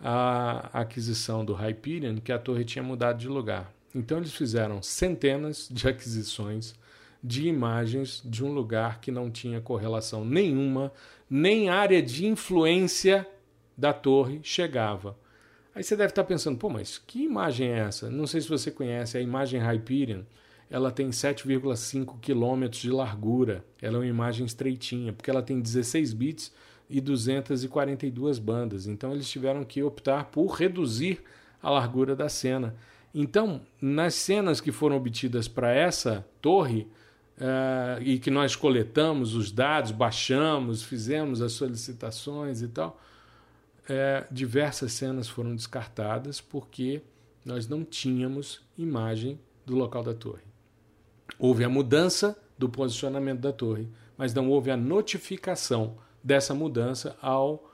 a 0.00 0.80
aquisição 0.80 1.44
do 1.44 1.54
Hyperion 1.54 2.16
que 2.16 2.32
a 2.32 2.38
torre 2.40 2.64
tinha 2.64 2.82
mudado 2.82 3.18
de 3.18 3.28
lugar. 3.28 3.75
Então 3.96 4.18
eles 4.18 4.34
fizeram 4.34 4.82
centenas 4.82 5.68
de 5.70 5.88
aquisições 5.88 6.74
de 7.22 7.48
imagens 7.48 8.22
de 8.24 8.44
um 8.44 8.52
lugar 8.52 9.00
que 9.00 9.10
não 9.10 9.30
tinha 9.30 9.60
correlação 9.60 10.24
nenhuma, 10.24 10.92
nem 11.28 11.68
área 11.68 12.00
de 12.02 12.26
influência 12.26 13.26
da 13.76 13.92
torre 13.92 14.40
chegava. 14.42 15.18
Aí 15.74 15.82
você 15.82 15.96
deve 15.96 16.10
estar 16.10 16.24
pensando, 16.24 16.58
pô, 16.58 16.68
mas 16.68 16.98
que 16.98 17.24
imagem 17.24 17.68
é 17.72 17.78
essa? 17.78 18.10
Não 18.10 18.26
sei 18.26 18.40
se 18.40 18.48
você 18.48 18.70
conhece 18.70 19.18
a 19.18 19.20
imagem 19.20 19.60
Hyperion 19.60 20.22
ela 20.70 20.90
tem 20.90 21.10
7,5 21.10 22.18
quilômetros 22.20 22.82
de 22.82 22.90
largura. 22.90 23.64
Ela 23.80 23.96
é 23.96 23.98
uma 23.98 24.06
imagem 24.06 24.44
estreitinha, 24.44 25.12
porque 25.12 25.30
ela 25.30 25.42
tem 25.42 25.60
16 25.60 26.12
bits 26.12 26.52
e 26.90 27.00
242 27.00 28.38
bandas. 28.38 28.86
Então 28.86 29.12
eles 29.12 29.28
tiveram 29.28 29.64
que 29.64 29.82
optar 29.82 30.24
por 30.26 30.48
reduzir 30.48 31.22
a 31.62 31.70
largura 31.70 32.16
da 32.16 32.28
cena. 32.28 32.74
Então, 33.18 33.62
nas 33.80 34.12
cenas 34.12 34.60
que 34.60 34.70
foram 34.70 34.94
obtidas 34.94 35.48
para 35.48 35.72
essa 35.72 36.28
torre, 36.42 36.86
uh, 37.38 38.02
e 38.02 38.18
que 38.18 38.30
nós 38.30 38.54
coletamos 38.54 39.34
os 39.34 39.50
dados, 39.50 39.90
baixamos, 39.90 40.82
fizemos 40.82 41.40
as 41.40 41.52
solicitações 41.52 42.60
e 42.60 42.68
tal, 42.68 43.00
uh, 43.88 44.26
diversas 44.30 44.92
cenas 44.92 45.30
foram 45.30 45.56
descartadas 45.56 46.42
porque 46.42 47.00
nós 47.42 47.66
não 47.66 47.82
tínhamos 47.82 48.60
imagem 48.76 49.40
do 49.64 49.74
local 49.74 50.02
da 50.02 50.12
torre. 50.12 50.42
Houve 51.38 51.64
a 51.64 51.70
mudança 51.70 52.38
do 52.58 52.68
posicionamento 52.68 53.40
da 53.40 53.52
torre, 53.52 53.88
mas 54.18 54.34
não 54.34 54.50
houve 54.50 54.70
a 54.70 54.76
notificação 54.76 55.96
dessa 56.22 56.52
mudança 56.54 57.16
ao 57.22 57.72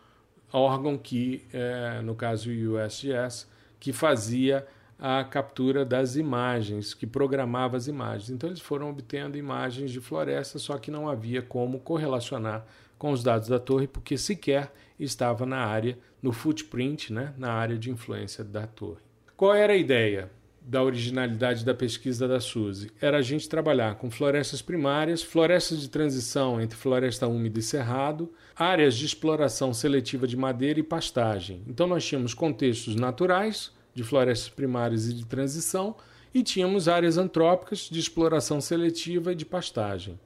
órgão 0.53 0.97
que, 0.97 1.45
é, 1.53 2.01
no 2.01 2.15
caso 2.15 2.49
o 2.49 2.77
USGS, 2.77 3.49
que 3.81 3.93
fazia 3.93 4.65
a 5.05 5.25
captura 5.25 5.85
das 5.85 6.15
imagens, 6.15 6.95
que 6.95 7.09
programava 7.09 7.77
as 7.77 7.89
imagens. 7.89 8.31
Então 8.31 8.49
eles 8.49 8.61
foram 8.61 8.89
obtendo 8.89 9.37
imagens 9.37 9.91
de 9.91 10.01
floresta, 10.01 10.61
só 10.61 10.79
que 10.79 10.93
não 10.93 11.09
havia 11.09 11.43
como 11.43 11.81
correlacionar 11.81 12.65
com 12.97 13.11
os 13.11 13.21
dados 13.21 13.49
da 13.49 13.59
torre, 13.59 13.89
porque 13.89 14.17
sequer 14.17 14.73
estava 15.01 15.45
na 15.45 15.57
área, 15.57 15.99
no 16.23 16.31
footprint, 16.31 17.13
né, 17.13 17.35
na 17.37 17.53
área 17.53 17.77
de 17.77 17.91
influência 17.91 18.45
da 18.45 18.65
torre. 18.65 19.01
Qual 19.37 19.53
era 19.53 19.73
a 19.73 19.77
ideia? 19.77 20.31
da 20.65 20.81
originalidade 20.81 21.65
da 21.65 21.75
pesquisa 21.75 22.29
da 22.29 22.39
Suzy 22.39 22.89
era 23.01 23.19
a 23.19 23.21
gente 23.21 23.49
trabalhar 23.49 23.97
com 23.97 24.09
florestas 24.09 24.63
primárias, 24.63 25.21
florestas 25.21 25.81
de 25.81 25.89
transição 25.89 26.61
entre 26.61 26.79
floresta 26.79 27.27
úmida 27.27 27.59
e 27.59 27.63
cerrado, 27.63 28.33
áreas 28.55 28.95
de 28.95 29.05
exploração 29.05 29.75
seletiva 29.75 30.25
de 30.25 30.37
madeira 30.37 30.79
e 30.79 30.85
pastagem. 30.85 31.65
Então 31.67 31.89
nós 31.89 32.07
tínhamos 32.07 32.33
contextos 32.33 32.95
naturais 32.95 33.73
de 33.95 34.03
florestas 34.03 34.49
primárias 34.49 35.09
e 35.09 35.13
de 35.13 35.25
transição 35.25 35.97
e 36.35 36.43
tínhamos 36.43 36.89
áreas 36.89 37.19
antrópicas 37.19 37.89
de 37.91 37.99
exploração 37.99 38.61
seletiva 38.61 39.33
e 39.33 39.35
de 39.35 39.45
pastagem. 39.45 40.19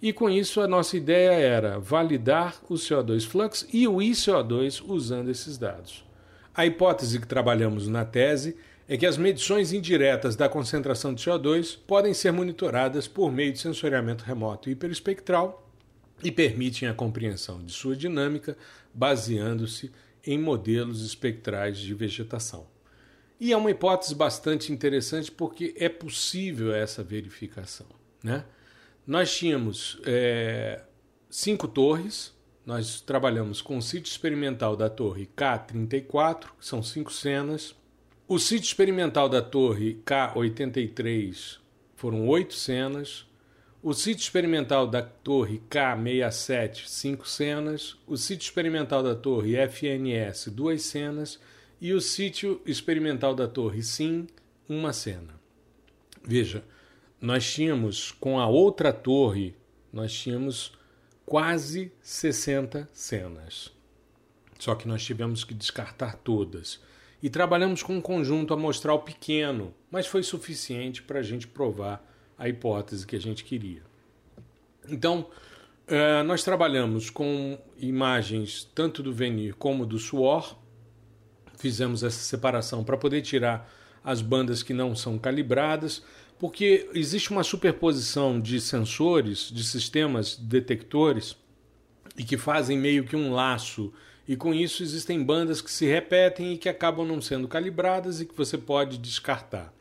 E 0.00 0.12
com 0.12 0.30
isso 0.30 0.60
a 0.60 0.68
nossa 0.68 0.96
ideia 0.96 1.32
era 1.32 1.78
validar 1.80 2.56
o 2.68 2.74
CO2 2.74 3.26
flux 3.26 3.66
e 3.72 3.88
o 3.88 3.96
ICO2 3.96 4.82
usando 4.86 5.28
esses 5.28 5.58
dados. 5.58 6.04
A 6.54 6.64
hipótese 6.64 7.18
que 7.18 7.26
trabalhamos 7.26 7.88
na 7.88 8.04
tese 8.04 8.56
é 8.88 8.96
que 8.96 9.06
as 9.06 9.18
medições 9.18 9.72
indiretas 9.72 10.36
da 10.36 10.48
concentração 10.48 11.12
de 11.12 11.22
CO2 11.22 11.76
podem 11.86 12.14
ser 12.14 12.32
monitoradas 12.32 13.08
por 13.08 13.30
meio 13.30 13.52
de 13.52 13.58
sensoriamento 13.58 14.24
remoto 14.24 14.70
hiperespectral 14.70 15.68
e 16.22 16.30
permitem 16.30 16.88
a 16.88 16.94
compreensão 16.94 17.62
de 17.62 17.72
sua 17.72 17.94
dinâmica 17.94 18.56
baseando-se 18.94 19.90
em 20.24 20.38
modelos 20.38 21.04
espectrais 21.04 21.78
de 21.78 21.92
vegetação. 21.92 22.66
E 23.40 23.52
é 23.52 23.56
uma 23.56 23.70
hipótese 23.70 24.14
bastante 24.14 24.72
interessante 24.72 25.30
porque 25.30 25.74
é 25.76 25.88
possível 25.88 26.74
essa 26.74 27.02
verificação. 27.02 27.86
Né? 28.22 28.44
Nós 29.06 29.36
tínhamos 29.36 30.00
é, 30.04 30.82
cinco 31.30 31.68
torres, 31.68 32.34
nós 32.66 33.00
trabalhamos 33.00 33.62
com 33.62 33.78
o 33.78 33.82
sítio 33.82 34.10
experimental 34.10 34.76
da 34.76 34.90
torre 34.90 35.28
K34, 35.36 36.48
que 36.58 36.66
são 36.66 36.82
cinco 36.82 37.12
cenas, 37.12 37.74
o 38.30 38.38
sítio 38.38 38.66
experimental 38.66 39.26
da 39.26 39.40
torre 39.40 40.02
K83 40.04 41.56
foram 41.96 42.28
oito 42.28 42.52
cenas. 42.52 43.26
O 43.82 43.94
sítio 43.94 44.20
experimental 44.20 44.86
da 44.86 45.00
torre 45.00 45.62
K67, 45.70 46.86
cinco 46.86 47.26
cenas. 47.26 47.96
O 48.06 48.18
sítio 48.18 48.44
experimental 48.44 49.02
da 49.02 49.14
torre 49.14 49.56
FNS, 49.56 50.50
duas 50.50 50.82
cenas. 50.82 51.40
E 51.80 51.92
o 51.92 52.00
sítio 52.00 52.60
experimental 52.66 53.34
da 53.34 53.46
torre 53.46 53.82
SIM, 53.82 54.26
uma 54.68 54.92
cena. 54.92 55.38
Veja, 56.24 56.64
nós 57.20 57.52
tínhamos 57.52 58.10
com 58.10 58.40
a 58.40 58.46
outra 58.48 58.92
torre, 58.92 59.54
nós 59.92 60.12
tínhamos 60.12 60.72
quase 61.24 61.92
60 62.02 62.88
cenas. 62.92 63.72
Só 64.58 64.74
que 64.74 64.88
nós 64.88 65.04
tivemos 65.04 65.44
que 65.44 65.54
descartar 65.54 66.16
todas 66.16 66.80
e 67.22 67.30
trabalhamos 67.30 67.82
com 67.82 67.96
um 67.96 68.00
conjunto 68.00 68.52
amostral 68.52 69.02
pequeno, 69.02 69.72
mas 69.90 70.06
foi 70.06 70.22
suficiente 70.22 71.02
para 71.02 71.20
a 71.20 71.22
gente 71.22 71.46
provar 71.46 72.04
a 72.36 72.48
hipótese 72.48 73.06
que 73.06 73.16
a 73.16 73.20
gente 73.20 73.44
queria. 73.44 73.82
Então, 74.88 75.28
eh, 75.86 76.22
nós 76.22 76.42
trabalhamos 76.42 77.10
com 77.10 77.58
imagens 77.76 78.68
tanto 78.74 79.02
do 79.02 79.12
venir 79.12 79.54
como 79.54 79.86
do 79.86 79.98
suor, 79.98 80.56
fizemos 81.58 82.02
essa 82.02 82.20
separação 82.20 82.84
para 82.84 82.96
poder 82.96 83.22
tirar 83.22 83.70
as 84.04 84.22
bandas 84.22 84.62
que 84.62 84.72
não 84.72 84.94
são 84.94 85.18
calibradas, 85.18 86.02
porque 86.38 86.88
existe 86.94 87.30
uma 87.30 87.42
superposição 87.42 88.40
de 88.40 88.60
sensores, 88.60 89.50
de 89.52 89.64
sistemas 89.64 90.36
detectores, 90.36 91.36
e 92.16 92.24
que 92.24 92.36
fazem 92.36 92.78
meio 92.78 93.04
que 93.04 93.16
um 93.16 93.32
laço 93.32 93.92
e 94.28 94.36
com 94.36 94.52
isso 94.52 94.82
existem 94.82 95.24
bandas 95.24 95.62
que 95.62 95.70
se 95.70 95.86
repetem 95.86 96.52
e 96.52 96.58
que 96.58 96.68
acabam 96.68 97.06
não 97.06 97.18
sendo 97.18 97.48
calibradas 97.48 98.20
e 98.20 98.26
que 98.26 98.36
você 98.36 98.58
pode 98.58 98.98
descartar. 98.98 99.72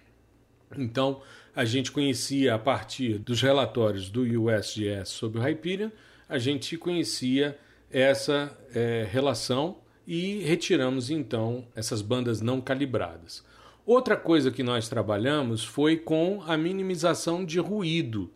Então, 0.78 1.22
a 1.54 1.66
gente 1.66 1.92
conhecia 1.92 2.56
a 2.56 2.60
partir 2.60 3.20
dos 3.20 3.42
relatórios 3.42 4.10
do 4.10 4.22
USGS 4.22 5.10
sobre 5.10 5.40
o 5.40 5.42
Hyperion, 5.42 5.90
a 6.30 6.38
gente 6.38 6.78
conhecia 6.78 7.58
essa 7.92 8.58
é, 8.74 9.06
relação 9.12 9.80
e 10.08 10.40
retiramos 10.40 11.10
então 11.10 11.68
essas 11.76 12.02
bandas 12.02 12.42
não 12.42 12.62
calibradas. 12.62 13.44
Outra 13.86 14.16
coisa 14.16 14.50
que 14.50 14.64
nós 14.64 14.88
trabalhamos 14.88 15.64
foi 15.64 15.98
com 15.98 16.42
a 16.48 16.58
minimização 16.58 17.44
de 17.44 17.60
ruído. 17.60 18.32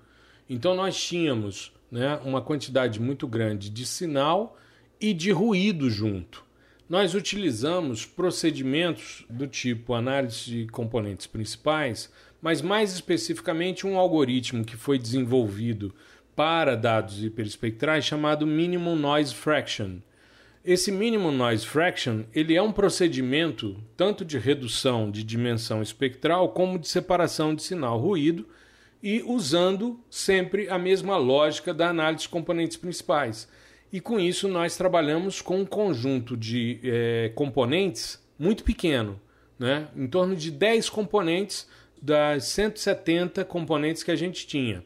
Então 0.49 0.75
nós 0.75 1.01
tínhamos 1.01 1.71
né, 1.89 2.19
uma 2.25 2.41
quantidade 2.41 2.99
muito 2.99 3.25
grande 3.25 3.69
de 3.69 3.85
sinal 3.85 4.57
e 4.99 5.13
de 5.13 5.31
ruído 5.31 5.89
junto. 5.89 6.43
Nós 6.89 7.15
utilizamos 7.15 8.05
procedimentos 8.05 9.25
do 9.29 9.47
tipo 9.47 9.93
análise 9.93 10.43
de 10.43 10.67
componentes 10.67 11.25
principais, 11.25 12.11
mas 12.41 12.61
mais 12.61 12.93
especificamente 12.93 13.87
um 13.87 13.97
algoritmo 13.97 14.65
que 14.65 14.75
foi 14.75 14.99
desenvolvido 14.99 15.93
para 16.35 16.75
dados 16.75 17.23
hiperespectrais 17.23 18.03
chamado 18.03 18.45
Minimum 18.45 18.95
Noise 18.95 19.33
Fraction. 19.33 19.99
Esse 20.63 20.91
Minimum 20.91 21.31
Noise 21.31 21.65
Fraction 21.65 22.21
ele 22.31 22.55
é 22.55 22.61
um 22.61 22.71
procedimento 22.71 23.75
tanto 23.97 24.23
de 24.23 24.37
redução 24.37 25.09
de 25.09 25.23
dimensão 25.23 25.81
espectral 25.81 26.49
como 26.49 26.77
de 26.77 26.87
separação 26.87 27.55
de 27.55 27.63
sinal-ruído 27.63 28.47
e 29.01 29.23
usando 29.25 29.99
sempre 30.07 30.69
a 30.69 30.77
mesma 30.77 31.17
lógica 31.17 31.73
da 31.73 31.89
análise 31.89 32.23
de 32.23 32.29
componentes 32.29 32.77
principais. 32.77 33.49
E 33.91 33.99
com 33.99 34.19
isso 34.19 34.47
nós 34.47 34.77
trabalhamos 34.77 35.41
com 35.41 35.61
um 35.61 35.65
conjunto 35.65 36.37
de 36.37 36.79
é, 36.83 37.31
componentes 37.33 38.23
muito 38.37 38.63
pequeno, 38.63 39.19
né? 39.57 39.87
em 39.95 40.05
torno 40.05 40.35
de 40.35 40.51
10 40.51 40.91
componentes 40.91 41.67
das 41.99 42.45
170 42.45 43.43
componentes 43.45 44.03
que 44.03 44.11
a 44.11 44.15
gente 44.15 44.45
tinha, 44.45 44.83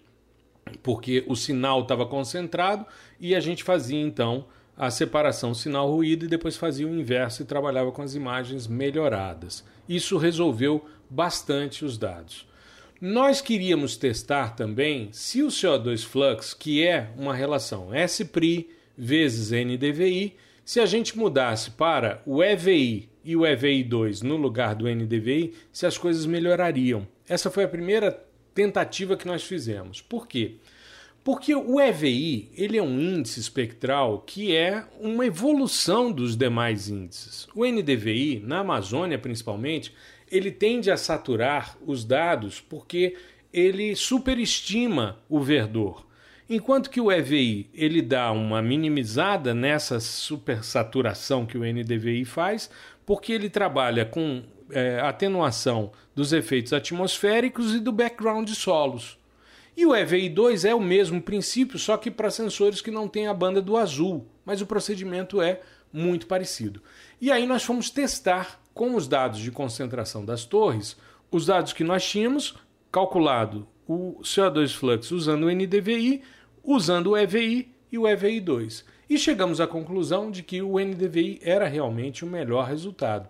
porque 0.81 1.25
o 1.27 1.35
sinal 1.35 1.81
estava 1.81 2.05
concentrado 2.05 2.85
e 3.19 3.35
a 3.35 3.41
gente 3.41 3.61
fazia 3.61 3.99
então 3.99 4.45
a 4.77 4.91
separação 4.91 5.53
sinal-ruído 5.53 6.25
e 6.25 6.29
depois 6.29 6.57
fazia 6.57 6.87
o 6.87 6.93
inverso 6.93 7.41
e 7.41 7.45
trabalhava 7.45 7.91
com 7.91 8.01
as 8.01 8.15
imagens 8.15 8.67
melhoradas. 8.67 9.63
Isso 9.87 10.17
resolveu 10.17 10.85
bastante 11.09 11.85
os 11.85 11.97
dados. 11.97 12.47
Nós 12.99 13.41
queríamos 13.41 13.97
testar 13.97 14.55
também 14.55 15.09
se 15.11 15.43
o 15.43 15.47
CO2 15.47 16.03
flux, 16.05 16.53
que 16.53 16.85
é 16.85 17.09
uma 17.17 17.33
relação 17.33 17.93
S-PRI 17.93 18.69
vezes 18.97 19.51
NDVI. 19.51 20.35
Se 20.63 20.79
a 20.79 20.85
gente 20.85 21.17
mudasse 21.17 21.71
para 21.71 22.21
o 22.25 22.43
EVI 22.43 23.09
e 23.23 23.35
o 23.35 23.41
EVI2 23.41 24.23
no 24.23 24.35
lugar 24.35 24.75
do 24.75 24.87
NDVI, 24.89 25.53
se 25.71 25.85
as 25.85 25.97
coisas 25.97 26.25
melhorariam. 26.25 27.07
Essa 27.27 27.51
foi 27.51 27.65
a 27.65 27.67
primeira 27.67 28.11
tentativa 28.53 29.17
que 29.17 29.27
nós 29.27 29.43
fizemos. 29.43 30.01
Por 30.01 30.27
quê? 30.27 30.55
O 31.55 31.81
EVI 31.81 32.51
ele 32.55 32.77
é 32.77 32.83
um 32.83 32.99
índice 32.99 33.39
espectral 33.39 34.19
que 34.19 34.55
é 34.55 34.85
uma 34.99 35.25
evolução 35.25 36.11
dos 36.11 36.37
demais 36.37 36.87
índices. 36.87 37.47
O 37.55 37.65
NDVI, 37.65 38.43
na 38.45 38.59
Amazônia 38.59 39.17
principalmente, 39.17 39.91
ele 40.31 40.51
tende 40.51 40.91
a 40.91 40.97
saturar 40.97 41.77
os 41.83 42.05
dados 42.05 42.61
porque 42.61 43.15
ele 43.51 43.95
superestima 43.95 45.17
o 45.27 45.39
verdor. 45.39 46.05
Enquanto 46.47 46.91
que 46.91 47.01
o 47.01 47.11
EVI 47.11 47.71
ele 47.73 48.03
dá 48.03 48.31
uma 48.31 48.61
minimizada 48.61 49.51
nessa 49.51 49.99
supersaturação 49.99 51.43
que 51.43 51.57
o 51.57 51.63
NDVI 51.63 52.23
faz, 52.23 52.69
porque 53.03 53.33
ele 53.33 53.49
trabalha 53.49 54.05
com 54.05 54.43
é, 54.69 54.99
atenuação 54.99 55.91
dos 56.13 56.33
efeitos 56.33 56.71
atmosféricos 56.71 57.73
e 57.73 57.79
do 57.79 57.91
background 57.91 58.47
de 58.47 58.53
solos. 58.55 59.17
E 59.75 59.85
o 59.85 59.89
EVI2 59.89 60.63
é 60.63 60.73
o 60.73 60.79
mesmo 60.79 61.21
princípio, 61.21 61.77
só 61.77 61.97
que 61.97 62.09
para 62.09 62.31
sensores 62.31 62.81
que 62.81 62.91
não 62.91 63.07
têm 63.07 63.27
a 63.27 63.33
banda 63.33 63.61
do 63.61 63.75
azul, 63.75 64.25
mas 64.45 64.61
o 64.61 64.65
procedimento 64.65 65.41
é 65.41 65.61
muito 65.91 66.27
parecido. 66.27 66.81
E 67.19 67.31
aí 67.31 67.45
nós 67.45 67.63
fomos 67.63 67.89
testar 67.89 68.61
com 68.73 68.95
os 68.95 69.07
dados 69.07 69.39
de 69.39 69.51
concentração 69.51 70.23
das 70.23 70.45
torres, 70.45 70.97
os 71.31 71.45
dados 71.45 71.73
que 71.73 71.83
nós 71.83 72.07
tínhamos 72.07 72.55
calculado 72.91 73.67
o 73.87 74.19
CO2 74.21 74.73
flux 74.73 75.11
usando 75.11 75.43
o 75.43 75.51
NDVI, 75.51 76.21
usando 76.63 77.11
o 77.11 77.17
EVI 77.17 77.73
e 77.91 77.97
o 77.97 78.03
EVI2. 78.03 78.83
E 79.09 79.17
chegamos 79.17 79.61
à 79.61 79.67
conclusão 79.67 80.31
de 80.31 80.41
que 80.41 80.61
o 80.61 80.79
NDVI 80.79 81.39
era 81.43 81.67
realmente 81.67 82.23
o 82.23 82.27
melhor 82.27 82.67
resultado. 82.67 83.29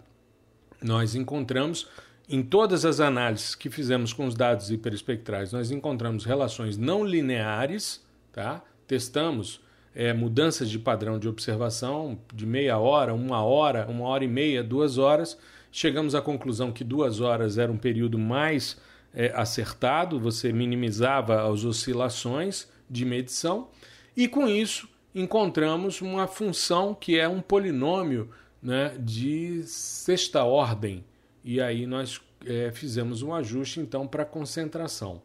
Nós 0.81 1.15
encontramos 1.15 1.87
em 2.27 2.41
todas 2.41 2.85
as 2.85 2.99
análises 2.99 3.53
que 3.53 3.69
fizemos 3.69 4.11
com 4.11 4.25
os 4.25 4.33
dados 4.33 4.71
hiperespectrais, 4.71 5.51
nós 5.51 5.71
encontramos 5.71 6.25
relações 6.25 6.77
não 6.77 7.05
lineares, 7.05 8.03
tá? 8.31 8.63
Testamos 8.87 9.61
é, 9.93 10.11
mudanças 10.11 10.69
de 10.69 10.79
padrão 10.79 11.19
de 11.19 11.27
observação 11.27 12.17
de 12.33 12.45
meia 12.45 12.77
hora, 12.77 13.13
uma 13.13 13.43
hora, 13.43 13.87
uma 13.87 14.07
hora 14.07 14.23
e 14.23 14.27
meia, 14.27 14.63
duas 14.63 14.97
horas. 14.97 15.37
Chegamos 15.71 16.15
à 16.15 16.21
conclusão 16.21 16.71
que 16.71 16.83
duas 16.83 17.21
horas 17.21 17.57
era 17.57 17.71
um 17.71 17.77
período 17.77 18.17
mais 18.17 18.77
é, 19.13 19.31
acertado, 19.35 20.19
você 20.19 20.51
minimizava 20.51 21.49
as 21.49 21.63
oscilações 21.63 22.67
de 22.89 23.05
medição, 23.05 23.69
e 24.15 24.27
com 24.27 24.47
isso 24.47 24.89
encontramos 25.13 26.01
uma 26.01 26.27
função 26.27 26.93
que 26.93 27.17
é 27.17 27.27
um 27.27 27.41
polinômio 27.41 28.29
né, 28.61 28.95
de 28.99 29.63
sexta 29.63 30.43
ordem. 30.43 31.03
E 31.45 31.61
aí 31.61 31.85
nós 31.85 32.19
é, 32.43 32.71
fizemos 32.71 33.21
um 33.21 33.31
ajuste 33.33 33.79
então 33.79 34.07
para 34.07 34.25
concentração. 34.25 35.21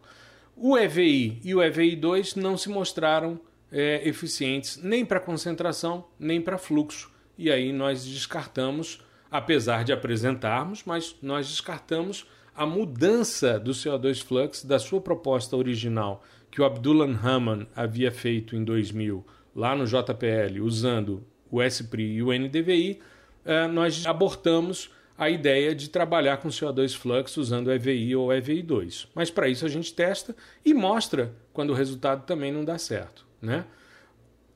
O 0.54 0.76
EVI 0.76 1.40
e 1.42 1.54
o 1.54 1.60
EVI2 1.60 2.36
não 2.36 2.58
se 2.58 2.68
mostraram 2.68 3.40
é, 3.72 4.06
eficientes 4.06 4.76
nem 4.76 5.04
para 5.04 5.18
concentração 5.18 6.04
nem 6.18 6.38
para 6.38 6.58
fluxo. 6.58 7.10
E 7.38 7.50
aí 7.50 7.72
nós 7.72 8.04
descartamos, 8.04 9.02
apesar 9.30 9.82
de 9.82 9.94
apresentarmos, 9.94 10.82
mas 10.84 11.16
nós 11.22 11.48
descartamos 11.48 12.26
a 12.54 12.66
mudança 12.66 13.58
do 13.58 13.70
CO2 13.70 14.22
flux 14.22 14.62
da 14.62 14.78
sua 14.78 15.00
proposta 15.00 15.56
original 15.56 16.22
que 16.50 16.60
o 16.60 16.64
Abdullah 16.66 17.18
Haman 17.22 17.66
havia 17.74 18.12
feito 18.12 18.54
em 18.54 18.62
2000 18.62 19.24
lá 19.56 19.74
no 19.74 19.86
JPL 19.86 20.60
usando 20.62 21.24
o 21.50 21.62
SPRI 21.62 22.16
e 22.16 22.22
o 22.22 22.32
NDVI, 22.32 23.00
é, 23.44 23.66
nós 23.66 24.06
abortamos 24.06 24.90
a 25.20 25.28
ideia 25.28 25.74
de 25.74 25.90
trabalhar 25.90 26.38
com 26.38 26.48
CO2 26.48 26.96
flux 26.96 27.36
usando 27.36 27.70
EVI 27.70 28.16
ou 28.16 28.28
EVI2. 28.28 29.06
Mas 29.14 29.30
para 29.30 29.50
isso 29.50 29.66
a 29.66 29.68
gente 29.68 29.92
testa 29.92 30.34
e 30.64 30.72
mostra 30.72 31.34
quando 31.52 31.70
o 31.70 31.74
resultado 31.74 32.24
também 32.24 32.50
não 32.50 32.64
dá 32.64 32.78
certo. 32.78 33.26
Né? 33.42 33.66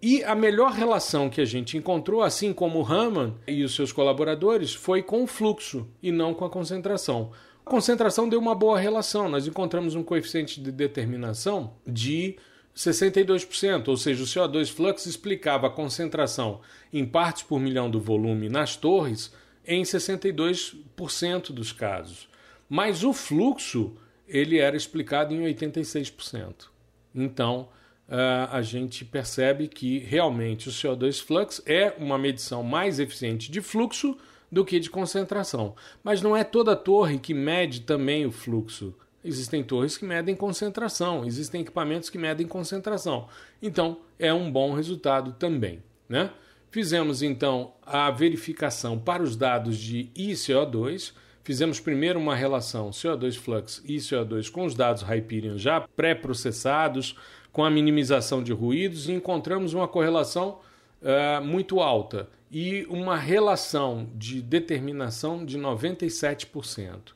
E 0.00 0.24
a 0.24 0.34
melhor 0.34 0.72
relação 0.72 1.28
que 1.28 1.42
a 1.42 1.44
gente 1.44 1.76
encontrou, 1.76 2.22
assim 2.22 2.50
como 2.50 2.78
o 2.78 2.82
Raman 2.82 3.34
e 3.46 3.62
os 3.62 3.74
seus 3.74 3.92
colaboradores, 3.92 4.72
foi 4.72 5.02
com 5.02 5.22
o 5.22 5.26
fluxo 5.26 5.86
e 6.02 6.10
não 6.10 6.32
com 6.32 6.46
a 6.46 6.50
concentração. 6.50 7.30
A 7.64 7.68
concentração 7.68 8.26
deu 8.26 8.40
uma 8.40 8.54
boa 8.54 8.78
relação, 8.78 9.28
nós 9.28 9.46
encontramos 9.46 9.94
um 9.94 10.02
coeficiente 10.02 10.62
de 10.62 10.72
determinação 10.72 11.74
de 11.86 12.38
62%, 12.74 13.88
ou 13.88 13.98
seja, 13.98 14.22
o 14.22 14.26
CO2 14.26 14.72
flux 14.72 15.04
explicava 15.04 15.66
a 15.66 15.70
concentração 15.70 16.62
em 16.90 17.04
partes 17.04 17.42
por 17.42 17.60
milhão 17.60 17.90
do 17.90 18.00
volume 18.00 18.48
nas 18.48 18.76
torres 18.76 19.30
em 19.66 19.82
62% 19.82 21.52
dos 21.52 21.72
casos. 21.72 22.28
Mas 22.68 23.04
o 23.04 23.12
fluxo 23.12 23.96
ele 24.26 24.58
era 24.58 24.76
explicado 24.76 25.34
em 25.34 25.42
86%. 25.42 26.66
Então, 27.14 27.68
uh, 28.08 28.50
a 28.50 28.62
gente 28.62 29.04
percebe 29.04 29.68
que 29.68 29.98
realmente 29.98 30.68
o 30.68 30.72
CO2 30.72 31.22
flux 31.22 31.62
é 31.66 31.94
uma 31.98 32.18
medição 32.18 32.62
mais 32.62 32.98
eficiente 32.98 33.50
de 33.50 33.60
fluxo 33.60 34.16
do 34.50 34.64
que 34.64 34.80
de 34.80 34.90
concentração. 34.90 35.74
Mas 36.02 36.22
não 36.22 36.36
é 36.36 36.44
toda 36.44 36.76
torre 36.76 37.18
que 37.18 37.34
mede 37.34 37.80
também 37.80 38.24
o 38.26 38.32
fluxo. 38.32 38.94
Existem 39.24 39.64
torres 39.64 39.96
que 39.96 40.04
medem 40.04 40.36
concentração, 40.36 41.24
existem 41.24 41.62
equipamentos 41.62 42.10
que 42.10 42.18
medem 42.18 42.46
concentração. 42.46 43.26
Então, 43.62 43.98
é 44.18 44.32
um 44.34 44.52
bom 44.52 44.74
resultado 44.74 45.32
também, 45.32 45.82
né? 46.06 46.30
Fizemos 46.74 47.22
então 47.22 47.72
a 47.86 48.10
verificação 48.10 48.98
para 48.98 49.22
os 49.22 49.36
dados 49.36 49.78
de 49.78 50.10
ICO2. 50.16 51.12
Fizemos 51.44 51.78
primeiro 51.78 52.18
uma 52.18 52.34
relação 52.34 52.90
CO2 52.90 53.36
flux 53.38 53.80
e 53.84 53.98
CO2 53.98 54.50
com 54.50 54.64
os 54.64 54.74
dados 54.74 55.04
Hyperion 55.04 55.56
já 55.56 55.82
pré-processados, 55.82 57.16
com 57.52 57.64
a 57.64 57.70
minimização 57.70 58.42
de 58.42 58.52
ruídos, 58.52 59.08
e 59.08 59.12
encontramos 59.12 59.72
uma 59.72 59.86
correlação 59.86 60.58
uh, 61.00 61.44
muito 61.44 61.78
alta 61.78 62.28
e 62.50 62.84
uma 62.90 63.16
relação 63.16 64.10
de 64.12 64.42
determinação 64.42 65.46
de 65.46 65.56
97%. 65.56 67.12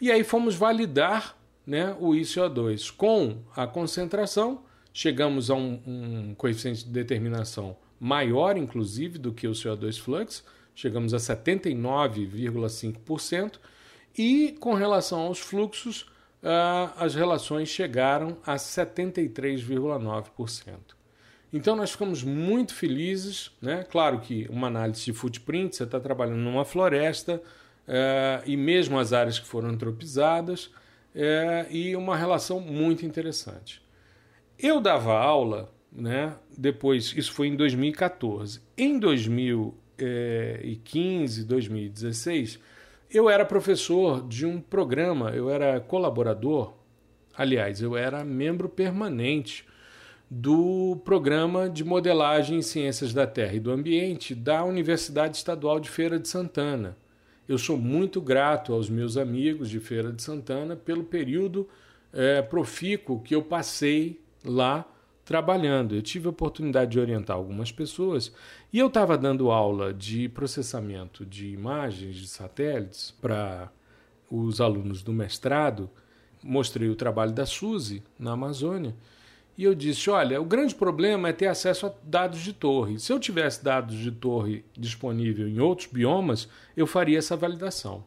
E 0.00 0.12
aí 0.12 0.22
fomos 0.22 0.54
validar 0.54 1.36
né, 1.66 1.96
o 1.98 2.10
ICO2 2.10 2.94
com 2.96 3.38
a 3.56 3.66
concentração, 3.66 4.62
chegamos 4.94 5.50
a 5.50 5.54
um, 5.54 5.82
um 5.84 6.34
coeficiente 6.36 6.84
de 6.84 6.90
determinação 6.90 7.76
maior, 7.98 8.56
inclusive, 8.56 9.18
do 9.18 9.32
que 9.32 9.48
o 9.48 9.52
CO2 9.52 10.00
flux, 10.00 10.44
chegamos 10.74 11.12
a 11.12 11.18
79,5%, 11.18 13.58
e 14.16 14.56
com 14.60 14.74
relação 14.74 15.22
aos 15.22 15.40
fluxos, 15.40 16.02
uh, 16.42 16.92
as 16.96 17.16
relações 17.16 17.68
chegaram 17.68 18.38
a 18.46 18.54
73,9%. 18.54 20.94
Então 21.52 21.74
nós 21.76 21.90
ficamos 21.90 22.22
muito 22.22 22.72
felizes, 22.74 23.50
né? 23.60 23.84
Claro 23.90 24.20
que 24.20 24.46
uma 24.48 24.68
análise 24.68 25.04
de 25.04 25.12
footprint, 25.12 25.76
você 25.76 25.82
está 25.84 26.00
trabalhando 26.00 26.38
numa 26.38 26.64
floresta, 26.64 27.42
uh, 27.88 28.42
e 28.46 28.56
mesmo 28.56 28.96
as 28.98 29.12
áreas 29.12 29.38
que 29.40 29.46
foram 29.46 29.68
antropizadas, 29.70 30.66
uh, 30.66 31.66
e 31.70 31.96
uma 31.96 32.16
relação 32.16 32.60
muito 32.60 33.04
interessante. 33.04 33.83
Eu 34.58 34.80
dava 34.80 35.18
aula 35.18 35.74
né? 35.94 36.34
Depois, 36.56 37.12
isso 37.16 37.32
foi 37.32 37.48
em 37.48 37.56
2014. 37.56 38.60
Em 38.76 38.98
2015, 38.98 41.44
2016, 41.44 42.58
eu 43.10 43.30
era 43.30 43.44
professor 43.44 44.26
de 44.26 44.44
um 44.44 44.60
programa, 44.60 45.30
eu 45.30 45.48
era 45.48 45.78
colaborador, 45.78 46.74
aliás, 47.36 47.80
eu 47.80 47.96
era 47.96 48.24
membro 48.24 48.68
permanente 48.68 49.64
do 50.28 51.00
programa 51.04 51.68
de 51.68 51.84
modelagem 51.84 52.58
em 52.58 52.62
ciências 52.62 53.14
da 53.14 53.24
Terra 53.26 53.54
e 53.54 53.60
do 53.60 53.70
Ambiente 53.70 54.34
da 54.34 54.64
Universidade 54.64 55.36
Estadual 55.36 55.78
de 55.78 55.88
Feira 55.88 56.18
de 56.18 56.28
Santana. 56.28 56.96
Eu 57.46 57.58
sou 57.58 57.76
muito 57.76 58.20
grato 58.20 58.72
aos 58.72 58.90
meus 58.90 59.16
amigos 59.16 59.70
de 59.70 59.78
Feira 59.78 60.10
de 60.10 60.20
Santana 60.22 60.74
pelo 60.74 61.04
período 61.04 61.68
é, 62.12 62.42
profícuo 62.42 63.20
que 63.20 63.32
eu 63.34 63.42
passei 63.42 64.23
lá 64.44 64.84
trabalhando. 65.24 65.94
Eu 65.94 66.02
tive 66.02 66.26
a 66.26 66.30
oportunidade 66.30 66.92
de 66.92 67.00
orientar 67.00 67.36
algumas 67.36 67.72
pessoas 67.72 68.32
e 68.72 68.78
eu 68.78 68.88
estava 68.88 69.16
dando 69.16 69.50
aula 69.50 69.92
de 69.92 70.28
processamento 70.28 71.24
de 71.24 71.48
imagens 71.48 72.16
de 72.16 72.28
satélites 72.28 73.10
para 73.10 73.70
os 74.30 74.60
alunos 74.60 75.02
do 75.02 75.12
mestrado. 75.12 75.88
Mostrei 76.42 76.90
o 76.90 76.96
trabalho 76.96 77.32
da 77.32 77.46
Suzy 77.46 78.02
na 78.18 78.32
Amazônia 78.32 78.94
e 79.56 79.64
eu 79.64 79.74
disse: 79.74 80.10
olha, 80.10 80.40
o 80.40 80.44
grande 80.44 80.74
problema 80.74 81.28
é 81.28 81.32
ter 81.32 81.46
acesso 81.46 81.86
a 81.86 81.92
dados 82.02 82.40
de 82.40 82.52
torre. 82.52 82.98
Se 82.98 83.12
eu 83.12 83.18
tivesse 83.18 83.64
dados 83.64 83.96
de 83.96 84.10
torre 84.10 84.64
disponível 84.76 85.48
em 85.48 85.60
outros 85.60 85.88
biomas, 85.90 86.48
eu 86.76 86.86
faria 86.86 87.18
essa 87.18 87.36
validação. 87.36 88.04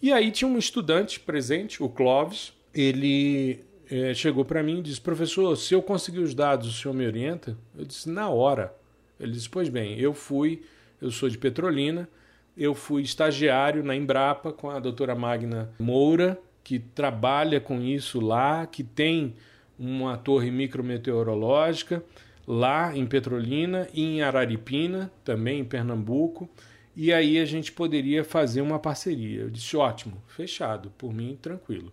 E 0.00 0.12
aí 0.12 0.30
tinha 0.30 0.48
um 0.48 0.56
estudante 0.56 1.20
presente, 1.20 1.82
o 1.82 1.88
Clóvis, 1.88 2.54
ele 2.72 3.62
é, 3.90 4.14
chegou 4.14 4.44
para 4.44 4.62
mim 4.62 4.78
e 4.78 4.82
disse: 4.82 5.00
Professor, 5.00 5.56
se 5.56 5.74
eu 5.74 5.82
conseguir 5.82 6.20
os 6.20 6.34
dados, 6.34 6.68
o 6.68 6.72
senhor 6.72 6.94
me 6.94 7.06
orienta? 7.06 7.58
Eu 7.76 7.84
disse: 7.84 8.08
Na 8.08 8.28
hora. 8.28 8.74
Ele 9.18 9.32
disse: 9.32 9.50
Pois 9.50 9.68
bem, 9.68 9.98
eu 9.98 10.14
fui, 10.14 10.62
eu 11.02 11.10
sou 11.10 11.28
de 11.28 11.36
Petrolina, 11.36 12.08
eu 12.56 12.74
fui 12.74 13.02
estagiário 13.02 13.82
na 13.82 13.94
Embrapa 13.96 14.52
com 14.52 14.70
a 14.70 14.78
doutora 14.78 15.14
Magna 15.14 15.70
Moura, 15.78 16.40
que 16.62 16.78
trabalha 16.78 17.60
com 17.60 17.82
isso 17.82 18.20
lá, 18.20 18.66
que 18.66 18.84
tem 18.84 19.34
uma 19.78 20.16
torre 20.16 20.50
micrometeorológica 20.50 22.02
lá 22.46 22.96
em 22.96 23.06
Petrolina 23.06 23.88
e 23.92 24.02
em 24.02 24.22
Araripina, 24.22 25.10
também 25.24 25.60
em 25.60 25.64
Pernambuco. 25.64 26.48
E 26.96 27.12
aí 27.12 27.38
a 27.38 27.44
gente 27.44 27.72
poderia 27.72 28.24
fazer 28.24 28.60
uma 28.60 28.78
parceria. 28.78 29.42
Eu 29.42 29.50
disse: 29.50 29.76
ótimo, 29.76 30.22
fechado, 30.28 30.90
por 30.96 31.12
mim, 31.12 31.38
tranquilo. 31.40 31.92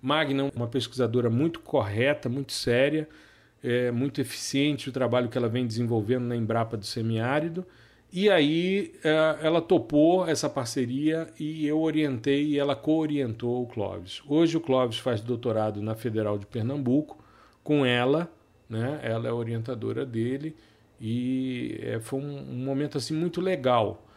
Magna, 0.00 0.50
uma 0.54 0.66
pesquisadora 0.66 1.28
muito 1.28 1.60
correta, 1.60 2.28
muito 2.28 2.52
séria, 2.52 3.08
é, 3.62 3.90
muito 3.90 4.20
eficiente 4.20 4.88
o 4.88 4.92
trabalho 4.92 5.28
que 5.28 5.36
ela 5.36 5.48
vem 5.48 5.66
desenvolvendo 5.66 6.24
na 6.24 6.36
Embrapa 6.36 6.76
do 6.76 6.86
Semiárido. 6.86 7.66
E 8.12 8.30
aí 8.30 8.94
é, 9.04 9.38
ela 9.42 9.60
topou 9.60 10.26
essa 10.26 10.48
parceria 10.48 11.28
e 11.38 11.66
eu 11.66 11.80
orientei 11.80 12.46
e 12.46 12.58
ela 12.58 12.74
co-orientou 12.74 13.62
o 13.62 13.66
Clóvis. 13.66 14.22
Hoje 14.26 14.56
o 14.56 14.60
Clóvis 14.60 14.98
faz 14.98 15.20
doutorado 15.20 15.82
na 15.82 15.94
Federal 15.94 16.38
de 16.38 16.46
Pernambuco 16.46 17.22
com 17.62 17.84
ela, 17.84 18.30
né? 18.68 19.00
Ela 19.02 19.28
é 19.28 19.32
orientadora 19.32 20.06
dele 20.06 20.56
e 21.00 21.78
é, 21.82 22.00
foi 22.00 22.20
um, 22.20 22.38
um 22.50 22.64
momento 22.64 22.96
assim 22.96 23.14
muito 23.14 23.40
legal 23.40 24.07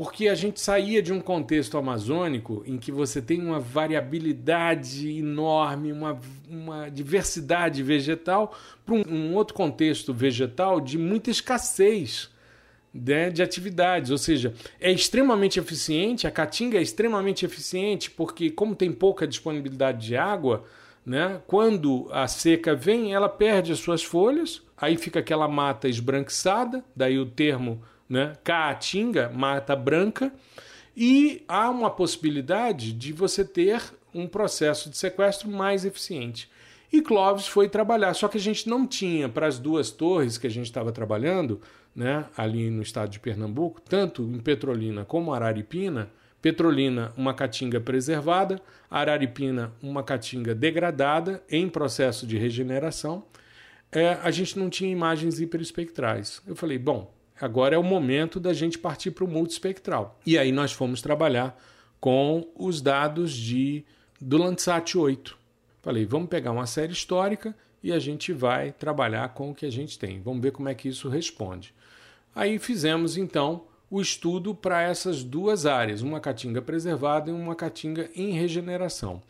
porque 0.00 0.28
a 0.28 0.34
gente 0.34 0.58
saía 0.58 1.02
de 1.02 1.12
um 1.12 1.20
contexto 1.20 1.76
amazônico 1.76 2.62
em 2.64 2.78
que 2.78 2.90
você 2.90 3.20
tem 3.20 3.38
uma 3.38 3.60
variabilidade 3.60 5.06
enorme, 5.18 5.92
uma, 5.92 6.18
uma 6.48 6.88
diversidade 6.88 7.82
vegetal, 7.82 8.56
para 8.86 8.94
um, 8.94 9.02
um, 9.06 9.34
outro 9.34 9.54
contexto 9.54 10.14
vegetal 10.14 10.80
de 10.80 10.96
muita 10.96 11.30
escassez 11.30 12.30
né, 12.94 13.28
de 13.28 13.42
atividades. 13.42 14.10
Ou 14.10 14.16
seja, 14.16 14.54
é 14.80 14.90
extremamente 14.90 15.60
eficiente, 15.60 16.26
a 16.26 16.30
caatinga 16.30 16.78
é 16.78 16.82
extremamente 16.82 17.44
eficiente, 17.44 18.10
porque, 18.10 18.48
como 18.48 18.74
tem 18.74 18.90
pouca 18.90 19.26
disponibilidade 19.26 20.06
de 20.06 20.16
água, 20.16 20.64
né, 21.04 21.42
quando 21.46 22.08
a 22.10 22.26
seca 22.26 22.74
vem, 22.74 23.12
ela 23.12 23.28
perde 23.28 23.70
as 23.70 23.80
suas 23.80 24.02
folhas, 24.02 24.62
aí 24.78 24.96
fica 24.96 25.20
aquela 25.20 25.46
mata 25.46 25.90
esbranquiçada, 25.90 26.82
daí 26.96 27.18
o 27.18 27.26
termo 27.26 27.82
né? 28.10 28.32
Caatinga, 28.42 29.30
mata 29.32 29.76
branca, 29.76 30.32
e 30.96 31.44
há 31.46 31.70
uma 31.70 31.88
possibilidade 31.88 32.92
de 32.92 33.12
você 33.12 33.44
ter 33.44 33.80
um 34.12 34.26
processo 34.26 34.90
de 34.90 34.98
sequestro 34.98 35.48
mais 35.48 35.84
eficiente. 35.84 36.50
E 36.92 37.00
Clóvis 37.00 37.46
foi 37.46 37.68
trabalhar, 37.68 38.12
só 38.14 38.26
que 38.26 38.36
a 38.36 38.40
gente 38.40 38.68
não 38.68 38.84
tinha 38.84 39.28
para 39.28 39.46
as 39.46 39.60
duas 39.60 39.92
torres 39.92 40.36
que 40.36 40.48
a 40.48 40.50
gente 40.50 40.66
estava 40.66 40.90
trabalhando, 40.90 41.60
né, 41.94 42.26
ali 42.36 42.68
no 42.68 42.82
estado 42.82 43.10
de 43.10 43.20
Pernambuco, 43.20 43.80
tanto 43.80 44.22
em 44.22 44.40
Petrolina 44.40 45.04
como 45.04 45.32
Araripina, 45.32 46.10
Petrolina, 46.42 47.12
uma 47.16 47.34
caatinga 47.34 47.80
preservada, 47.80 48.60
Araripina, 48.90 49.72
uma 49.80 50.02
caatinga 50.02 50.54
degradada 50.54 51.42
em 51.48 51.68
processo 51.68 52.26
de 52.26 52.36
regeneração. 52.38 53.24
É, 53.92 54.14
a 54.22 54.30
gente 54.30 54.58
não 54.58 54.70
tinha 54.70 54.90
imagens 54.90 55.40
hiperespectrais. 55.40 56.42
Eu 56.46 56.56
falei, 56.56 56.78
bom, 56.78 57.12
agora 57.40 57.74
é 57.74 57.78
o 57.78 57.82
momento 57.82 58.38
da 58.38 58.52
gente 58.52 58.78
partir 58.78 59.10
para 59.10 59.24
o 59.24 59.28
multiespectral. 59.28 60.18
E 60.24 60.38
aí 60.38 60.52
nós 60.52 60.72
fomos 60.72 61.00
trabalhar 61.00 61.58
com 62.00 62.48
os 62.54 62.80
dados 62.80 63.32
de, 63.32 63.84
do 64.20 64.38
Landsat 64.38 64.96
8. 64.96 65.36
Falei, 65.82 66.04
vamos 66.04 66.28
pegar 66.28 66.52
uma 66.52 66.66
série 66.66 66.92
histórica 66.92 67.54
e 67.82 67.92
a 67.92 67.98
gente 67.98 68.32
vai 68.32 68.72
trabalhar 68.72 69.30
com 69.30 69.50
o 69.50 69.54
que 69.54 69.66
a 69.66 69.70
gente 69.70 69.98
tem. 69.98 70.20
Vamos 70.20 70.42
ver 70.42 70.52
como 70.52 70.68
é 70.68 70.74
que 70.74 70.88
isso 70.88 71.08
responde. 71.08 71.74
Aí 72.34 72.58
fizemos 72.58 73.16
então 73.16 73.64
o 73.90 74.00
estudo 74.00 74.54
para 74.54 74.82
essas 74.82 75.24
duas 75.24 75.66
áreas, 75.66 76.00
uma 76.00 76.20
caatinga 76.20 76.62
preservada 76.62 77.30
e 77.30 77.32
uma 77.34 77.56
caatinga 77.56 78.08
em 78.14 78.30
regeneração. 78.30 79.20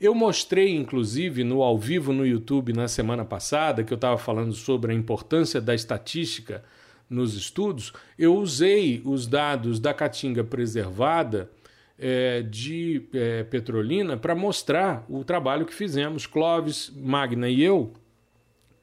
Eu 0.00 0.14
mostrei, 0.14 0.74
inclusive, 0.74 1.44
no 1.44 1.62
ao 1.62 1.78
vivo 1.78 2.12
no 2.12 2.26
YouTube 2.26 2.72
na 2.72 2.88
semana 2.88 3.24
passada, 3.24 3.84
que 3.84 3.92
eu 3.92 3.96
estava 3.96 4.18
falando 4.18 4.52
sobre 4.52 4.92
a 4.92 4.94
importância 4.94 5.60
da 5.60 5.74
estatística 5.74 6.64
nos 7.08 7.34
estudos, 7.34 7.92
eu 8.18 8.36
usei 8.36 9.00
os 9.04 9.26
dados 9.26 9.80
da 9.80 9.94
caatinga 9.94 10.44
preservada 10.44 11.50
é, 11.98 12.42
de 12.42 13.08
é, 13.12 13.42
Petrolina 13.44 14.16
para 14.16 14.34
mostrar 14.34 15.04
o 15.08 15.24
trabalho 15.24 15.66
que 15.66 15.74
fizemos, 15.74 16.26
Clóvis, 16.26 16.92
Magna 16.94 17.48
e 17.48 17.62
eu, 17.62 17.92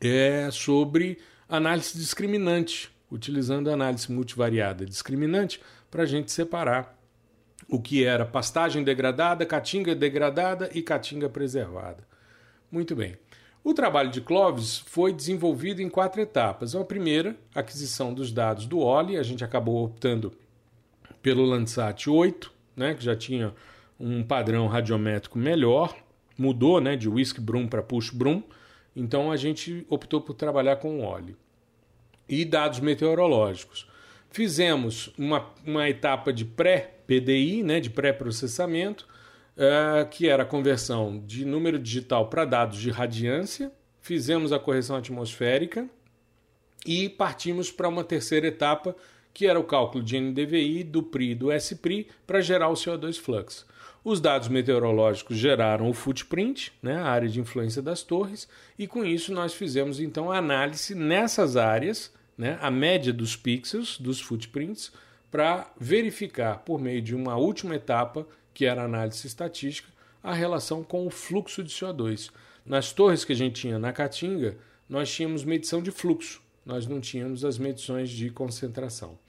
é, 0.01 0.49
sobre 0.51 1.17
análise 1.47 1.97
discriminante, 1.97 2.91
utilizando 3.09 3.69
análise 3.69 4.11
multivariada 4.11 4.85
discriminante 4.85 5.61
para 5.89 6.03
a 6.03 6.05
gente 6.05 6.31
separar 6.31 6.95
o 7.69 7.79
que 7.79 8.03
era 8.03 8.25
pastagem 8.25 8.83
degradada, 8.83 9.45
caatinga 9.45 9.95
degradada 9.95 10.69
e 10.73 10.81
caatinga 10.81 11.29
preservada. 11.29 12.05
Muito 12.71 12.95
bem. 12.95 13.17
O 13.65 13.73
trabalho 13.73 14.11
de 14.11 14.21
Clovis 14.21 14.83
foi 14.85 15.11
desenvolvido 15.11 15.81
em 15.81 15.89
quatro 15.89 16.21
etapas. 16.21 16.75
A 16.75 16.85
primeira, 16.85 17.35
aquisição 17.55 18.13
dos 18.13 18.31
dados 18.31 18.67
do 18.67 18.77
OLI, 18.77 19.17
a 19.17 19.23
gente 19.23 19.43
acabou 19.43 19.83
optando 19.83 20.31
pelo 21.19 21.43
Landsat 21.43 22.07
8, 22.07 22.53
né, 22.75 22.93
que 22.93 23.03
já 23.03 23.15
tinha 23.15 23.55
um 23.99 24.21
padrão 24.21 24.67
radiométrico 24.67 25.39
melhor, 25.39 25.97
mudou 26.37 26.79
né, 26.79 26.95
de 26.95 27.09
Whisk 27.09 27.39
Brum 27.39 27.67
para 27.67 27.81
Push 27.81 28.11
Brum, 28.11 28.43
então 28.95 29.31
a 29.31 29.35
gente 29.35 29.83
optou 29.89 30.21
por 30.21 30.35
trabalhar 30.35 30.75
com 30.75 31.01
óleo. 31.01 31.35
E 32.29 32.45
dados 32.45 32.79
meteorológicos. 32.79 33.89
Fizemos 34.29 35.11
uma, 35.17 35.43
uma 35.65 35.89
etapa 35.89 36.31
de 36.31 36.45
pré-PDI, 36.45 37.63
né, 37.63 37.79
de 37.79 37.89
pré-processamento, 37.89 39.07
uh, 39.57 40.07
que 40.09 40.27
era 40.27 40.43
a 40.43 40.45
conversão 40.45 41.21
de 41.25 41.45
número 41.45 41.79
digital 41.79 42.29
para 42.29 42.45
dados 42.45 42.77
de 42.77 42.89
radiância. 42.89 43.71
Fizemos 44.01 44.51
a 44.51 44.59
correção 44.59 44.95
atmosférica 44.95 45.87
e 46.85 47.09
partimos 47.09 47.71
para 47.71 47.89
uma 47.89 48.03
terceira 48.03 48.47
etapa 48.47 48.95
que 49.33 49.47
era 49.47 49.59
o 49.59 49.65
cálculo 49.65 50.01
de 50.01 50.17
NDVI, 50.17 50.83
do 50.85 51.03
PRI 51.03 51.31
e 51.31 51.35
do 51.35 51.51
SPRI 51.51 52.07
para 52.25 52.39
gerar 52.39 52.69
o 52.69 52.73
CO2 52.73 53.19
flux. 53.19 53.65
Os 54.01 54.21
dados 54.21 54.47
meteorológicos 54.47 55.35
geraram 55.35 55.89
o 55.89 55.93
footprint, 55.93 56.71
né, 56.81 56.95
a 56.95 57.09
área 57.09 57.27
de 57.27 57.41
influência 57.41 57.81
das 57.81 58.01
torres, 58.01 58.47
e 58.79 58.87
com 58.87 59.03
isso 59.03 59.33
nós 59.33 59.53
fizemos 59.53 59.99
então 59.99 60.31
a 60.31 60.37
análise 60.37 60.95
nessas 60.95 61.57
áreas, 61.57 62.13
né, 62.37 62.57
a 62.61 62.71
média 62.71 63.11
dos 63.11 63.35
pixels, 63.35 63.97
dos 63.97 64.21
footprints, 64.21 64.93
para 65.29 65.69
verificar 65.77 66.59
por 66.59 66.79
meio 66.79 67.01
de 67.01 67.13
uma 67.13 67.35
última 67.35 67.75
etapa, 67.75 68.25
que 68.55 68.65
era 68.65 68.83
análise 68.83 69.27
estatística, 69.27 69.89
a 70.23 70.33
relação 70.33 70.83
com 70.83 71.05
o 71.05 71.11
fluxo 71.11 71.61
de 71.61 71.69
CO2. 71.69 72.31
Nas 72.65 72.91
torres 72.91 73.23
que 73.23 73.33
a 73.33 73.35
gente 73.35 73.61
tinha 73.61 73.77
na 73.77 73.93
Caatinga, 73.93 74.57
nós 74.89 75.13
tínhamos 75.13 75.43
medição 75.43 75.83
de 75.83 75.91
fluxo, 75.91 76.41
nós 76.65 76.87
não 76.87 76.99
tínhamos 76.99 77.45
as 77.45 77.59
medições 77.59 78.09
de 78.09 78.31
concentração. 78.31 79.19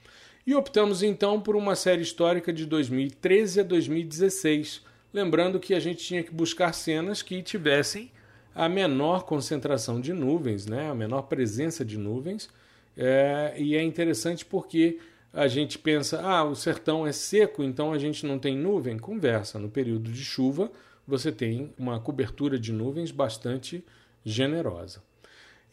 E 0.45 0.55
optamos 0.55 1.03
então 1.03 1.41
por 1.41 1.55
uma 1.55 1.75
série 1.75 2.01
histórica 2.01 2.53
de 2.53 2.65
2013 2.65 3.59
a 3.59 3.63
2016, 3.63 4.81
lembrando 5.13 5.59
que 5.59 5.73
a 5.73 5.79
gente 5.79 6.03
tinha 6.03 6.23
que 6.23 6.31
buscar 6.31 6.73
cenas 6.73 7.21
que 7.21 7.43
tivessem 7.43 8.09
a 8.55 8.69
menor 8.69 9.23
concentração 9.23 9.99
de 9.99 10.13
nuvens, 10.13 10.65
né? 10.65 10.89
a 10.89 10.95
menor 10.95 11.23
presença 11.23 11.83
de 11.83 11.97
nuvens. 11.97 12.49
É, 12.95 13.53
e 13.57 13.75
é 13.75 13.83
interessante 13.83 14.45
porque 14.45 14.99
a 15.33 15.47
gente 15.47 15.77
pensa, 15.77 16.21
ah, 16.21 16.43
o 16.43 16.55
sertão 16.55 17.05
é 17.05 17.11
seco, 17.11 17.63
então 17.63 17.91
a 17.91 17.97
gente 17.97 18.25
não 18.25 18.39
tem 18.39 18.57
nuvem. 18.57 18.97
Conversa, 18.97 19.59
no 19.59 19.69
período 19.69 20.11
de 20.11 20.23
chuva 20.23 20.71
você 21.07 21.31
tem 21.31 21.73
uma 21.77 21.99
cobertura 21.99 22.59
de 22.59 22.73
nuvens 22.73 23.11
bastante 23.11 23.83
generosa. 24.25 25.01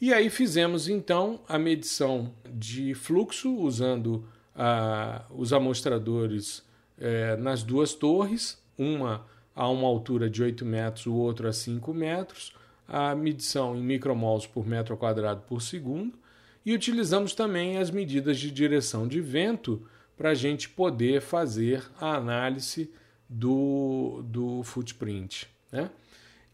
E 0.00 0.12
aí 0.12 0.30
fizemos 0.30 0.88
então 0.88 1.40
a 1.48 1.58
medição 1.58 2.32
de 2.48 2.94
fluxo 2.94 3.52
usando 3.56 4.24
ah, 4.54 5.24
os 5.30 5.52
amostradores 5.52 6.62
eh, 6.98 7.36
nas 7.36 7.62
duas 7.62 7.94
torres, 7.94 8.62
uma 8.78 9.26
a 9.54 9.68
uma 9.68 9.86
altura 9.86 10.28
de 10.28 10.42
8 10.42 10.64
metros, 10.64 11.06
o 11.06 11.14
outro 11.14 11.48
a 11.48 11.52
5 11.52 11.94
metros, 11.94 12.52
a 12.88 13.14
medição 13.14 13.76
em 13.76 13.82
micromols 13.82 14.46
por 14.46 14.66
metro 14.66 14.96
quadrado 14.96 15.42
por 15.42 15.62
segundo, 15.62 16.18
e 16.64 16.72
utilizamos 16.72 17.34
também 17.34 17.78
as 17.78 17.90
medidas 17.90 18.38
de 18.38 18.50
direção 18.50 19.06
de 19.06 19.20
vento 19.20 19.86
para 20.16 20.30
a 20.30 20.34
gente 20.34 20.68
poder 20.68 21.20
fazer 21.20 21.84
a 22.00 22.14
análise 22.14 22.90
do, 23.28 24.22
do 24.24 24.62
footprint. 24.62 25.48
Né? 25.70 25.90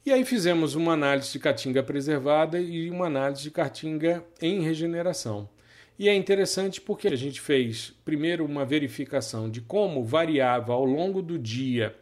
E 0.04 0.12
aí 0.12 0.24
fizemos 0.24 0.74
uma 0.74 0.94
análise 0.94 1.30
de 1.32 1.38
caatinga 1.38 1.82
preservada 1.82 2.58
e 2.58 2.90
uma 2.90 3.06
análise 3.06 3.42
de 3.42 3.50
caatinga 3.50 4.24
em 4.40 4.62
regeneração. 4.62 5.48
E 5.98 6.08
é 6.08 6.14
interessante 6.14 6.80
porque 6.80 7.08
a 7.08 7.16
gente 7.16 7.40
fez 7.40 7.92
primeiro 8.04 8.44
uma 8.44 8.64
verificação 8.64 9.50
de 9.50 9.60
como 9.60 10.02
variava 10.02 10.72
ao 10.72 10.84
longo 10.84 11.20
do 11.20 11.38
dia 11.38 11.94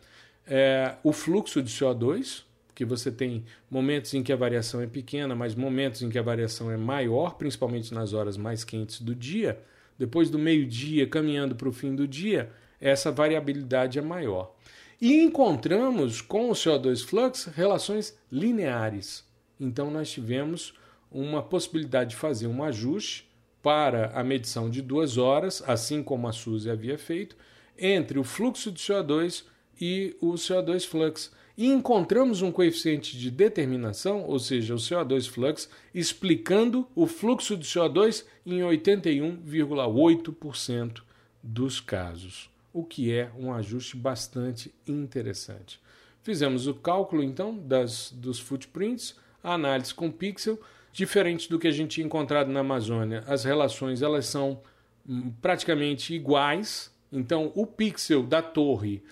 é, 0.46 0.94
o 1.02 1.12
fluxo 1.12 1.60
de 1.60 1.70
CO2, 1.70 2.44
que 2.78 2.84
você 2.84 3.10
tem 3.10 3.44
momentos 3.68 4.14
em 4.14 4.22
que 4.22 4.32
a 4.32 4.36
variação 4.36 4.80
é 4.80 4.86
pequena, 4.86 5.34
mas 5.34 5.52
momentos 5.52 6.00
em 6.00 6.08
que 6.08 6.16
a 6.16 6.22
variação 6.22 6.70
é 6.70 6.76
maior, 6.76 7.34
principalmente 7.34 7.92
nas 7.92 8.12
horas 8.12 8.36
mais 8.36 8.62
quentes 8.62 9.00
do 9.00 9.16
dia. 9.16 9.60
Depois 9.98 10.30
do 10.30 10.38
meio-dia, 10.38 11.04
caminhando 11.04 11.56
para 11.56 11.68
o 11.68 11.72
fim 11.72 11.96
do 11.96 12.06
dia, 12.06 12.52
essa 12.80 13.10
variabilidade 13.10 13.98
é 13.98 14.00
maior. 14.00 14.54
E 15.00 15.20
encontramos 15.20 16.20
com 16.20 16.50
o 16.50 16.52
CO2 16.52 17.04
flux 17.04 17.46
relações 17.46 18.16
lineares. 18.30 19.24
Então 19.58 19.90
nós 19.90 20.08
tivemos 20.08 20.72
uma 21.10 21.42
possibilidade 21.42 22.10
de 22.10 22.16
fazer 22.16 22.46
um 22.46 22.62
ajuste 22.62 23.28
para 23.60 24.12
a 24.14 24.22
medição 24.22 24.70
de 24.70 24.80
duas 24.80 25.18
horas, 25.18 25.64
assim 25.66 26.00
como 26.00 26.28
a 26.28 26.32
SUSE 26.32 26.70
havia 26.70 26.96
feito, 26.96 27.34
entre 27.76 28.20
o 28.20 28.24
fluxo 28.24 28.70
de 28.70 28.80
CO2 28.80 29.42
e 29.80 30.16
o 30.20 30.34
CO2 30.34 30.86
flux. 30.86 31.36
E 31.58 31.66
encontramos 31.66 32.40
um 32.40 32.50
coeficiente 32.52 33.18
de 33.18 33.30
determinação, 33.30 34.24
ou 34.24 34.38
seja, 34.38 34.74
o 34.74 34.78
CO2 34.78 35.28
flux, 35.28 35.68
explicando 35.92 36.88
o 36.94 37.06
fluxo 37.06 37.54
de 37.56 37.66
CO2 37.66 38.24
em 38.46 38.60
81,8% 38.60 41.02
dos 41.42 41.80
casos, 41.80 42.48
o 42.72 42.84
que 42.84 43.12
é 43.12 43.32
um 43.36 43.52
ajuste 43.52 43.96
bastante 43.96 44.72
interessante. 44.86 45.80
Fizemos 46.22 46.68
o 46.68 46.74
cálculo 46.74 47.24
então 47.24 47.58
das, 47.58 48.12
dos 48.12 48.38
footprints, 48.38 49.16
a 49.42 49.54
análise 49.54 49.92
com 49.92 50.12
pixel 50.12 50.60
Diferente 50.92 51.48
do 51.48 51.60
que 51.60 51.68
a 51.68 51.70
gente 51.70 51.92
tinha 51.92 52.06
encontrado 52.06 52.50
na 52.50 52.58
Amazônia, 52.58 53.22
as 53.26 53.44
relações 53.44 54.02
elas 54.02 54.26
são 54.26 54.60
hum, 55.08 55.32
praticamente 55.40 56.12
iguais. 56.14 56.92
Então, 57.12 57.52
o 57.54 57.64
pixel 57.66 58.22
da 58.22 58.42
torre 58.42 59.02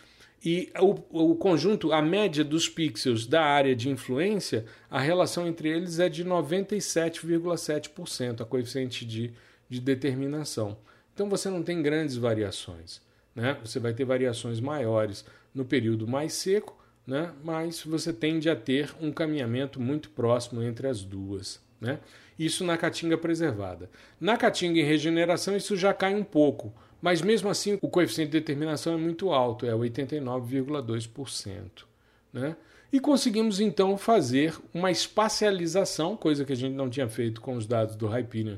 e 0.49 0.71
o, 0.79 0.95
o, 1.11 1.35
conjunto, 1.35 1.93
a 1.93 2.01
média 2.01 2.45
dos 2.45 2.69
pixels 2.69 3.27
da 3.27 3.43
área 3.43 3.75
de 3.75 3.89
influência, 3.89 4.65
a 4.89 5.01
relação 5.01 5.45
entre 5.45 5.69
eles 5.69 5.99
é 5.99 6.09
de 6.09 6.25
97,7%, 6.25 8.43
a 8.43 8.45
coeficiente 8.45 9.05
de, 9.05 9.33
de 9.69 9.81
determinação. 9.81 10.79
Então 11.13 11.29
você 11.29 11.51
não 11.51 11.65
tem 11.65 11.83
grandes 11.83 12.15
variações. 12.15 13.03
Né? 13.35 13.59
Você 13.65 13.81
vai 13.81 13.93
ter 13.93 14.05
variações 14.05 14.61
maiores 14.61 15.25
no 15.53 15.65
período 15.65 16.07
mais 16.07 16.33
seco, 16.35 16.79
né? 17.05 17.33
mas 17.43 17.83
você 17.83 18.13
tende 18.13 18.49
a 18.49 18.55
ter 18.55 18.95
um 19.01 19.11
caminhamento 19.11 19.81
muito 19.81 20.11
próximo 20.11 20.63
entre 20.63 20.87
as 20.87 21.03
duas. 21.03 21.61
Né? 21.81 21.99
Isso 22.39 22.65
na 22.65 22.79
caatinga 22.79 23.19
preservada. 23.19 23.91
Na 24.21 24.37
caatinga 24.37 24.79
em 24.79 24.85
regeneração, 24.85 25.57
isso 25.57 25.77
já 25.77 25.93
cai 25.93 26.15
um 26.15 26.23
pouco, 26.23 26.73
mas 27.07 27.23
mesmo 27.23 27.49
assim 27.49 27.79
o 27.81 27.89
coeficiente 27.89 28.33
de 28.33 28.41
determinação 28.41 28.95
é 28.95 28.97
muito 28.97 29.31
alto, 29.31 29.65
é 29.65 29.71
89,2%. 29.71 31.85
Né? 32.33 32.57
E 32.93 32.99
conseguimos 32.99 33.61
então 33.61 33.97
fazer 33.97 34.59
uma 34.75 34.91
espacialização, 34.91 36.17
coisa 36.17 36.45
que 36.45 36.53
a 36.53 36.57
gente 36.57 36.75
não 36.75 36.91
tinha 36.91 37.09
feito 37.09 37.41
com 37.41 37.55
os 37.55 37.65
dados 37.65 37.95
do 37.95 38.09
Hyperion, 38.09 38.57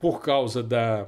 por 0.00 0.22
causa 0.22 0.62
da, 0.62 1.06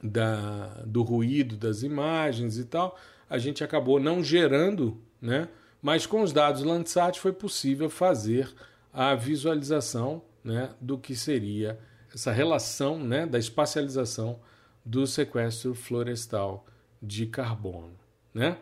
da, 0.00 0.80
do 0.86 1.02
ruído 1.02 1.56
das 1.56 1.82
imagens 1.82 2.56
e 2.56 2.66
tal. 2.66 2.96
a 3.28 3.36
gente 3.36 3.64
acabou 3.64 3.98
não 3.98 4.22
gerando, 4.22 5.02
né? 5.20 5.48
mas 5.82 6.06
com 6.06 6.22
os 6.22 6.32
dados 6.32 6.62
Landsat 6.62 7.18
foi 7.18 7.32
possível 7.32 7.90
fazer 7.90 8.48
a 8.92 9.12
visualização 9.16 10.22
né, 10.44 10.70
do 10.80 10.96
que 10.96 11.16
seria 11.16 11.80
essa 12.14 12.30
relação 12.30 12.96
né, 12.96 13.26
da 13.26 13.40
espacialização 13.40 14.38
do 14.84 15.06
sequestro 15.06 15.74
florestal 15.74 16.66
de 17.02 17.26
carbono. 17.26 17.94
Né? 18.32 18.56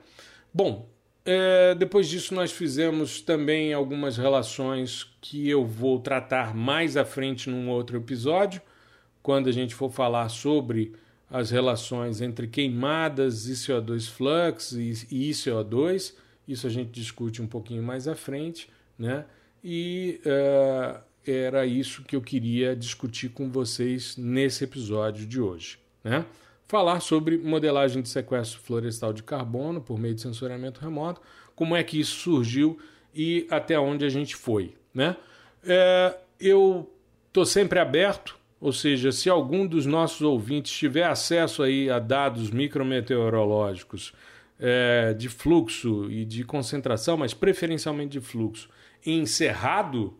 Bom, 0.52 0.88
é, 1.24 1.74
depois 1.74 2.08
disso 2.08 2.34
nós 2.34 2.50
fizemos 2.50 3.20
também 3.20 3.72
algumas 3.72 4.16
relações 4.16 5.14
que 5.20 5.48
eu 5.48 5.64
vou 5.64 6.00
tratar 6.00 6.54
mais 6.54 6.96
à 6.96 7.04
frente 7.04 7.48
num 7.48 7.68
outro 7.70 7.96
episódio, 7.96 8.60
quando 9.22 9.48
a 9.48 9.52
gente 9.52 9.74
for 9.74 9.90
falar 9.90 10.28
sobre 10.28 10.94
as 11.30 11.50
relações 11.50 12.20
entre 12.20 12.46
queimadas 12.46 13.46
e 13.46 13.52
CO2 13.52 14.10
flux 14.10 14.72
e, 14.72 14.90
e 15.10 15.30
CO2. 15.30 16.14
Isso 16.46 16.66
a 16.66 16.70
gente 16.70 16.90
discute 16.90 17.40
um 17.40 17.46
pouquinho 17.46 17.82
mais 17.82 18.06
à 18.08 18.14
frente, 18.14 18.68
né? 18.98 19.24
E 19.64 20.20
uh, 20.26 21.00
era 21.24 21.64
isso 21.64 22.02
que 22.02 22.16
eu 22.16 22.20
queria 22.20 22.74
discutir 22.74 23.30
com 23.30 23.48
vocês 23.48 24.16
nesse 24.16 24.64
episódio 24.64 25.24
de 25.24 25.40
hoje, 25.40 25.78
né? 26.02 26.24
Falar 26.66 27.00
sobre 27.00 27.36
modelagem 27.36 28.02
de 28.02 28.08
sequestro 28.08 28.60
florestal 28.60 29.12
de 29.12 29.22
carbono 29.22 29.80
por 29.80 29.98
meio 29.98 30.14
de 30.14 30.22
sensoriamento 30.22 30.80
remoto, 30.80 31.20
como 31.54 31.76
é 31.76 31.82
que 31.82 32.00
isso 32.00 32.16
surgiu 32.16 32.78
e 33.14 33.46
até 33.50 33.78
onde 33.78 34.04
a 34.04 34.08
gente 34.08 34.34
foi, 34.34 34.74
né? 34.94 35.16
É, 35.64 36.16
eu 36.40 36.90
estou 37.28 37.44
sempre 37.44 37.78
aberto 37.78 38.40
ou 38.62 38.72
seja, 38.72 39.10
se 39.10 39.28
algum 39.28 39.66
dos 39.66 39.86
nossos 39.86 40.22
ouvintes 40.22 40.70
tiver 40.70 41.02
acesso 41.02 41.64
aí 41.64 41.90
a 41.90 41.98
dados 41.98 42.48
micrometeorológicos 42.52 44.12
é, 44.56 45.12
de 45.14 45.28
fluxo 45.28 46.08
e 46.08 46.24
de 46.24 46.44
concentração, 46.44 47.16
mas 47.16 47.34
preferencialmente 47.34 48.12
de 48.12 48.20
fluxo, 48.20 48.70
em 49.04 49.26
cerrado, 49.26 50.16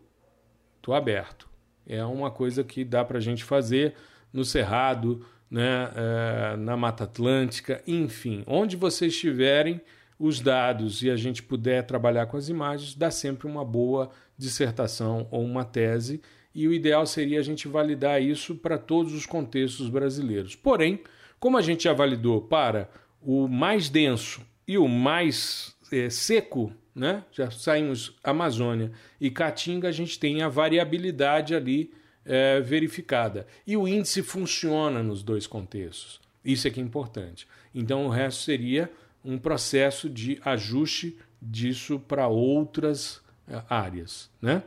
estou 0.75 0.93
aberto. 0.93 1.47
É 1.87 2.03
uma 2.03 2.29
coisa 2.29 2.65
que 2.65 2.83
dá 2.83 3.05
para 3.05 3.17
a 3.17 3.21
gente 3.21 3.45
fazer 3.45 3.95
no 4.33 4.43
cerrado, 4.43 5.25
né, 5.53 5.91
é, 5.95 6.57
na 6.57 6.75
Mata 6.75 7.03
Atlântica, 7.03 7.79
enfim, 7.85 8.43
onde 8.47 8.75
vocês 8.75 9.15
tiverem 9.15 9.79
os 10.17 10.39
dados 10.39 11.03
e 11.03 11.11
a 11.11 11.15
gente 11.15 11.43
puder 11.43 11.85
trabalhar 11.85 12.25
com 12.25 12.35
as 12.35 12.49
imagens, 12.49 12.95
dá 12.95 13.11
sempre 13.11 13.45
uma 13.45 13.63
boa 13.63 14.09
dissertação 14.35 15.27
ou 15.29 15.43
uma 15.43 15.63
tese 15.63 16.19
e 16.55 16.67
o 16.67 16.73
ideal 16.73 17.05
seria 17.05 17.39
a 17.39 17.43
gente 17.43 17.67
validar 17.67 18.19
isso 18.19 18.55
para 18.55 18.79
todos 18.79 19.13
os 19.13 19.27
contextos 19.27 19.89
brasileiros. 19.89 20.55
Porém, 20.55 21.01
como 21.39 21.55
a 21.55 21.61
gente 21.61 21.83
já 21.83 21.93
validou 21.93 22.41
para 22.41 22.89
o 23.21 23.47
mais 23.47 23.89
denso 23.89 24.41
e 24.67 24.75
o 24.75 24.87
mais 24.87 25.75
é, 25.91 26.09
seco, 26.09 26.73
né? 26.95 27.23
já 27.31 27.51
saímos 27.51 28.17
Amazônia 28.23 28.91
e 29.21 29.29
Caatinga, 29.29 29.87
a 29.87 29.91
gente 29.91 30.17
tem 30.17 30.41
a 30.41 30.49
variabilidade 30.49 31.53
ali 31.53 31.91
é, 32.25 32.59
verificada. 32.61 33.45
E 33.65 33.75
o 33.75 33.87
índice 33.87 34.21
funciona 34.21 35.01
nos 35.01 35.23
dois 35.23 35.47
contextos. 35.47 36.19
Isso 36.43 36.67
é 36.67 36.71
que 36.71 36.79
é 36.79 36.83
importante. 36.83 37.47
Então, 37.73 38.05
o 38.05 38.09
resto 38.09 38.43
seria 38.43 38.91
um 39.23 39.37
processo 39.37 40.09
de 40.09 40.39
ajuste 40.43 41.17
disso 41.41 41.99
para 41.99 42.27
outras 42.27 43.21
é, 43.47 43.61
áreas. 43.69 44.29
Né? 44.41 44.63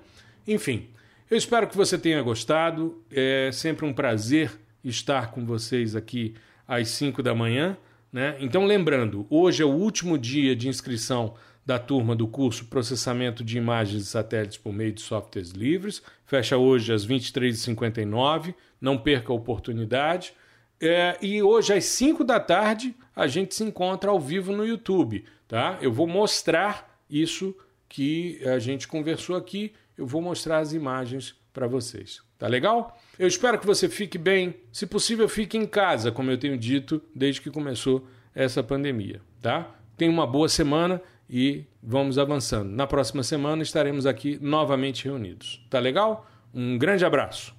Enfim, 0.46 0.88
eu 1.30 1.36
espero 1.36 1.66
que 1.66 1.76
você 1.76 1.98
tenha 1.98 2.22
gostado. 2.22 3.02
É 3.10 3.50
sempre 3.52 3.84
um 3.84 3.92
prazer 3.92 4.52
estar 4.82 5.30
com 5.30 5.44
vocês 5.44 5.94
aqui 5.96 6.34
às 6.66 6.88
5 6.88 7.22
da 7.22 7.34
manhã. 7.34 7.76
Né? 8.12 8.36
Então, 8.40 8.64
lembrando, 8.64 9.26
hoje 9.28 9.62
é 9.62 9.66
o 9.66 9.70
último 9.70 10.16
dia 10.16 10.56
de 10.56 10.68
inscrição 10.68 11.34
da 11.66 11.78
turma 11.78 12.14
do 12.14 12.28
curso 12.28 12.66
Processamento 12.66 13.44
de 13.44 13.58
Imagens 13.58 14.04
de 14.04 14.08
Satélites 14.08 14.56
por 14.56 14.72
meio 14.72 14.92
de 14.92 15.02
softwares 15.02 15.50
livres. 15.50 16.00
Fecha 16.24 16.56
hoje 16.56 16.92
às 16.92 17.06
23h59. 17.06 18.54
Não 18.80 18.96
perca 18.96 19.32
a 19.32 19.36
oportunidade. 19.36 20.32
É, 20.80 21.18
e 21.20 21.42
hoje 21.42 21.74
às 21.74 21.84
5 21.86 22.22
da 22.22 22.38
tarde 22.38 22.94
a 23.14 23.26
gente 23.26 23.54
se 23.54 23.64
encontra 23.64 24.10
ao 24.10 24.20
vivo 24.20 24.52
no 24.52 24.64
YouTube. 24.64 25.24
Tá? 25.48 25.76
Eu 25.82 25.92
vou 25.92 26.06
mostrar 26.06 26.98
isso 27.10 27.54
que 27.88 28.40
a 28.46 28.58
gente 28.58 28.86
conversou 28.86 29.36
aqui 29.36 29.72
eu 29.96 30.06
vou 30.06 30.20
mostrar 30.20 30.58
as 30.58 30.72
imagens 30.72 31.34
para 31.52 31.66
vocês. 31.66 32.20
Tá 32.38 32.46
legal? 32.46 32.98
Eu 33.18 33.26
espero 33.26 33.58
que 33.58 33.66
você 33.66 33.88
fique 33.88 34.18
bem. 34.18 34.54
Se 34.70 34.86
possível, 34.86 35.28
fique 35.28 35.56
em 35.56 35.66
casa, 35.66 36.12
como 36.12 36.30
eu 36.30 36.36
tenho 36.36 36.58
dito 36.58 37.02
desde 37.14 37.40
que 37.40 37.50
começou 37.50 38.06
essa 38.34 38.62
pandemia, 38.62 39.22
tá? 39.40 39.74
Tenha 39.96 40.10
uma 40.10 40.26
boa 40.26 40.48
semana 40.48 41.00
e 41.28 41.64
vamos 41.82 42.18
avançando. 42.18 42.70
Na 42.70 42.86
próxima 42.86 43.22
semana 43.22 43.62
estaremos 43.62 44.06
aqui 44.06 44.38
novamente 44.40 45.04
reunidos. 45.04 45.64
Tá 45.70 45.78
legal? 45.78 46.26
Um 46.54 46.78
grande 46.78 47.04
abraço. 47.04 47.55